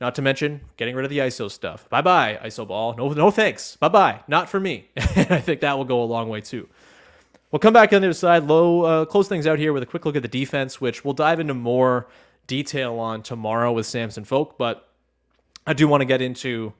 Not 0.00 0.14
to 0.14 0.22
mention 0.22 0.62
getting 0.78 0.96
rid 0.96 1.04
of 1.04 1.10
the 1.10 1.18
ISO 1.18 1.50
stuff. 1.50 1.88
Bye 1.90 2.00
bye, 2.00 2.40
ISO 2.42 2.66
ball. 2.66 2.94
No, 2.96 3.12
no 3.12 3.30
thanks. 3.30 3.76
Bye 3.76 3.88
bye. 3.88 4.20
Not 4.26 4.48
for 4.48 4.58
me. 4.58 4.88
I 4.96 5.40
think 5.40 5.60
that 5.60 5.76
will 5.76 5.84
go 5.84 6.02
a 6.02 6.06
long 6.06 6.30
way 6.30 6.40
too. 6.40 6.68
We'll 7.52 7.60
come 7.60 7.74
back 7.74 7.92
on 7.92 8.00
the 8.00 8.08
other 8.08 8.14
side. 8.14 8.44
Low, 8.44 8.82
uh, 8.82 9.04
close 9.04 9.28
things 9.28 9.46
out 9.46 9.58
here 9.58 9.74
with 9.74 9.82
a 9.82 9.86
quick 9.86 10.06
look 10.06 10.16
at 10.16 10.22
the 10.22 10.28
defense, 10.28 10.80
which 10.80 11.04
we'll 11.04 11.12
dive 11.12 11.38
into 11.38 11.52
more 11.52 12.08
detail 12.46 12.98
on 12.98 13.22
tomorrow 13.22 13.70
with 13.72 13.84
Samson 13.84 14.24
Folk. 14.24 14.56
But 14.56 14.88
I 15.66 15.74
do 15.74 15.86
want 15.86 16.00
to 16.00 16.06
get 16.06 16.22
into 16.22 16.72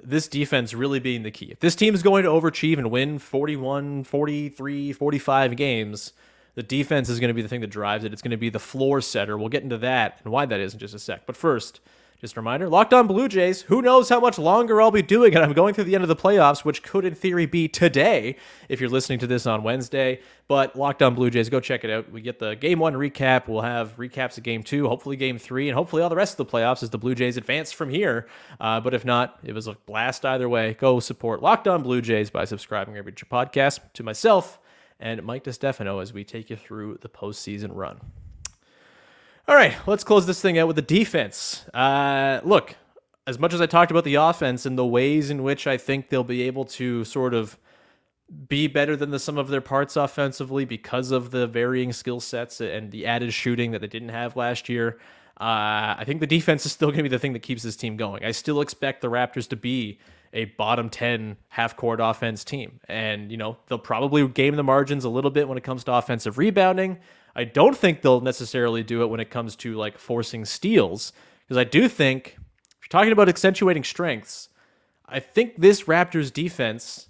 this 0.00 0.28
defense 0.28 0.74
really 0.74 1.00
being 1.00 1.24
the 1.24 1.32
key. 1.32 1.46
If 1.50 1.58
this 1.58 1.74
team 1.74 1.92
is 1.92 2.04
going 2.04 2.22
to 2.22 2.30
overachieve 2.30 2.78
and 2.78 2.88
win 2.88 3.18
41, 3.18 4.04
43, 4.04 4.92
45 4.92 5.56
games, 5.56 6.12
the 6.54 6.62
defense 6.62 7.08
is 7.08 7.18
going 7.18 7.28
to 7.28 7.34
be 7.34 7.42
the 7.42 7.48
thing 7.48 7.60
that 7.60 7.70
drives 7.70 8.04
it. 8.04 8.12
It's 8.12 8.22
going 8.22 8.30
to 8.30 8.36
be 8.36 8.48
the 8.48 8.60
floor 8.60 9.00
setter. 9.00 9.36
We'll 9.36 9.48
get 9.48 9.64
into 9.64 9.78
that 9.78 10.20
and 10.22 10.32
why 10.32 10.46
that 10.46 10.60
is 10.60 10.72
in 10.72 10.78
just 10.78 10.94
a 10.94 11.00
sec. 11.00 11.26
But 11.26 11.36
first, 11.36 11.80
just 12.22 12.36
a 12.36 12.40
reminder, 12.40 12.68
Locked 12.68 12.94
On 12.94 13.08
Blue 13.08 13.26
Jays, 13.26 13.62
who 13.62 13.82
knows 13.82 14.08
how 14.08 14.20
much 14.20 14.38
longer 14.38 14.80
I'll 14.80 14.92
be 14.92 15.02
doing 15.02 15.32
it. 15.32 15.38
I'm 15.40 15.52
going 15.52 15.74
through 15.74 15.84
the 15.84 15.96
end 15.96 16.04
of 16.04 16.08
the 16.08 16.14
playoffs, 16.14 16.64
which 16.64 16.84
could 16.84 17.04
in 17.04 17.16
theory 17.16 17.46
be 17.46 17.66
today 17.66 18.36
if 18.68 18.80
you're 18.80 18.88
listening 18.88 19.18
to 19.18 19.26
this 19.26 19.44
on 19.44 19.64
Wednesday. 19.64 20.20
But 20.46 20.76
Locked 20.76 21.02
On 21.02 21.16
Blue 21.16 21.30
Jays, 21.30 21.48
go 21.48 21.58
check 21.58 21.82
it 21.82 21.90
out. 21.90 22.12
We 22.12 22.20
get 22.20 22.38
the 22.38 22.54
game 22.54 22.78
one 22.78 22.94
recap. 22.94 23.48
We'll 23.48 23.62
have 23.62 23.96
recaps 23.96 24.38
of 24.38 24.44
game 24.44 24.62
two, 24.62 24.86
hopefully 24.86 25.16
game 25.16 25.36
three, 25.36 25.68
and 25.68 25.74
hopefully 25.76 26.00
all 26.00 26.08
the 26.08 26.14
rest 26.14 26.38
of 26.38 26.46
the 26.46 26.52
playoffs 26.52 26.84
as 26.84 26.90
the 26.90 26.98
Blue 26.98 27.16
Jays 27.16 27.36
advance 27.36 27.72
from 27.72 27.90
here. 27.90 28.28
Uh, 28.60 28.78
but 28.78 28.94
if 28.94 29.04
not, 29.04 29.40
it 29.42 29.52
was 29.52 29.66
a 29.66 29.72
blast 29.86 30.24
either 30.24 30.48
way. 30.48 30.74
Go 30.74 31.00
support 31.00 31.42
Locked 31.42 31.66
On 31.66 31.82
Blue 31.82 32.00
Jays 32.00 32.30
by 32.30 32.44
subscribing 32.44 32.96
every 32.96 33.12
podcast 33.12 33.80
to 33.94 34.04
myself 34.04 34.60
and 35.00 35.24
Mike 35.24 35.42
DeStefano 35.42 36.00
as 36.00 36.12
we 36.12 36.22
take 36.22 36.50
you 36.50 36.56
through 36.56 36.98
the 37.00 37.08
postseason 37.08 37.70
run. 37.72 37.98
All 39.48 39.56
right, 39.56 39.74
let's 39.86 40.04
close 40.04 40.26
this 40.26 40.40
thing 40.40 40.56
out 40.56 40.68
with 40.68 40.76
the 40.76 40.82
defense. 40.82 41.66
Uh, 41.74 42.40
look, 42.44 42.76
as 43.26 43.40
much 43.40 43.52
as 43.52 43.60
I 43.60 43.66
talked 43.66 43.90
about 43.90 44.04
the 44.04 44.14
offense 44.14 44.64
and 44.66 44.78
the 44.78 44.86
ways 44.86 45.30
in 45.30 45.42
which 45.42 45.66
I 45.66 45.76
think 45.76 46.08
they'll 46.08 46.22
be 46.22 46.42
able 46.42 46.64
to 46.66 47.04
sort 47.04 47.34
of 47.34 47.58
be 48.48 48.68
better 48.68 48.96
than 48.96 49.10
the 49.10 49.18
sum 49.18 49.38
of 49.38 49.48
their 49.48 49.60
parts 49.60 49.96
offensively 49.96 50.64
because 50.64 51.10
of 51.10 51.32
the 51.32 51.48
varying 51.48 51.92
skill 51.92 52.20
sets 52.20 52.60
and 52.60 52.92
the 52.92 53.04
added 53.04 53.34
shooting 53.34 53.72
that 53.72 53.80
they 53.80 53.88
didn't 53.88 54.10
have 54.10 54.36
last 54.36 54.68
year. 54.68 54.98
Uh, 55.40 55.98
I 55.98 56.04
think 56.06 56.20
the 56.20 56.26
defense 56.26 56.64
is 56.64 56.72
still 56.72 56.88
going 56.88 56.98
to 56.98 57.02
be 57.02 57.08
the 57.08 57.18
thing 57.18 57.32
that 57.32 57.40
keeps 57.42 57.64
this 57.64 57.76
team 57.76 57.96
going. 57.96 58.24
I 58.24 58.30
still 58.30 58.60
expect 58.60 59.02
the 59.02 59.10
Raptors 59.10 59.48
to 59.48 59.56
be 59.56 59.98
a 60.32 60.44
bottom 60.44 60.88
10 60.88 61.36
half 61.48 61.76
court 61.76 62.00
offense 62.00 62.44
team. 62.44 62.80
And, 62.88 63.30
you 63.30 63.36
know, 63.36 63.58
they'll 63.66 63.78
probably 63.78 64.26
game 64.28 64.54
the 64.54 64.62
margins 64.62 65.04
a 65.04 65.10
little 65.10 65.32
bit 65.32 65.48
when 65.48 65.58
it 65.58 65.64
comes 65.64 65.84
to 65.84 65.92
offensive 65.92 66.38
rebounding. 66.38 67.00
I 67.34 67.44
don't 67.44 67.76
think 67.76 68.02
they'll 68.02 68.20
necessarily 68.20 68.82
do 68.82 69.02
it 69.02 69.06
when 69.06 69.20
it 69.20 69.30
comes 69.30 69.56
to 69.56 69.74
like 69.74 69.98
forcing 69.98 70.44
steals 70.44 71.12
because 71.40 71.56
I 71.56 71.64
do 71.64 71.88
think 71.88 72.36
if 72.36 72.82
you're 72.82 72.88
talking 72.88 73.12
about 73.12 73.28
accentuating 73.28 73.84
strengths, 73.84 74.48
I 75.06 75.20
think 75.20 75.56
this 75.58 75.84
Raptors 75.84 76.32
defense, 76.32 77.08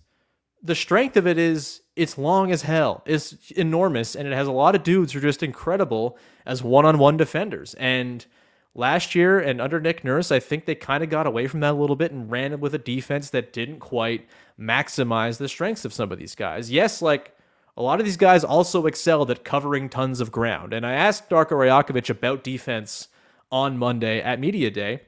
the 0.62 0.74
strength 0.74 1.16
of 1.16 1.26
it 1.26 1.38
is 1.38 1.80
it's 1.94 2.16
long 2.16 2.50
as 2.50 2.62
hell. 2.62 3.02
It's 3.04 3.50
enormous 3.50 4.14
and 4.14 4.26
it 4.26 4.32
has 4.32 4.46
a 4.46 4.52
lot 4.52 4.74
of 4.74 4.82
dudes 4.82 5.12
who 5.12 5.18
are 5.18 5.22
just 5.22 5.42
incredible 5.42 6.16
as 6.46 6.62
one-on-one 6.62 7.16
defenders. 7.16 7.74
And 7.74 8.24
last 8.74 9.14
year 9.14 9.38
and 9.38 9.60
under 9.60 9.80
Nick 9.80 10.02
Nurse, 10.04 10.32
I 10.32 10.40
think 10.40 10.64
they 10.64 10.74
kind 10.74 11.04
of 11.04 11.10
got 11.10 11.26
away 11.26 11.46
from 11.46 11.60
that 11.60 11.72
a 11.72 11.76
little 11.76 11.96
bit 11.96 12.12
and 12.12 12.30
ran 12.30 12.58
with 12.60 12.74
a 12.74 12.78
defense 12.78 13.30
that 13.30 13.52
didn't 13.52 13.80
quite 13.80 14.26
maximize 14.58 15.38
the 15.38 15.48
strengths 15.48 15.84
of 15.84 15.92
some 15.92 16.10
of 16.10 16.18
these 16.18 16.34
guys. 16.34 16.70
Yes, 16.70 17.02
like 17.02 17.36
a 17.76 17.82
lot 17.82 18.00
of 18.00 18.06
these 18.06 18.16
guys 18.16 18.44
also 18.44 18.86
excelled 18.86 19.30
at 19.30 19.44
covering 19.44 19.88
tons 19.88 20.20
of 20.20 20.30
ground. 20.30 20.72
And 20.72 20.86
I 20.86 20.92
asked 20.92 21.30
Darko 21.30 21.52
Rajakovic 21.52 22.10
about 22.10 22.44
defense 22.44 23.08
on 23.50 23.78
Monday 23.78 24.20
at 24.20 24.40
Media 24.40 24.70
Day. 24.70 25.02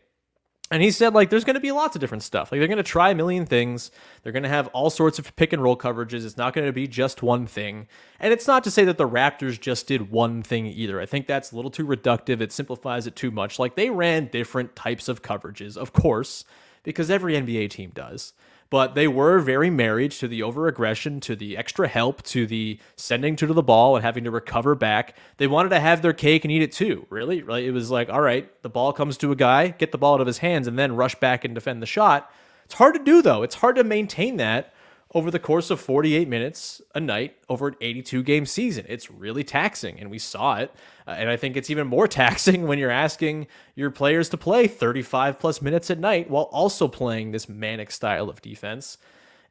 And 0.70 0.82
he 0.82 0.90
said, 0.90 1.12
like, 1.12 1.28
there's 1.28 1.44
going 1.44 1.54
to 1.54 1.60
be 1.60 1.72
lots 1.72 1.94
of 1.94 2.00
different 2.00 2.22
stuff. 2.22 2.50
Like, 2.50 2.58
they're 2.58 2.68
going 2.68 2.78
to 2.78 2.82
try 2.82 3.10
a 3.10 3.14
million 3.14 3.44
things. 3.44 3.90
They're 4.22 4.32
going 4.32 4.44
to 4.44 4.48
have 4.48 4.68
all 4.68 4.88
sorts 4.88 5.18
of 5.18 5.36
pick 5.36 5.52
and 5.52 5.62
roll 5.62 5.76
coverages. 5.76 6.24
It's 6.24 6.38
not 6.38 6.54
going 6.54 6.66
to 6.66 6.72
be 6.72 6.88
just 6.88 7.22
one 7.22 7.46
thing. 7.46 7.86
And 8.18 8.32
it's 8.32 8.46
not 8.46 8.64
to 8.64 8.70
say 8.70 8.84
that 8.86 8.96
the 8.96 9.08
Raptors 9.08 9.60
just 9.60 9.86
did 9.86 10.10
one 10.10 10.42
thing 10.42 10.66
either. 10.66 11.00
I 11.02 11.06
think 11.06 11.26
that's 11.26 11.52
a 11.52 11.56
little 11.56 11.70
too 11.70 11.86
reductive. 11.86 12.40
It 12.40 12.50
simplifies 12.50 13.06
it 13.06 13.14
too 13.14 13.30
much. 13.30 13.58
Like, 13.58 13.76
they 13.76 13.90
ran 13.90 14.28
different 14.28 14.74
types 14.74 15.06
of 15.06 15.20
coverages, 15.20 15.76
of 15.76 15.92
course, 15.92 16.46
because 16.82 17.10
every 17.10 17.34
NBA 17.34 17.68
team 17.68 17.92
does 17.94 18.32
but 18.70 18.94
they 18.94 19.06
were 19.06 19.38
very 19.38 19.70
married 19.70 20.10
to 20.12 20.28
the 20.28 20.42
over 20.42 20.66
aggression, 20.66 21.20
to 21.20 21.36
the 21.36 21.56
extra 21.56 21.88
help, 21.88 22.22
to 22.24 22.46
the 22.46 22.78
sending 22.96 23.36
to 23.36 23.46
the 23.46 23.62
ball 23.62 23.94
and 23.94 24.04
having 24.04 24.24
to 24.24 24.30
recover 24.30 24.74
back. 24.74 25.16
They 25.36 25.46
wanted 25.46 25.68
to 25.68 25.80
have 25.80 26.02
their 26.02 26.12
cake 26.12 26.44
and 26.44 26.50
eat 26.50 26.62
it 26.62 26.72
too, 26.72 27.06
really. 27.08 27.38
It 27.38 27.72
was 27.72 27.90
like, 27.90 28.10
all 28.10 28.20
right, 28.20 28.50
the 28.62 28.68
ball 28.68 28.92
comes 28.92 29.16
to 29.18 29.30
a 29.30 29.36
guy, 29.36 29.68
get 29.68 29.92
the 29.92 29.98
ball 29.98 30.14
out 30.14 30.20
of 30.20 30.26
his 30.26 30.38
hands, 30.38 30.66
and 30.66 30.78
then 30.78 30.96
rush 30.96 31.14
back 31.14 31.44
and 31.44 31.54
defend 31.54 31.80
the 31.80 31.86
shot. 31.86 32.30
It's 32.64 32.74
hard 32.74 32.94
to 32.94 33.02
do, 33.02 33.22
though. 33.22 33.42
It's 33.42 33.56
hard 33.56 33.76
to 33.76 33.84
maintain 33.84 34.38
that 34.38 34.73
over 35.14 35.30
the 35.30 35.38
course 35.38 35.70
of 35.70 35.80
48 35.80 36.28
minutes 36.28 36.82
a 36.94 37.00
night 37.00 37.36
over 37.48 37.68
an 37.68 37.76
82 37.80 38.22
game 38.24 38.44
season. 38.44 38.84
It's 38.88 39.10
really 39.10 39.44
taxing, 39.44 39.98
and 40.00 40.10
we 40.10 40.18
saw 40.18 40.56
it. 40.56 40.74
Uh, 41.06 41.12
and 41.12 41.30
I 41.30 41.36
think 41.36 41.56
it's 41.56 41.70
even 41.70 41.86
more 41.86 42.08
taxing 42.22 42.66
when 42.66 42.78
you're 42.78 42.90
asking 42.90 43.46
your 43.76 43.90
players 43.90 44.28
to 44.30 44.36
play 44.36 44.66
35 44.66 45.38
plus 45.38 45.62
minutes 45.62 45.90
at 45.90 45.98
night 45.98 46.28
while 46.28 46.44
also 46.44 46.88
playing 46.88 47.30
this 47.30 47.48
manic 47.48 47.92
style 47.92 48.28
of 48.28 48.42
defense. 48.42 48.98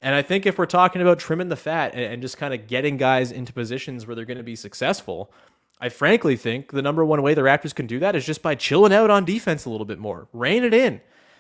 And 0.02 0.14
I 0.14 0.22
think 0.22 0.46
if 0.46 0.58
we're 0.58 0.66
talking 0.66 1.02
about 1.02 1.18
trimming 1.18 1.48
the 1.48 1.56
fat 1.56 1.94
and, 1.94 2.04
and 2.04 2.22
just 2.22 2.38
kind 2.38 2.54
of 2.54 2.68
getting 2.68 2.98
guys 2.98 3.32
into 3.32 3.54
positions 3.54 4.06
where 4.06 4.16
they're 4.16 4.26
going 4.26 4.38
to 4.38 4.44
be 4.44 4.58
successful, 4.58 5.32
I 5.80 5.88
frankly 5.88 6.36
think 6.36 6.72
the 6.72 6.82
number 6.82 7.06
one 7.06 7.22
way 7.22 7.34
the 7.34 7.42
Raptors 7.42 7.74
can 7.74 7.88
do 7.88 8.00
that 8.00 8.16
is 8.16 8.26
just 8.26 8.42
by 8.42 8.56
chilling 8.56 8.94
out 8.94 9.10
on 9.10 9.24
defense 9.24 9.64
a 9.64 9.70
little 9.70 9.86
bit 9.86 10.00
more, 10.00 10.28
rein 10.34 10.66
it 10.66 10.74
in 10.74 11.00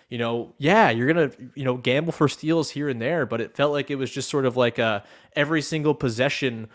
you 0.10 0.18
know, 0.18 0.54
yeah, 0.58 0.90
you're 0.90 1.08
gonna, 1.08 1.32
you 1.56 1.64
know, 1.64 1.78
gamble 1.78 2.12
for 2.12 2.28
steals 2.28 2.70
here 2.70 2.90
and 2.90 3.02
there, 3.02 3.26
but 3.26 3.42
it 3.42 3.56
felt 3.56 3.72
like 3.72 3.90
it 3.90 3.96
was 3.96 4.12
just 4.12 4.30
sort 4.30 4.46
of 4.46 4.56
like 4.58 4.80
a 4.80 5.04
every 5.36 5.62
single 5.62 5.96
possession 5.96 6.68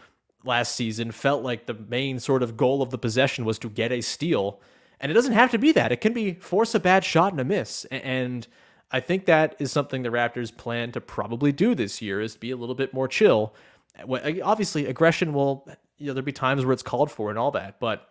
last 0.44 0.74
season 0.74 1.10
felt 1.10 1.42
like 1.42 1.66
the 1.66 1.74
main 1.74 2.18
sort 2.20 2.42
of 2.42 2.56
goal 2.56 2.82
of 2.82 2.90
the 2.90 2.98
possession 2.98 3.44
was 3.44 3.58
to 3.60 3.68
get 3.68 3.92
a 3.92 4.00
steal. 4.00 4.60
And 5.00 5.10
it 5.12 5.14
doesn't 5.14 5.32
have 5.32 5.50
to 5.52 5.58
be 5.58 5.72
that. 5.72 5.92
It 5.92 6.00
can 6.00 6.12
be 6.12 6.34
force 6.34 6.74
a 6.74 6.80
bad 6.80 7.04
shot 7.04 7.32
and 7.32 7.40
a 7.40 7.44
miss. 7.44 7.84
And 7.86 8.46
I 8.90 9.00
think 9.00 9.26
that 9.26 9.54
is 9.58 9.70
something 9.70 10.02
the 10.02 10.08
Raptors 10.08 10.56
plan 10.56 10.92
to 10.92 11.00
probably 11.00 11.52
do 11.52 11.74
this 11.74 12.02
year 12.02 12.20
is 12.20 12.36
be 12.36 12.50
a 12.50 12.56
little 12.56 12.74
bit 12.74 12.92
more 12.92 13.06
chill. 13.06 13.54
Obviously, 14.42 14.86
aggression 14.86 15.32
will, 15.32 15.68
you 15.98 16.06
know, 16.06 16.14
there'll 16.14 16.24
be 16.24 16.32
times 16.32 16.64
where 16.64 16.72
it's 16.72 16.82
called 16.82 17.10
for 17.10 17.30
and 17.30 17.38
all 17.38 17.50
that, 17.52 17.78
but 17.78 18.08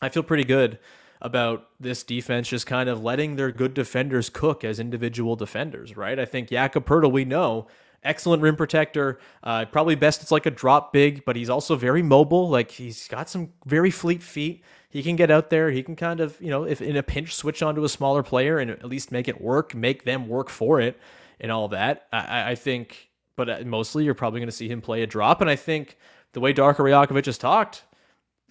I 0.00 0.08
feel 0.08 0.22
pretty 0.22 0.44
good 0.44 0.78
about 1.20 1.68
this 1.80 2.02
defense 2.02 2.48
just 2.48 2.66
kind 2.66 2.88
of 2.88 3.02
letting 3.02 3.36
their 3.36 3.50
good 3.50 3.74
defenders 3.74 4.28
cook 4.28 4.64
as 4.64 4.78
individual 4.78 5.36
defenders, 5.36 5.96
right? 5.96 6.18
I 6.18 6.24
think 6.24 6.50
Jakob 6.50 6.86
Poeltl, 6.86 7.10
we 7.10 7.24
know, 7.24 7.66
excellent 8.02 8.42
rim 8.42 8.56
protector. 8.56 9.18
Uh, 9.42 9.64
probably 9.66 9.94
best 9.94 10.22
it's 10.22 10.30
like 10.30 10.46
a 10.46 10.50
drop 10.50 10.92
big, 10.92 11.24
but 11.24 11.36
he's 11.36 11.50
also 11.50 11.76
very 11.76 12.02
mobile. 12.02 12.48
Like 12.48 12.70
he's 12.70 13.08
got 13.08 13.28
some 13.28 13.52
very 13.64 13.90
fleet 13.90 14.22
feet. 14.22 14.62
He 14.88 15.02
can 15.02 15.16
get 15.16 15.30
out 15.30 15.50
there. 15.50 15.70
He 15.70 15.82
can 15.82 15.96
kind 15.96 16.20
of, 16.20 16.40
you 16.40 16.48
know, 16.48 16.64
if 16.64 16.80
in 16.80 16.96
a 16.96 17.02
pinch, 17.02 17.34
switch 17.34 17.62
onto 17.62 17.84
a 17.84 17.88
smaller 17.88 18.22
player 18.22 18.58
and 18.58 18.70
at 18.70 18.86
least 18.86 19.12
make 19.12 19.28
it 19.28 19.40
work, 19.40 19.74
make 19.74 20.04
them 20.04 20.28
work 20.28 20.48
for 20.48 20.80
it, 20.80 20.98
and 21.40 21.52
all 21.52 21.68
that. 21.68 22.06
I, 22.12 22.52
I 22.52 22.54
think, 22.54 23.10
but 23.34 23.50
uh, 23.50 23.58
mostly 23.66 24.04
you're 24.04 24.14
probably 24.14 24.40
going 24.40 24.48
to 24.48 24.56
see 24.56 24.68
him 24.68 24.80
play 24.80 25.02
a 25.02 25.06
drop. 25.06 25.40
And 25.40 25.50
I 25.50 25.56
think 25.56 25.98
the 26.32 26.40
way 26.40 26.54
Darko 26.54 26.78
Rajakovic 26.78 27.26
has 27.26 27.36
talked, 27.36 27.82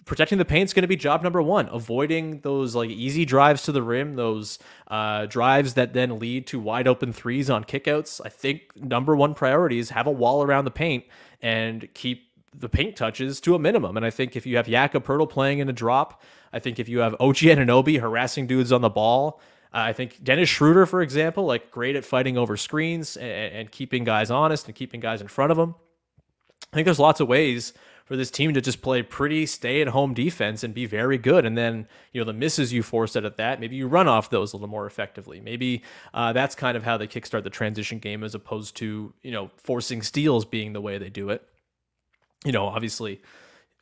protecting 0.06 0.38
the 0.38 0.44
paint 0.44 0.70
is 0.70 0.72
going 0.72 0.82
to 0.82 0.88
be 0.88 0.96
job 0.96 1.22
number 1.22 1.42
one. 1.42 1.68
Avoiding 1.70 2.40
those 2.40 2.74
like 2.74 2.88
easy 2.88 3.24
drives 3.24 3.62
to 3.64 3.72
the 3.72 3.82
rim, 3.82 4.14
those 4.14 4.58
uh, 4.86 5.26
drives 5.26 5.74
that 5.74 5.92
then 5.92 6.18
lead 6.18 6.46
to 6.46 6.58
wide 6.58 6.88
open 6.88 7.12
threes 7.12 7.50
on 7.50 7.64
kickouts. 7.64 8.20
I 8.24 8.30
think 8.30 8.74
number 8.76 9.14
one 9.14 9.34
priority 9.34 9.78
is 9.78 9.90
have 9.90 10.06
a 10.06 10.12
wall 10.12 10.42
around 10.42 10.64
the 10.64 10.70
paint 10.70 11.04
and 11.42 11.92
keep 11.92 12.22
the 12.54 12.68
paint 12.68 12.96
touches 12.96 13.40
to 13.42 13.54
a 13.54 13.58
minimum. 13.58 13.96
And 13.96 14.06
I 14.06 14.10
think 14.10 14.36
if 14.36 14.46
you 14.46 14.56
have 14.56 14.66
Jakob 14.66 15.04
Poeltl 15.04 15.28
playing 15.28 15.58
in 15.58 15.68
a 15.68 15.72
drop, 15.72 16.22
I 16.52 16.60
think 16.60 16.78
if 16.78 16.88
you 16.88 17.00
have 17.00 17.14
OG 17.20 17.36
Anunoby 17.36 18.00
harassing 18.00 18.46
dudes 18.46 18.72
on 18.72 18.80
the 18.80 18.88
ball, 18.88 19.40
uh, 19.74 19.78
I 19.78 19.92
think 19.92 20.22
Dennis 20.22 20.48
Schroeder, 20.48 20.86
for 20.86 21.02
example, 21.02 21.44
like 21.44 21.70
great 21.72 21.96
at 21.96 22.04
fighting 22.04 22.38
over 22.38 22.56
screens 22.56 23.16
and, 23.16 23.54
and 23.54 23.70
keeping 23.70 24.04
guys 24.04 24.30
honest 24.30 24.66
and 24.66 24.74
keeping 24.74 25.00
guys 25.00 25.20
in 25.20 25.26
front 25.28 25.50
of 25.50 25.58
them. 25.58 25.74
I 26.72 26.76
think 26.76 26.84
there's 26.84 26.98
lots 26.98 27.20
of 27.20 27.28
ways 27.28 27.72
for 28.06 28.16
this 28.16 28.30
team 28.30 28.54
to 28.54 28.60
just 28.60 28.80
play 28.80 29.02
pretty 29.02 29.44
stay 29.46 29.82
at 29.82 29.88
home 29.88 30.14
defense 30.14 30.64
and 30.64 30.72
be 30.72 30.86
very 30.86 31.18
good. 31.18 31.44
And 31.44 31.58
then, 31.58 31.86
you 32.12 32.20
know, 32.20 32.24
the 32.24 32.32
misses 32.32 32.72
you 32.72 32.82
force 32.82 33.16
out 33.16 33.24
of 33.24 33.36
that, 33.36 33.60
maybe 33.60 33.76
you 33.76 33.88
run 33.88 34.08
off 34.08 34.30
those 34.30 34.52
a 34.52 34.56
little 34.56 34.68
more 34.68 34.86
effectively. 34.86 35.40
Maybe 35.40 35.82
uh, 36.14 36.32
that's 36.32 36.54
kind 36.54 36.76
of 36.76 36.84
how 36.84 36.96
they 36.96 37.08
kickstart 37.08 37.42
the 37.42 37.50
transition 37.50 37.98
game 37.98 38.24
as 38.24 38.34
opposed 38.34 38.76
to, 38.76 39.12
you 39.22 39.32
know, 39.32 39.50
forcing 39.58 40.02
steals 40.02 40.44
being 40.44 40.72
the 40.72 40.80
way 40.80 40.98
they 40.98 41.10
do 41.10 41.30
it. 41.30 41.46
you 42.46 42.52
know, 42.52 42.66
obviously 42.66 43.20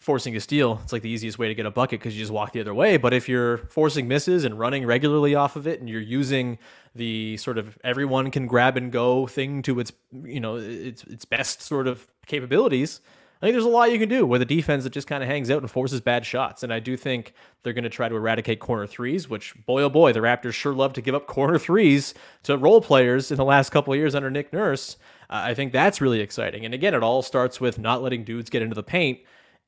forcing 0.01 0.37
a 0.37 0.41
steal, 0.41 0.81
it's 0.83 0.93
like 0.93 1.03
the 1.03 1.09
easiest 1.09 1.39
way 1.39 1.49
to 1.49 1.55
get 1.55 1.67
a 1.67 1.71
bucket 1.71 2.01
because 2.01 2.15
you 2.15 2.23
just 2.23 2.33
walk 2.33 2.53
the 2.53 2.61
other 2.61 2.75
way. 2.75 2.97
But 2.97 3.15
if 3.15 3.29
you're 3.29 3.59
forcing 3.59 4.09
misses 4.09 4.45
and 4.45 4.59
running 4.59 4.87
regularly 4.87 5.35
off 5.35 5.57
of 5.57 5.67
it, 5.67 5.81
and 5.81 5.89
you're 5.89 6.01
using 6.01 6.59
the 6.95 7.37
sort 7.37 7.59
of 7.59 7.79
everyone 7.85 8.31
can 8.31 8.47
grab 8.47 8.77
and 8.77 8.93
go 8.93 9.27
thing 9.27 9.63
to 9.63 9.81
its 9.81 9.93
you 10.13 10.41
know 10.41 10.57
its 10.57 11.05
its 11.05 11.25
best 11.25 11.63
sort 11.63 11.87
of 11.87 12.07
capabilities, 12.27 13.01
I 13.43 13.47
think 13.47 13.55
there's 13.55 13.65
a 13.65 13.69
lot 13.69 13.93
you 13.93 13.99
can 13.99 14.09
do 14.09 14.25
with 14.25 14.41
a 14.41 14.47
defense 14.47 14.85
that 14.85 14.91
just 14.91 15.07
kind 15.07 15.23
of 15.23 15.29
hangs 15.29 15.51
out 15.51 15.61
and 15.61 15.71
forces 15.71 16.01
bad 16.01 16.25
shots. 16.25 16.63
And 16.63 16.73
I 16.73 16.79
do 16.81 16.97
think 16.97 17.35
they're 17.63 17.75
going 17.75 17.85
to 17.85 17.91
try 17.91 18.09
to 18.09 18.15
eradicate 18.15 18.59
corner 18.59 18.87
threes, 18.87 19.29
which 19.29 19.55
boy 19.67 19.83
oh 19.83 19.91
boy, 19.91 20.13
the 20.13 20.21
Raptors 20.21 20.55
sure 20.55 20.73
love 20.73 20.95
to 20.95 21.03
give 21.03 21.15
up 21.15 21.27
corner 21.27 21.59
threes 21.59 22.15
to 22.45 22.57
role 22.57 22.81
players 22.81 23.31
in 23.31 23.37
the 23.37 23.45
last 23.45 23.71
couple 23.71 23.93
of 23.93 23.99
years 23.99 24.15
under 24.15 24.31
Nick 24.31 24.53
Nurse. 24.53 24.97
Uh, 25.29 25.43
I 25.45 25.55
think 25.55 25.73
that's 25.73 26.01
really 26.01 26.21
exciting. 26.21 26.65
And 26.65 26.73
again, 26.73 26.95
it 26.95 27.03
all 27.03 27.23
starts 27.23 27.61
with 27.61 27.79
not 27.79 28.03
letting 28.03 28.25
dudes 28.25 28.49
get 28.49 28.63
into 28.63 28.75
the 28.75 28.83
paint 28.83 29.21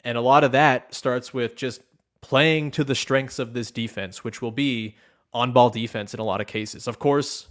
and 0.07 0.17
a 0.17 0.21
lot 0.21 0.45
of 0.45 0.53
that 0.53 0.95
starts 0.95 1.35
with 1.35 1.57
just 1.57 1.81
playing 2.21 2.71
to 2.71 2.85
the 2.85 2.95
strengths 2.95 3.41
of 3.41 3.55
this 3.55 3.73
defense, 3.73 4.23
which 4.23 4.41
will 4.41 4.53
be 4.53 4.97
on 5.35 5.53
ball 5.53 5.69
defense 5.69 6.15
in 6.15 6.21
a 6.21 6.25
lot 6.25 6.41
of 6.41 6.47
cases. 6.47 6.87
Of 6.87 7.01
course, 7.01 7.49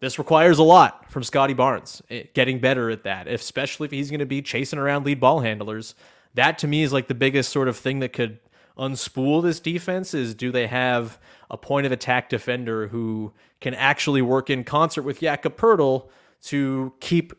this 0.00 0.18
requires 0.18 0.58
a 0.58 0.62
lot 0.62 1.10
from 1.10 1.22
Scottie 1.22 1.54
Barnes, 1.54 2.02
eh, 2.10 2.24
getting 2.34 2.60
better 2.60 2.90
at 2.90 3.04
that, 3.04 3.26
especially 3.26 3.86
if 3.86 3.90
he's 3.90 4.10
going 4.10 4.20
to 4.20 4.26
be 4.26 4.42
chasing 4.42 4.78
around 4.78 5.04
lead 5.04 5.20
ball 5.20 5.40
handlers. 5.40 5.94
That 6.34 6.58
to 6.58 6.68
me 6.68 6.82
is 6.82 6.92
like 6.92 7.08
the 7.08 7.14
biggest 7.14 7.50
sort 7.50 7.68
of 7.68 7.76
thing 7.76 8.00
that 8.00 8.12
could 8.12 8.38
unspool 8.78 9.42
this 9.42 9.58
defense 9.58 10.14
is 10.14 10.34
do 10.34 10.52
they 10.52 10.68
have 10.68 11.18
a 11.50 11.56
point 11.56 11.84
of 11.84 11.90
attack 11.90 12.28
defender 12.28 12.86
who 12.86 13.32
can 13.60 13.74
actually 13.74 14.22
work 14.22 14.50
in 14.50 14.62
concert 14.62 15.02
with 15.02 15.20
Jakob 15.20 15.56
Poeltl 15.56 16.08
to 16.44 16.92
keep 17.00 17.32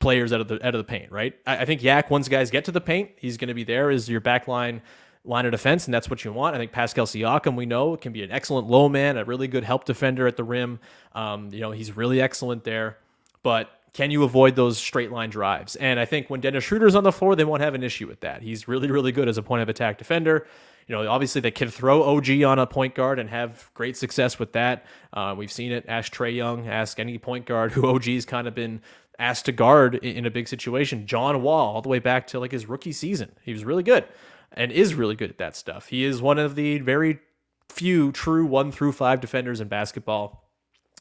players 0.00 0.32
out 0.32 0.40
of 0.40 0.48
the 0.48 0.66
out 0.66 0.74
of 0.74 0.78
the 0.78 0.84
paint, 0.84 1.12
right? 1.12 1.34
I, 1.46 1.58
I 1.58 1.64
think 1.64 1.82
Yak 1.82 2.10
once 2.10 2.28
guys 2.28 2.50
get 2.50 2.64
to 2.64 2.72
the 2.72 2.80
paint, 2.80 3.10
he's 3.16 3.36
going 3.36 3.48
to 3.48 3.54
be 3.54 3.64
there 3.64 3.90
as 3.90 4.08
your 4.08 4.20
back 4.20 4.48
line 4.48 4.82
line 5.24 5.44
of 5.44 5.52
defense, 5.52 5.86
and 5.86 5.94
that's 5.94 6.08
what 6.08 6.24
you 6.24 6.32
want. 6.32 6.54
I 6.54 6.58
think 6.58 6.72
Pascal 6.72 7.06
Siakam, 7.06 7.56
we 7.56 7.66
know, 7.66 7.96
can 7.96 8.12
be 8.12 8.22
an 8.22 8.30
excellent 8.30 8.68
low 8.68 8.88
man, 8.88 9.16
a 9.16 9.24
really 9.24 9.48
good 9.48 9.64
help 9.64 9.84
defender 9.84 10.26
at 10.26 10.36
the 10.36 10.44
rim. 10.44 10.80
Um, 11.14 11.50
you 11.52 11.60
know, 11.60 11.70
he's 11.72 11.96
really 11.96 12.20
excellent 12.20 12.64
there. 12.64 12.98
But 13.42 13.70
can 13.92 14.10
you 14.10 14.22
avoid 14.22 14.56
those 14.56 14.78
straight 14.78 15.10
line 15.10 15.30
drives? 15.30 15.76
And 15.76 15.98
I 15.98 16.04
think 16.04 16.30
when 16.30 16.40
Dennis 16.40 16.64
Schroeder's 16.64 16.94
on 16.94 17.04
the 17.04 17.12
floor, 17.12 17.34
they 17.36 17.44
won't 17.44 17.62
have 17.62 17.74
an 17.74 17.82
issue 17.82 18.06
with 18.06 18.20
that. 18.20 18.42
He's 18.42 18.68
really, 18.68 18.90
really 18.90 19.12
good 19.12 19.28
as 19.28 19.36
a 19.36 19.42
point 19.42 19.62
of 19.62 19.68
attack 19.68 19.98
defender. 19.98 20.46
You 20.86 20.96
know, 20.96 21.10
obviously 21.10 21.40
they 21.40 21.50
can 21.50 21.68
throw 21.68 22.02
OG 22.02 22.42
on 22.42 22.58
a 22.58 22.66
point 22.66 22.94
guard 22.94 23.18
and 23.18 23.28
have 23.30 23.70
great 23.74 23.96
success 23.96 24.38
with 24.38 24.52
that. 24.52 24.86
Uh, 25.12 25.34
we've 25.36 25.52
seen 25.52 25.70
it. 25.70 25.84
Ask 25.86 26.12
Trae 26.12 26.34
Young, 26.34 26.66
ask 26.66 26.98
any 26.98 27.18
point 27.18 27.46
guard 27.46 27.72
who 27.72 27.86
OG's 27.86 28.24
kind 28.24 28.48
of 28.48 28.54
been 28.54 28.80
asked 29.18 29.44
to 29.44 29.52
guard 29.52 29.96
in 29.96 30.24
a 30.24 30.30
big 30.30 30.48
situation. 30.48 31.06
John 31.06 31.42
Wall, 31.42 31.74
all 31.74 31.82
the 31.82 31.88
way 31.88 31.98
back 31.98 32.26
to 32.28 32.40
like 32.40 32.52
his 32.52 32.66
rookie 32.66 32.92
season, 32.92 33.32
he 33.42 33.52
was 33.52 33.64
really 33.64 33.82
good 33.82 34.04
and 34.52 34.72
is 34.72 34.94
really 34.94 35.14
good 35.14 35.30
at 35.30 35.38
that 35.38 35.56
stuff. 35.56 35.88
He 35.88 36.04
is 36.04 36.20
one 36.20 36.38
of 36.38 36.54
the 36.54 36.78
very 36.78 37.20
few 37.68 38.12
true 38.12 38.44
one 38.46 38.72
through 38.72 38.92
five 38.92 39.20
defenders 39.20 39.60
in 39.60 39.68
basketball 39.68 40.44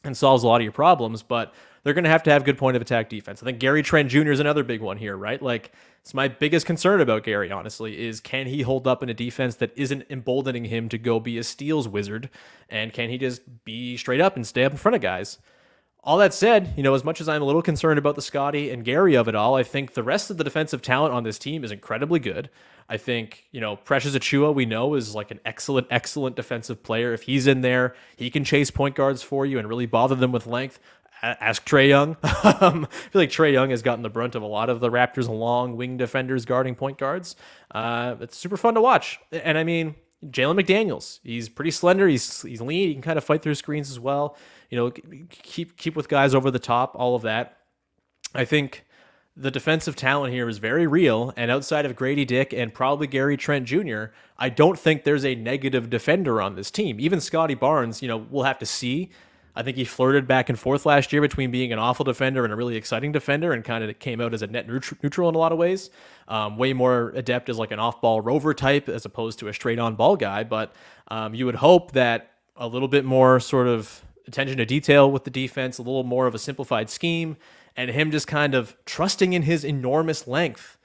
and 0.03 0.15
solves 0.15 0.43
a 0.43 0.47
lot 0.47 0.57
of 0.57 0.63
your 0.63 0.71
problems, 0.71 1.23
but 1.23 1.53
they're 1.83 1.93
going 1.93 2.03
to 2.03 2.09
have 2.09 2.23
to 2.23 2.31
have 2.31 2.43
good 2.43 2.57
point 2.57 2.75
of 2.75 2.81
attack 2.81 3.09
defense. 3.09 3.41
I 3.41 3.45
think 3.45 3.59
Gary 3.59 3.81
Trent 3.83 4.09
Jr. 4.09 4.31
is 4.31 4.39
another 4.39 4.63
big 4.63 4.81
one 4.81 4.97
here, 4.97 5.15
right? 5.15 5.41
Like, 5.41 5.71
it's 6.01 6.13
my 6.13 6.27
biggest 6.27 6.65
concern 6.65 7.01
about 7.01 7.23
Gary, 7.23 7.51
honestly, 7.51 8.07
is 8.07 8.19
can 8.19 8.47
he 8.47 8.61
hold 8.61 8.87
up 8.87 9.03
in 9.03 9.09
a 9.09 9.13
defense 9.13 9.55
that 9.55 9.71
isn't 9.75 10.05
emboldening 10.09 10.65
him 10.65 10.89
to 10.89 10.97
go 10.97 11.19
be 11.19 11.37
a 11.37 11.43
steals 11.43 11.87
wizard? 11.87 12.29
And 12.69 12.93
can 12.93 13.09
he 13.09 13.17
just 13.17 13.41
be 13.65 13.97
straight 13.97 14.21
up 14.21 14.35
and 14.35 14.45
stay 14.45 14.63
up 14.63 14.71
in 14.71 14.77
front 14.77 14.95
of 14.95 15.01
guys? 15.01 15.39
All 16.03 16.17
that 16.17 16.33
said, 16.33 16.73
you 16.77 16.83
know, 16.83 16.93
as 16.93 17.03
much 17.03 17.19
as 17.19 17.27
I'm 17.27 17.41
a 17.41 17.45
little 17.45 17.61
concerned 17.61 17.99
about 17.99 18.15
the 18.15 18.21
Scottie 18.21 18.69
and 18.69 18.85
Gary 18.85 19.15
of 19.15 19.27
it 19.27 19.35
all, 19.35 19.55
I 19.55 19.63
think 19.63 19.93
the 19.93 20.03
rest 20.03 20.29
of 20.29 20.37
the 20.37 20.43
defensive 20.43 20.81
talent 20.81 21.13
on 21.13 21.23
this 21.23 21.37
team 21.37 21.63
is 21.63 21.71
incredibly 21.71 22.19
good. 22.19 22.49
I 22.87 22.97
think, 22.97 23.45
you 23.51 23.59
know, 23.59 23.75
Precious 23.75 24.15
Achiuwa, 24.15 24.55
we 24.55 24.65
know, 24.65 24.95
is 24.95 25.13
like 25.13 25.29
an 25.29 25.39
excellent, 25.45 25.87
excellent 25.91 26.35
defensive 26.35 26.81
player. 26.81 27.13
If 27.13 27.23
he's 27.23 27.47
in 27.47 27.61
there, 27.61 27.95
he 28.15 28.29
can 28.29 28.43
chase 28.43 28.71
point 28.71 28.95
guards 28.95 29.21
for 29.21 29.45
you 29.45 29.59
and 29.59 29.67
really 29.67 29.85
bother 29.85 30.15
them 30.15 30.31
with 30.31 30.47
length. 30.47 30.79
Ask 31.21 31.67
Trae 31.67 31.89
Young. 31.89 32.15
Um, 32.61 32.87
I 32.89 33.09
feel 33.09 33.21
like 33.21 33.29
Trae 33.29 33.53
Young 33.53 33.69
has 33.69 33.81
gotten 33.81 34.01
the 34.01 34.09
brunt 34.09 34.35
of 34.35 34.41
a 34.41 34.47
lot 34.47 34.69
of 34.69 34.79
the 34.79 34.89
Raptors' 34.89 35.29
long 35.29 35.77
wing 35.77 35.97
defenders 35.97 36.45
guarding 36.45 36.75
point 36.75 36.97
guards. 36.97 37.35
Uh, 37.71 38.15
it's 38.19 38.37
super 38.37 38.57
fun 38.57 38.73
to 38.73 38.81
watch. 38.81 39.19
And 39.31 39.57
I 39.57 39.63
mean, 39.63 39.95
Jalen 40.25 40.61
McDaniels, 40.61 41.19
he's 41.23 41.49
pretty 41.49 41.71
slender. 41.71 42.07
He's 42.07 42.41
he's 42.41 42.61
lean. 42.61 42.87
He 42.89 42.93
can 42.93 43.01
kind 43.01 43.17
of 43.17 43.23
fight 43.23 43.41
through 43.41 43.55
screens 43.55 43.89
as 43.89 43.99
well 43.99 44.37
you 44.69 44.77
know, 44.77 44.91
keep 45.29 45.77
keep 45.77 45.95
with 45.95 46.07
guys 46.07 46.35
over 46.35 46.51
the 46.51 46.59
top, 46.59 46.95
all 46.95 47.15
of 47.15 47.23
that. 47.23 47.57
I 48.35 48.45
think 48.45 48.85
the 49.35 49.51
defensive 49.51 49.95
talent 49.95 50.33
here 50.33 50.47
is 50.47 50.59
very 50.59 50.85
real, 50.85 51.33
and 51.35 51.49
outside 51.49 51.85
of 51.85 51.95
Gradey 51.95 52.27
Dick 52.27 52.53
and 52.53 52.73
probably 52.73 53.07
Gary 53.07 53.37
Trent 53.37 53.65
Jr., 53.65 54.05
I 54.37 54.49
don't 54.49 54.77
think 54.77 55.03
there's 55.03 55.25
a 55.25 55.35
negative 55.35 55.89
defender 55.89 56.41
on 56.41 56.55
this 56.55 56.69
team. 56.69 56.99
Even 56.99 57.19
Scottie 57.19 57.55
Barnes, 57.55 58.01
you 58.01 58.07
know, 58.07 58.17
we'll 58.17 58.43
have 58.43 58.59
to 58.59 58.65
see. 58.65 59.09
I 59.59 59.63
think 59.63 59.75
he 59.75 59.83
flirted 59.83 60.25
back 60.25 60.47
and 60.47 60.57
forth 60.57 60.85
last 60.85 61.11
year 61.11 61.21
between 61.21 61.51
being 61.51 61.73
an 61.73 61.79
awful 61.79 62.05
defender 62.05 62.45
and 62.45 62.53
a 62.53 62.55
really 62.55 62.77
exciting 62.77 63.11
defender, 63.11 63.51
and 63.51 63.61
kind 63.61 63.83
of 63.83 63.99
came 63.99 64.21
out 64.21 64.33
as 64.33 64.41
a 64.41 64.47
net 64.47 64.69
neutral 64.69 65.27
in 65.27 65.35
a 65.35 65.37
lot 65.37 65.51
of 65.51 65.57
ways. 65.57 65.89
Um, 66.29 66.57
way 66.57 66.71
more 66.71 67.11
adept 67.13 67.49
as 67.49 67.57
like 67.57 67.71
an 67.71 67.79
off-ball 67.79 68.21
rover 68.21 68.53
type 68.53 68.87
as 68.87 69.03
opposed 69.03 69.37
to 69.39 69.49
a 69.49 69.53
straight-on 69.53 69.95
ball 69.95 70.15
guy. 70.15 70.45
But 70.45 70.73
um, 71.09 71.35
you 71.35 71.45
would 71.45 71.55
hope 71.55 71.91
that 71.91 72.31
a 72.55 72.67
little 72.67 72.87
bit 72.87 73.03
more 73.03 73.41
sort 73.41 73.67
of 73.67 74.01
attention 74.27 74.57
to 74.59 74.65
detail 74.65 75.11
with 75.11 75.25
the 75.25 75.29
defense, 75.29 75.77
a 75.77 75.81
little 75.81 76.03
more 76.03 76.25
of 76.25 76.33
a 76.33 76.39
simplified 76.39 76.89
scheme, 76.89 77.35
and 77.75 77.91
him 77.91 78.11
just 78.11 78.27
kind 78.27 78.55
of 78.55 78.77
trusting 78.85 79.33
in 79.33 79.41
his 79.41 79.65
enormous 79.65 80.25
length, 80.25 80.77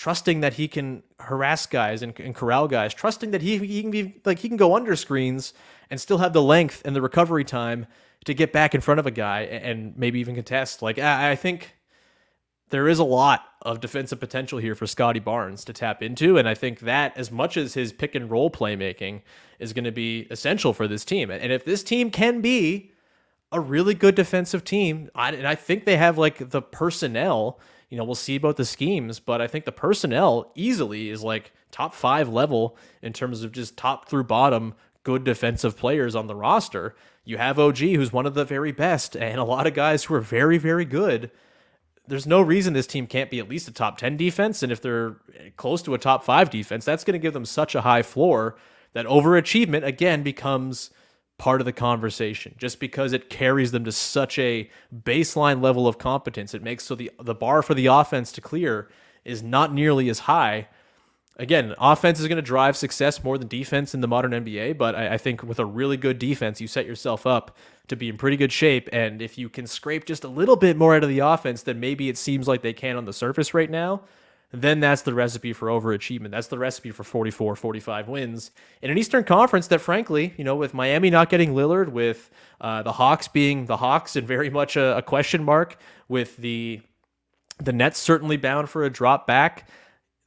trusting 0.00 0.40
that 0.40 0.54
he 0.54 0.66
can 0.66 1.02
harass 1.18 1.66
guys 1.66 2.00
and, 2.00 2.18
and 2.20 2.34
corral 2.34 2.66
guys, 2.66 2.94
trusting 2.94 3.32
that 3.32 3.42
he, 3.42 3.58
he 3.58 3.82
can 3.82 3.90
be 3.90 4.18
like 4.24 4.38
he 4.38 4.48
can 4.48 4.56
go 4.56 4.74
under 4.74 4.96
screens 4.96 5.52
and 5.90 6.00
still 6.00 6.16
have 6.16 6.32
the 6.32 6.40
length 6.40 6.80
and 6.86 6.96
the 6.96 7.02
recovery 7.02 7.44
time 7.44 7.84
to 8.24 8.32
get 8.32 8.50
back 8.50 8.74
in 8.74 8.80
front 8.80 8.98
of 8.98 9.06
a 9.06 9.10
guy 9.10 9.42
and 9.42 9.94
maybe 9.98 10.18
even 10.18 10.34
contest. 10.34 10.80
Like 10.80 10.98
I, 10.98 11.32
I 11.32 11.36
think 11.36 11.76
there 12.70 12.88
is 12.88 12.98
a 12.98 13.04
lot 13.04 13.44
of 13.60 13.80
defensive 13.80 14.18
potential 14.18 14.58
here 14.58 14.74
for 14.74 14.86
Scottie 14.86 15.20
Barnes 15.20 15.66
to 15.66 15.74
tap 15.74 16.02
into. 16.02 16.38
And 16.38 16.48
I 16.48 16.54
think 16.54 16.80
that, 16.80 17.14
as 17.18 17.30
much 17.30 17.58
as 17.58 17.74
his 17.74 17.92
pick 17.92 18.14
and 18.14 18.30
roll 18.30 18.50
playmaking 18.50 19.20
is 19.58 19.74
going 19.74 19.84
to 19.84 19.92
be 19.92 20.26
essential 20.30 20.72
for 20.72 20.88
this 20.88 21.04
team. 21.04 21.30
And 21.30 21.52
if 21.52 21.66
this 21.66 21.82
team 21.82 22.10
can 22.10 22.40
be 22.40 22.90
a 23.52 23.60
really 23.60 23.92
good 23.92 24.14
defensive 24.14 24.64
team, 24.64 25.10
and 25.14 25.46
I 25.46 25.56
think 25.56 25.84
they 25.84 25.98
have 25.98 26.16
like 26.16 26.48
the 26.48 26.62
personnel, 26.62 27.60
you 27.90 27.98
know, 27.98 28.04
we'll 28.04 28.14
see 28.14 28.36
about 28.36 28.56
the 28.56 28.64
schemes, 28.64 29.20
but 29.20 29.42
I 29.42 29.46
think 29.46 29.64
the 29.66 29.72
personnel 29.72 30.52
easily 30.54 31.10
is 31.10 31.22
like 31.22 31.52
top 31.70 31.94
five 31.94 32.28
level 32.28 32.76
in 33.02 33.12
terms 33.12 33.42
of 33.42 33.52
just 33.52 33.76
top 33.76 34.08
through 34.08 34.24
bottom 34.24 34.74
good 35.02 35.24
defensive 35.24 35.76
players 35.76 36.14
on 36.14 36.26
the 36.26 36.34
roster. 36.34 36.94
You 37.24 37.36
have 37.36 37.58
OG, 37.58 37.78
who's 37.78 38.12
one 38.12 38.26
of 38.26 38.34
the 38.34 38.44
very 38.44 38.72
best, 38.72 39.16
and 39.16 39.38
a 39.38 39.44
lot 39.44 39.66
of 39.66 39.74
guys 39.74 40.04
who 40.04 40.14
are 40.14 40.20
very, 40.20 40.56
very 40.56 40.84
good 40.84 41.30
there's 42.10 42.26
no 42.26 42.40
reason 42.40 42.72
this 42.72 42.88
team 42.88 43.06
can't 43.06 43.30
be 43.30 43.38
at 43.38 43.48
least 43.48 43.68
a 43.68 43.72
top 43.72 43.96
10 43.96 44.16
defense. 44.16 44.64
And 44.64 44.72
if 44.72 44.82
they're 44.82 45.16
close 45.56 45.80
to 45.82 45.94
a 45.94 45.98
top 45.98 46.24
five 46.24 46.50
defense, 46.50 46.84
that's 46.84 47.04
going 47.04 47.12
to 47.12 47.20
give 47.20 47.32
them 47.32 47.44
such 47.44 47.76
a 47.76 47.82
high 47.82 48.02
floor 48.02 48.56
that 48.92 49.06
overachievement, 49.06 49.84
again, 49.84 50.24
becomes 50.24 50.90
part 51.40 51.60
of 51.60 51.64
the 51.64 51.72
conversation 51.72 52.54
just 52.58 52.78
because 52.78 53.12
it 53.12 53.30
carries 53.30 53.72
them 53.72 53.82
to 53.84 53.90
such 53.90 54.38
a 54.38 54.70
baseline 54.94 55.62
level 55.62 55.88
of 55.88 55.96
competence. 55.98 56.52
It 56.54 56.62
makes 56.62 56.84
so 56.84 56.94
the, 56.94 57.10
the 57.20 57.34
bar 57.34 57.62
for 57.62 57.74
the 57.74 57.86
offense 57.86 58.30
to 58.32 58.40
clear 58.42 58.88
is 59.24 59.42
not 59.42 59.72
nearly 59.72 60.08
as 60.10 60.20
high 60.20 60.68
again, 61.40 61.74
offense 61.78 62.20
is 62.20 62.28
going 62.28 62.36
to 62.36 62.42
drive 62.42 62.76
success 62.76 63.24
more 63.24 63.38
than 63.38 63.48
defense 63.48 63.94
in 63.94 64.02
the 64.02 64.06
modern 64.06 64.32
NBA. 64.32 64.76
But 64.76 64.94
I, 64.94 65.14
I, 65.14 65.18
think 65.18 65.42
with 65.42 65.58
a 65.58 65.64
really 65.64 65.96
good 65.96 66.18
defense, 66.18 66.60
you 66.60 66.68
set 66.68 66.84
yourself 66.84 67.26
up 67.26 67.56
to 67.88 67.96
be 67.96 68.10
in 68.10 68.18
pretty 68.18 68.36
good 68.36 68.52
shape. 68.52 68.90
And 68.92 69.22
if 69.22 69.38
you 69.38 69.48
can 69.48 69.66
scrape 69.66 70.04
just 70.04 70.22
a 70.22 70.28
little 70.28 70.56
bit 70.56 70.76
more 70.76 70.94
out 70.94 71.02
of 71.02 71.08
the 71.08 71.20
offense 71.20 71.62
than 71.62 71.80
maybe 71.80 72.10
it 72.10 72.18
seems 72.18 72.46
like 72.46 72.60
they 72.60 72.74
can 72.74 72.96
on 72.96 73.06
the 73.06 73.14
surface 73.14 73.54
right 73.54 73.70
now, 73.70 74.02
then 74.52 74.80
that's 74.80 75.02
the 75.02 75.14
recipe 75.14 75.52
for 75.52 75.68
overachievement. 75.68 76.30
That's 76.30 76.48
the 76.48 76.58
recipe 76.58 76.90
for 76.90 77.04
44, 77.04 77.56
45 77.56 78.08
wins 78.08 78.50
in 78.82 78.90
an 78.90 78.98
Eastern 78.98 79.24
Conference 79.24 79.68
that, 79.68 79.80
frankly, 79.80 80.34
you 80.36 80.44
know, 80.44 80.56
with 80.56 80.74
Miami 80.74 81.10
not 81.10 81.30
getting 81.30 81.54
Lillard, 81.54 81.90
with 81.90 82.30
uh, 82.60 82.82
the 82.82 82.92
Hawks 82.92 83.28
being 83.28 83.66
the 83.66 83.76
Hawks 83.76 84.16
and 84.16 84.26
very 84.26 84.50
much 84.50 84.76
a, 84.76 84.98
a 84.98 85.02
question 85.02 85.44
mark, 85.44 85.78
with 86.08 86.36
the 86.36 86.80
the 87.58 87.72
Nets 87.72 87.98
certainly 87.98 88.38
bound 88.38 88.70
for 88.70 88.84
a 88.84 88.90
drop 88.90 89.26
back 89.26 89.68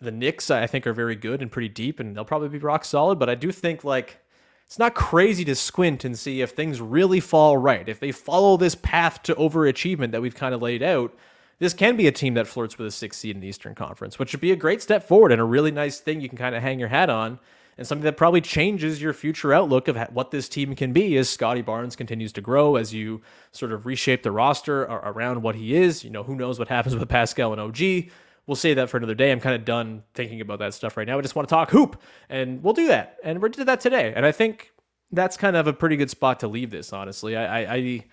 the 0.04 0.12
Knicks, 0.12 0.52
I 0.52 0.68
think, 0.68 0.86
are 0.86 0.94
very 0.94 1.16
good 1.16 1.42
and 1.42 1.52
pretty 1.52 1.70
deep, 1.70 2.00
and 2.00 2.16
they'll 2.16 2.26
probably 2.26 2.50
be 2.50 2.60
rock 2.60 2.86
solid. 2.86 3.18
But 3.18 3.30
I 3.30 3.36
do 3.36 3.52
think 3.52 3.84
like 3.84 4.20
it's 4.66 4.80
not 4.80 4.94
crazy 4.94 5.46
to 5.46 5.56
squint 5.56 6.06
and 6.06 6.18
see 6.18 6.42
if 6.42 6.52
things 6.52 6.82
really 6.82 7.20
fall 7.20 7.58
right. 7.58 7.88
If 7.88 8.00
they 8.00 8.12
follow 8.12 8.58
this 8.58 8.76
path 8.76 9.24
to 9.24 9.36
overachievement 9.36 10.12
that 10.12 10.22
we've 10.22 10.36
kind 10.36 10.54
of 10.54 10.62
laid 10.62 10.84
out, 10.84 11.14
this 11.60 11.74
can 11.74 11.96
be 11.96 12.08
a 12.08 12.12
team 12.12 12.34
that 12.36 12.48
flirts 12.48 12.78
with 12.78 12.88
a 12.88 12.92
six 12.92 13.18
seed 13.18 13.36
in 13.36 13.42
the 13.42 13.48
Eastern 13.48 13.76
Conference, 13.76 14.20
which 14.20 14.34
would 14.34 14.42
be 14.42 14.52
a 14.52 14.56
great 14.56 14.82
step 14.82 15.08
forward 15.08 15.32
and 15.32 15.42
a 15.42 15.46
really 15.46 15.72
nice 15.72 16.00
thing 16.00 16.22
you 16.22 16.30
can 16.30 16.38
kind 16.38 16.56
of 16.56 16.62
hang 16.62 16.80
your 16.80 16.90
hat 16.90 17.10
on. 17.10 17.40
And 17.76 17.88
something 17.88 18.04
that 18.04 18.18
probably 18.18 18.42
changes 18.42 19.02
your 19.02 19.14
future 19.14 19.52
outlook 19.52 19.88
of 19.88 19.98
what 20.12 20.30
this 20.30 20.48
team 20.48 20.76
can 20.76 20.94
be 20.94 21.18
as 21.18 21.28
Scottie 21.28 21.64
Barnes 21.64 21.96
continues 21.96 22.32
to 22.34 22.42
grow, 22.42 22.76
as 22.76 22.94
you 22.94 23.22
sort 23.52 23.72
of 23.72 23.88
reshape 23.88 24.22
the 24.22 24.32
roster 24.32 24.84
around 24.84 25.42
what 25.42 25.56
he 25.56 25.76
is. 25.76 26.04
You 26.04 26.12
know, 26.12 26.22
who 26.22 26.36
knows 26.36 26.60
what 26.60 26.68
happens 26.68 26.96
with 26.96 27.10
Pascal 27.10 27.52
and 27.52 27.60
OG 27.60 28.12
we'll 28.48 28.56
save 28.56 28.76
that 28.76 28.90
for 28.90 28.98
another 28.98 29.16
day. 29.16 29.32
I'm 29.32 29.40
kind 29.40 29.56
of 29.56 29.66
done 29.66 30.04
thinking 30.14 30.42
about 30.42 30.60
that 30.60 30.74
stuff 30.74 30.98
right 30.98 31.08
now. 31.08 31.18
I 31.18 31.22
just 31.22 31.36
want 31.36 31.48
to 31.48 31.54
talk 31.54 31.72
hoop, 31.72 32.02
and 32.30 32.64
we'll 32.64 32.74
do 32.74 32.88
that. 32.88 33.18
And 33.24 33.42
we're 33.42 33.50
did 33.50 33.68
that 33.68 33.80
today. 33.80 34.14
And 34.16 34.26
I 34.26 34.32
think 34.32 34.72
that's 35.12 35.38
kind 35.38 35.56
of 35.56 35.68
a 35.68 35.74
pretty 35.74 35.96
good 35.96 36.10
spot 36.10 36.40
to 36.42 36.48
leave 36.48 36.72
this. 36.72 36.94
Honestly, 36.94 37.36
I 37.36 37.76
I, 37.76 38.06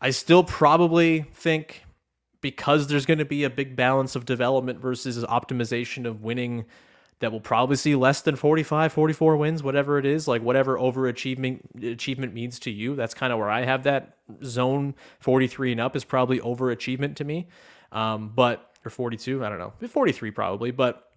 I 0.00 0.10
still 0.10 0.44
probably 0.44 1.26
think 1.32 1.83
because 2.44 2.88
there's 2.88 3.06
going 3.06 3.18
to 3.18 3.24
be 3.24 3.42
a 3.42 3.48
big 3.48 3.74
balance 3.74 4.14
of 4.14 4.26
development 4.26 4.78
versus 4.78 5.24
optimization 5.24 6.04
of 6.04 6.20
winning 6.20 6.66
that 7.20 7.32
will 7.32 7.40
probably 7.40 7.74
see 7.74 7.94
less 7.94 8.20
than 8.20 8.36
45 8.36 8.92
44 8.92 9.38
wins 9.38 9.62
whatever 9.62 9.98
it 9.98 10.04
is 10.04 10.28
like 10.28 10.42
whatever 10.42 10.76
overachievement 10.76 11.60
achievement 11.82 12.34
means 12.34 12.58
to 12.58 12.70
you 12.70 12.94
that's 12.94 13.14
kind 13.14 13.32
of 13.32 13.38
where 13.38 13.48
i 13.48 13.64
have 13.64 13.84
that 13.84 14.18
zone. 14.44 14.94
43 15.20 15.72
and 15.72 15.80
up 15.80 15.96
is 15.96 16.04
probably 16.04 16.38
overachievement 16.40 17.16
to 17.16 17.24
me 17.24 17.48
um, 17.92 18.30
but 18.34 18.76
or 18.84 18.90
42 18.90 19.42
i 19.42 19.48
don't 19.48 19.58
know 19.58 19.72
43 19.88 20.30
probably 20.30 20.70
but 20.70 21.08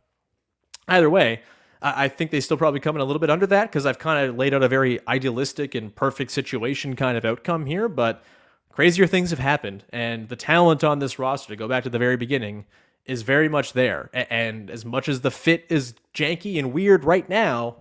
either 0.88 1.10
way 1.10 1.42
I 1.80 2.08
think 2.08 2.32
they 2.32 2.40
still 2.40 2.58
probably 2.58 2.80
come 2.80 2.96
in 2.96 3.02
a 3.02 3.06
little 3.06 3.20
bit 3.20 3.30
under 3.30 3.46
that 3.46 3.70
because 3.70 3.86
I've 3.86 4.00
kind 4.00 4.28
of 4.28 4.36
laid 4.36 4.52
out 4.52 4.64
a 4.64 4.68
very 4.68 5.00
idealistic 5.08 5.76
and 5.76 5.96
perfect 5.96 6.32
situation 6.32 6.96
kind 6.96 7.16
of 7.16 7.24
outcome 7.24 7.68
here, 7.68 7.88
but 7.88 8.24
crazier 8.78 9.08
things 9.08 9.32
have 9.32 9.40
happened. 9.40 9.84
And 9.90 10.30
the 10.30 10.36
talent 10.36 10.84
on 10.84 11.00
this 11.00 11.18
roster, 11.18 11.48
to 11.48 11.56
go 11.56 11.68
back 11.68 11.84
to 11.86 11.90
the 11.90 11.98
very 11.98 12.16
beginning, 12.16 12.68
is 13.06 13.24
very 13.24 13.50
much 13.50 13.74
there. 13.74 14.12
And 14.14 14.70
as 14.70 14.86
much 14.86 15.10
as 15.10 15.22
the 15.22 15.32
fit 15.32 15.66
is 15.68 15.96
janky 16.14 16.60
and 16.60 16.72
weird 16.72 17.04
right 17.04 17.28
now, 17.28 17.78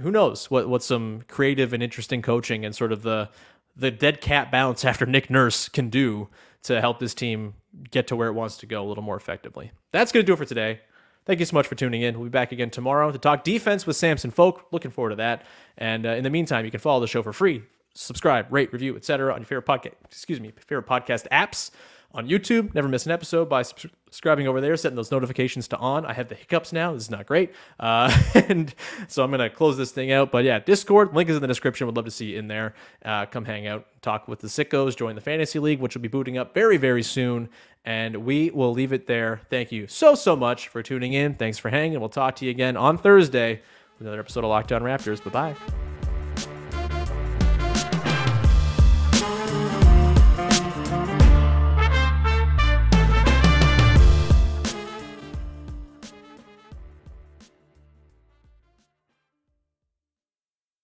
who 0.00 0.10
knows 0.10 0.50
what 0.50 0.70
what 0.70 0.82
some 0.82 1.24
creative 1.28 1.74
and 1.74 1.82
interesting 1.82 2.22
coaching 2.22 2.64
and 2.64 2.74
sort 2.74 2.92
of 2.92 3.02
the 3.02 3.28
the 3.76 3.90
dead 3.90 4.22
cat 4.22 4.50
bounce 4.50 4.84
after 4.90 5.04
Nick 5.04 5.28
Nurse 5.28 5.68
can 5.68 5.90
do 5.90 6.28
to 6.62 6.80
help 6.80 6.98
this 6.98 7.12
team 7.12 7.52
get 7.90 8.06
to 8.06 8.16
where 8.16 8.28
it 8.28 8.32
wants 8.32 8.56
to 8.56 8.66
go 8.66 8.82
a 8.82 8.88
little 8.88 9.04
more 9.04 9.16
effectively. 9.16 9.70
That's 9.92 10.12
going 10.12 10.24
to 10.24 10.26
do 10.26 10.32
it 10.32 10.38
for 10.38 10.46
today. 10.46 10.80
Thank 11.26 11.40
you 11.40 11.44
so 11.44 11.54
much 11.54 11.66
for 11.66 11.74
tuning 11.74 12.00
in. 12.00 12.14
We'll 12.18 12.30
be 12.30 12.30
back 12.30 12.52
again 12.52 12.70
tomorrow 12.70 13.12
to 13.12 13.18
talk 13.18 13.44
defense 13.44 13.86
with 13.86 13.96
Samson 13.96 14.30
Folk. 14.30 14.68
Looking 14.72 14.92
forward 14.92 15.10
to 15.10 15.16
that. 15.16 15.44
And 15.76 16.06
uh, 16.06 16.10
in 16.10 16.24
the 16.24 16.30
meantime, 16.30 16.64
you 16.64 16.70
can 16.70 16.80
follow 16.80 17.00
the 17.00 17.06
show 17.06 17.22
for 17.22 17.34
free. 17.34 17.64
Subscribe, 17.96 18.52
rate, 18.52 18.72
review, 18.72 18.96
etc. 18.96 19.32
on 19.32 19.40
your 19.40 19.46
favorite 19.46 19.66
podcast. 19.66 19.94
Excuse 20.04 20.40
me, 20.40 20.52
favorite 20.66 20.86
podcast 20.86 21.26
apps 21.30 21.70
on 22.16 22.28
YouTube. 22.28 22.74
Never 22.74 22.88
miss 22.88 23.06
an 23.06 23.12
episode 23.12 23.48
by 23.48 23.62
subscribing 23.62 24.48
over 24.48 24.60
there, 24.60 24.76
setting 24.76 24.96
those 24.96 25.10
notifications 25.10 25.68
to 25.68 25.76
on. 25.76 26.06
I 26.06 26.14
have 26.14 26.28
the 26.28 26.34
hiccups 26.34 26.72
now. 26.72 26.92
This 26.94 27.04
is 27.04 27.10
not 27.10 27.26
great. 27.26 27.52
Uh, 27.78 28.16
and 28.34 28.74
so 29.06 29.22
I'm 29.22 29.30
going 29.30 29.40
to 29.40 29.54
close 29.54 29.76
this 29.76 29.92
thing 29.92 30.10
out. 30.12 30.32
But 30.32 30.44
yeah, 30.44 30.58
Discord, 30.58 31.14
link 31.14 31.28
is 31.28 31.36
in 31.36 31.42
the 31.42 31.48
description. 31.48 31.86
Would 31.86 31.96
love 31.96 32.06
to 32.06 32.10
see 32.10 32.32
you 32.32 32.38
in 32.38 32.48
there. 32.48 32.74
Uh, 33.04 33.26
come 33.26 33.44
hang 33.44 33.66
out, 33.66 33.86
talk 34.02 34.26
with 34.28 34.40
the 34.40 34.48
sickos, 34.48 34.96
join 34.96 35.14
the 35.14 35.20
Fantasy 35.20 35.58
League, 35.58 35.80
which 35.80 35.94
will 35.94 36.02
be 36.02 36.08
booting 36.08 36.38
up 36.38 36.54
very, 36.54 36.78
very 36.78 37.02
soon. 37.02 37.48
And 37.84 38.16
we 38.24 38.50
will 38.50 38.72
leave 38.72 38.92
it 38.92 39.06
there. 39.06 39.40
Thank 39.48 39.70
you 39.70 39.86
so, 39.86 40.14
so 40.14 40.34
much 40.34 40.68
for 40.68 40.82
tuning 40.82 41.12
in. 41.12 41.34
Thanks 41.34 41.58
for 41.58 41.68
hanging. 41.68 42.00
We'll 42.00 42.08
talk 42.08 42.36
to 42.36 42.44
you 42.44 42.50
again 42.50 42.76
on 42.76 42.98
Thursday 42.98 43.62
with 43.98 44.06
another 44.06 44.20
episode 44.20 44.44
of 44.44 44.50
Lockdown 44.50 44.82
Raptors. 44.82 45.22
Bye 45.22 45.54
bye. 45.54 45.85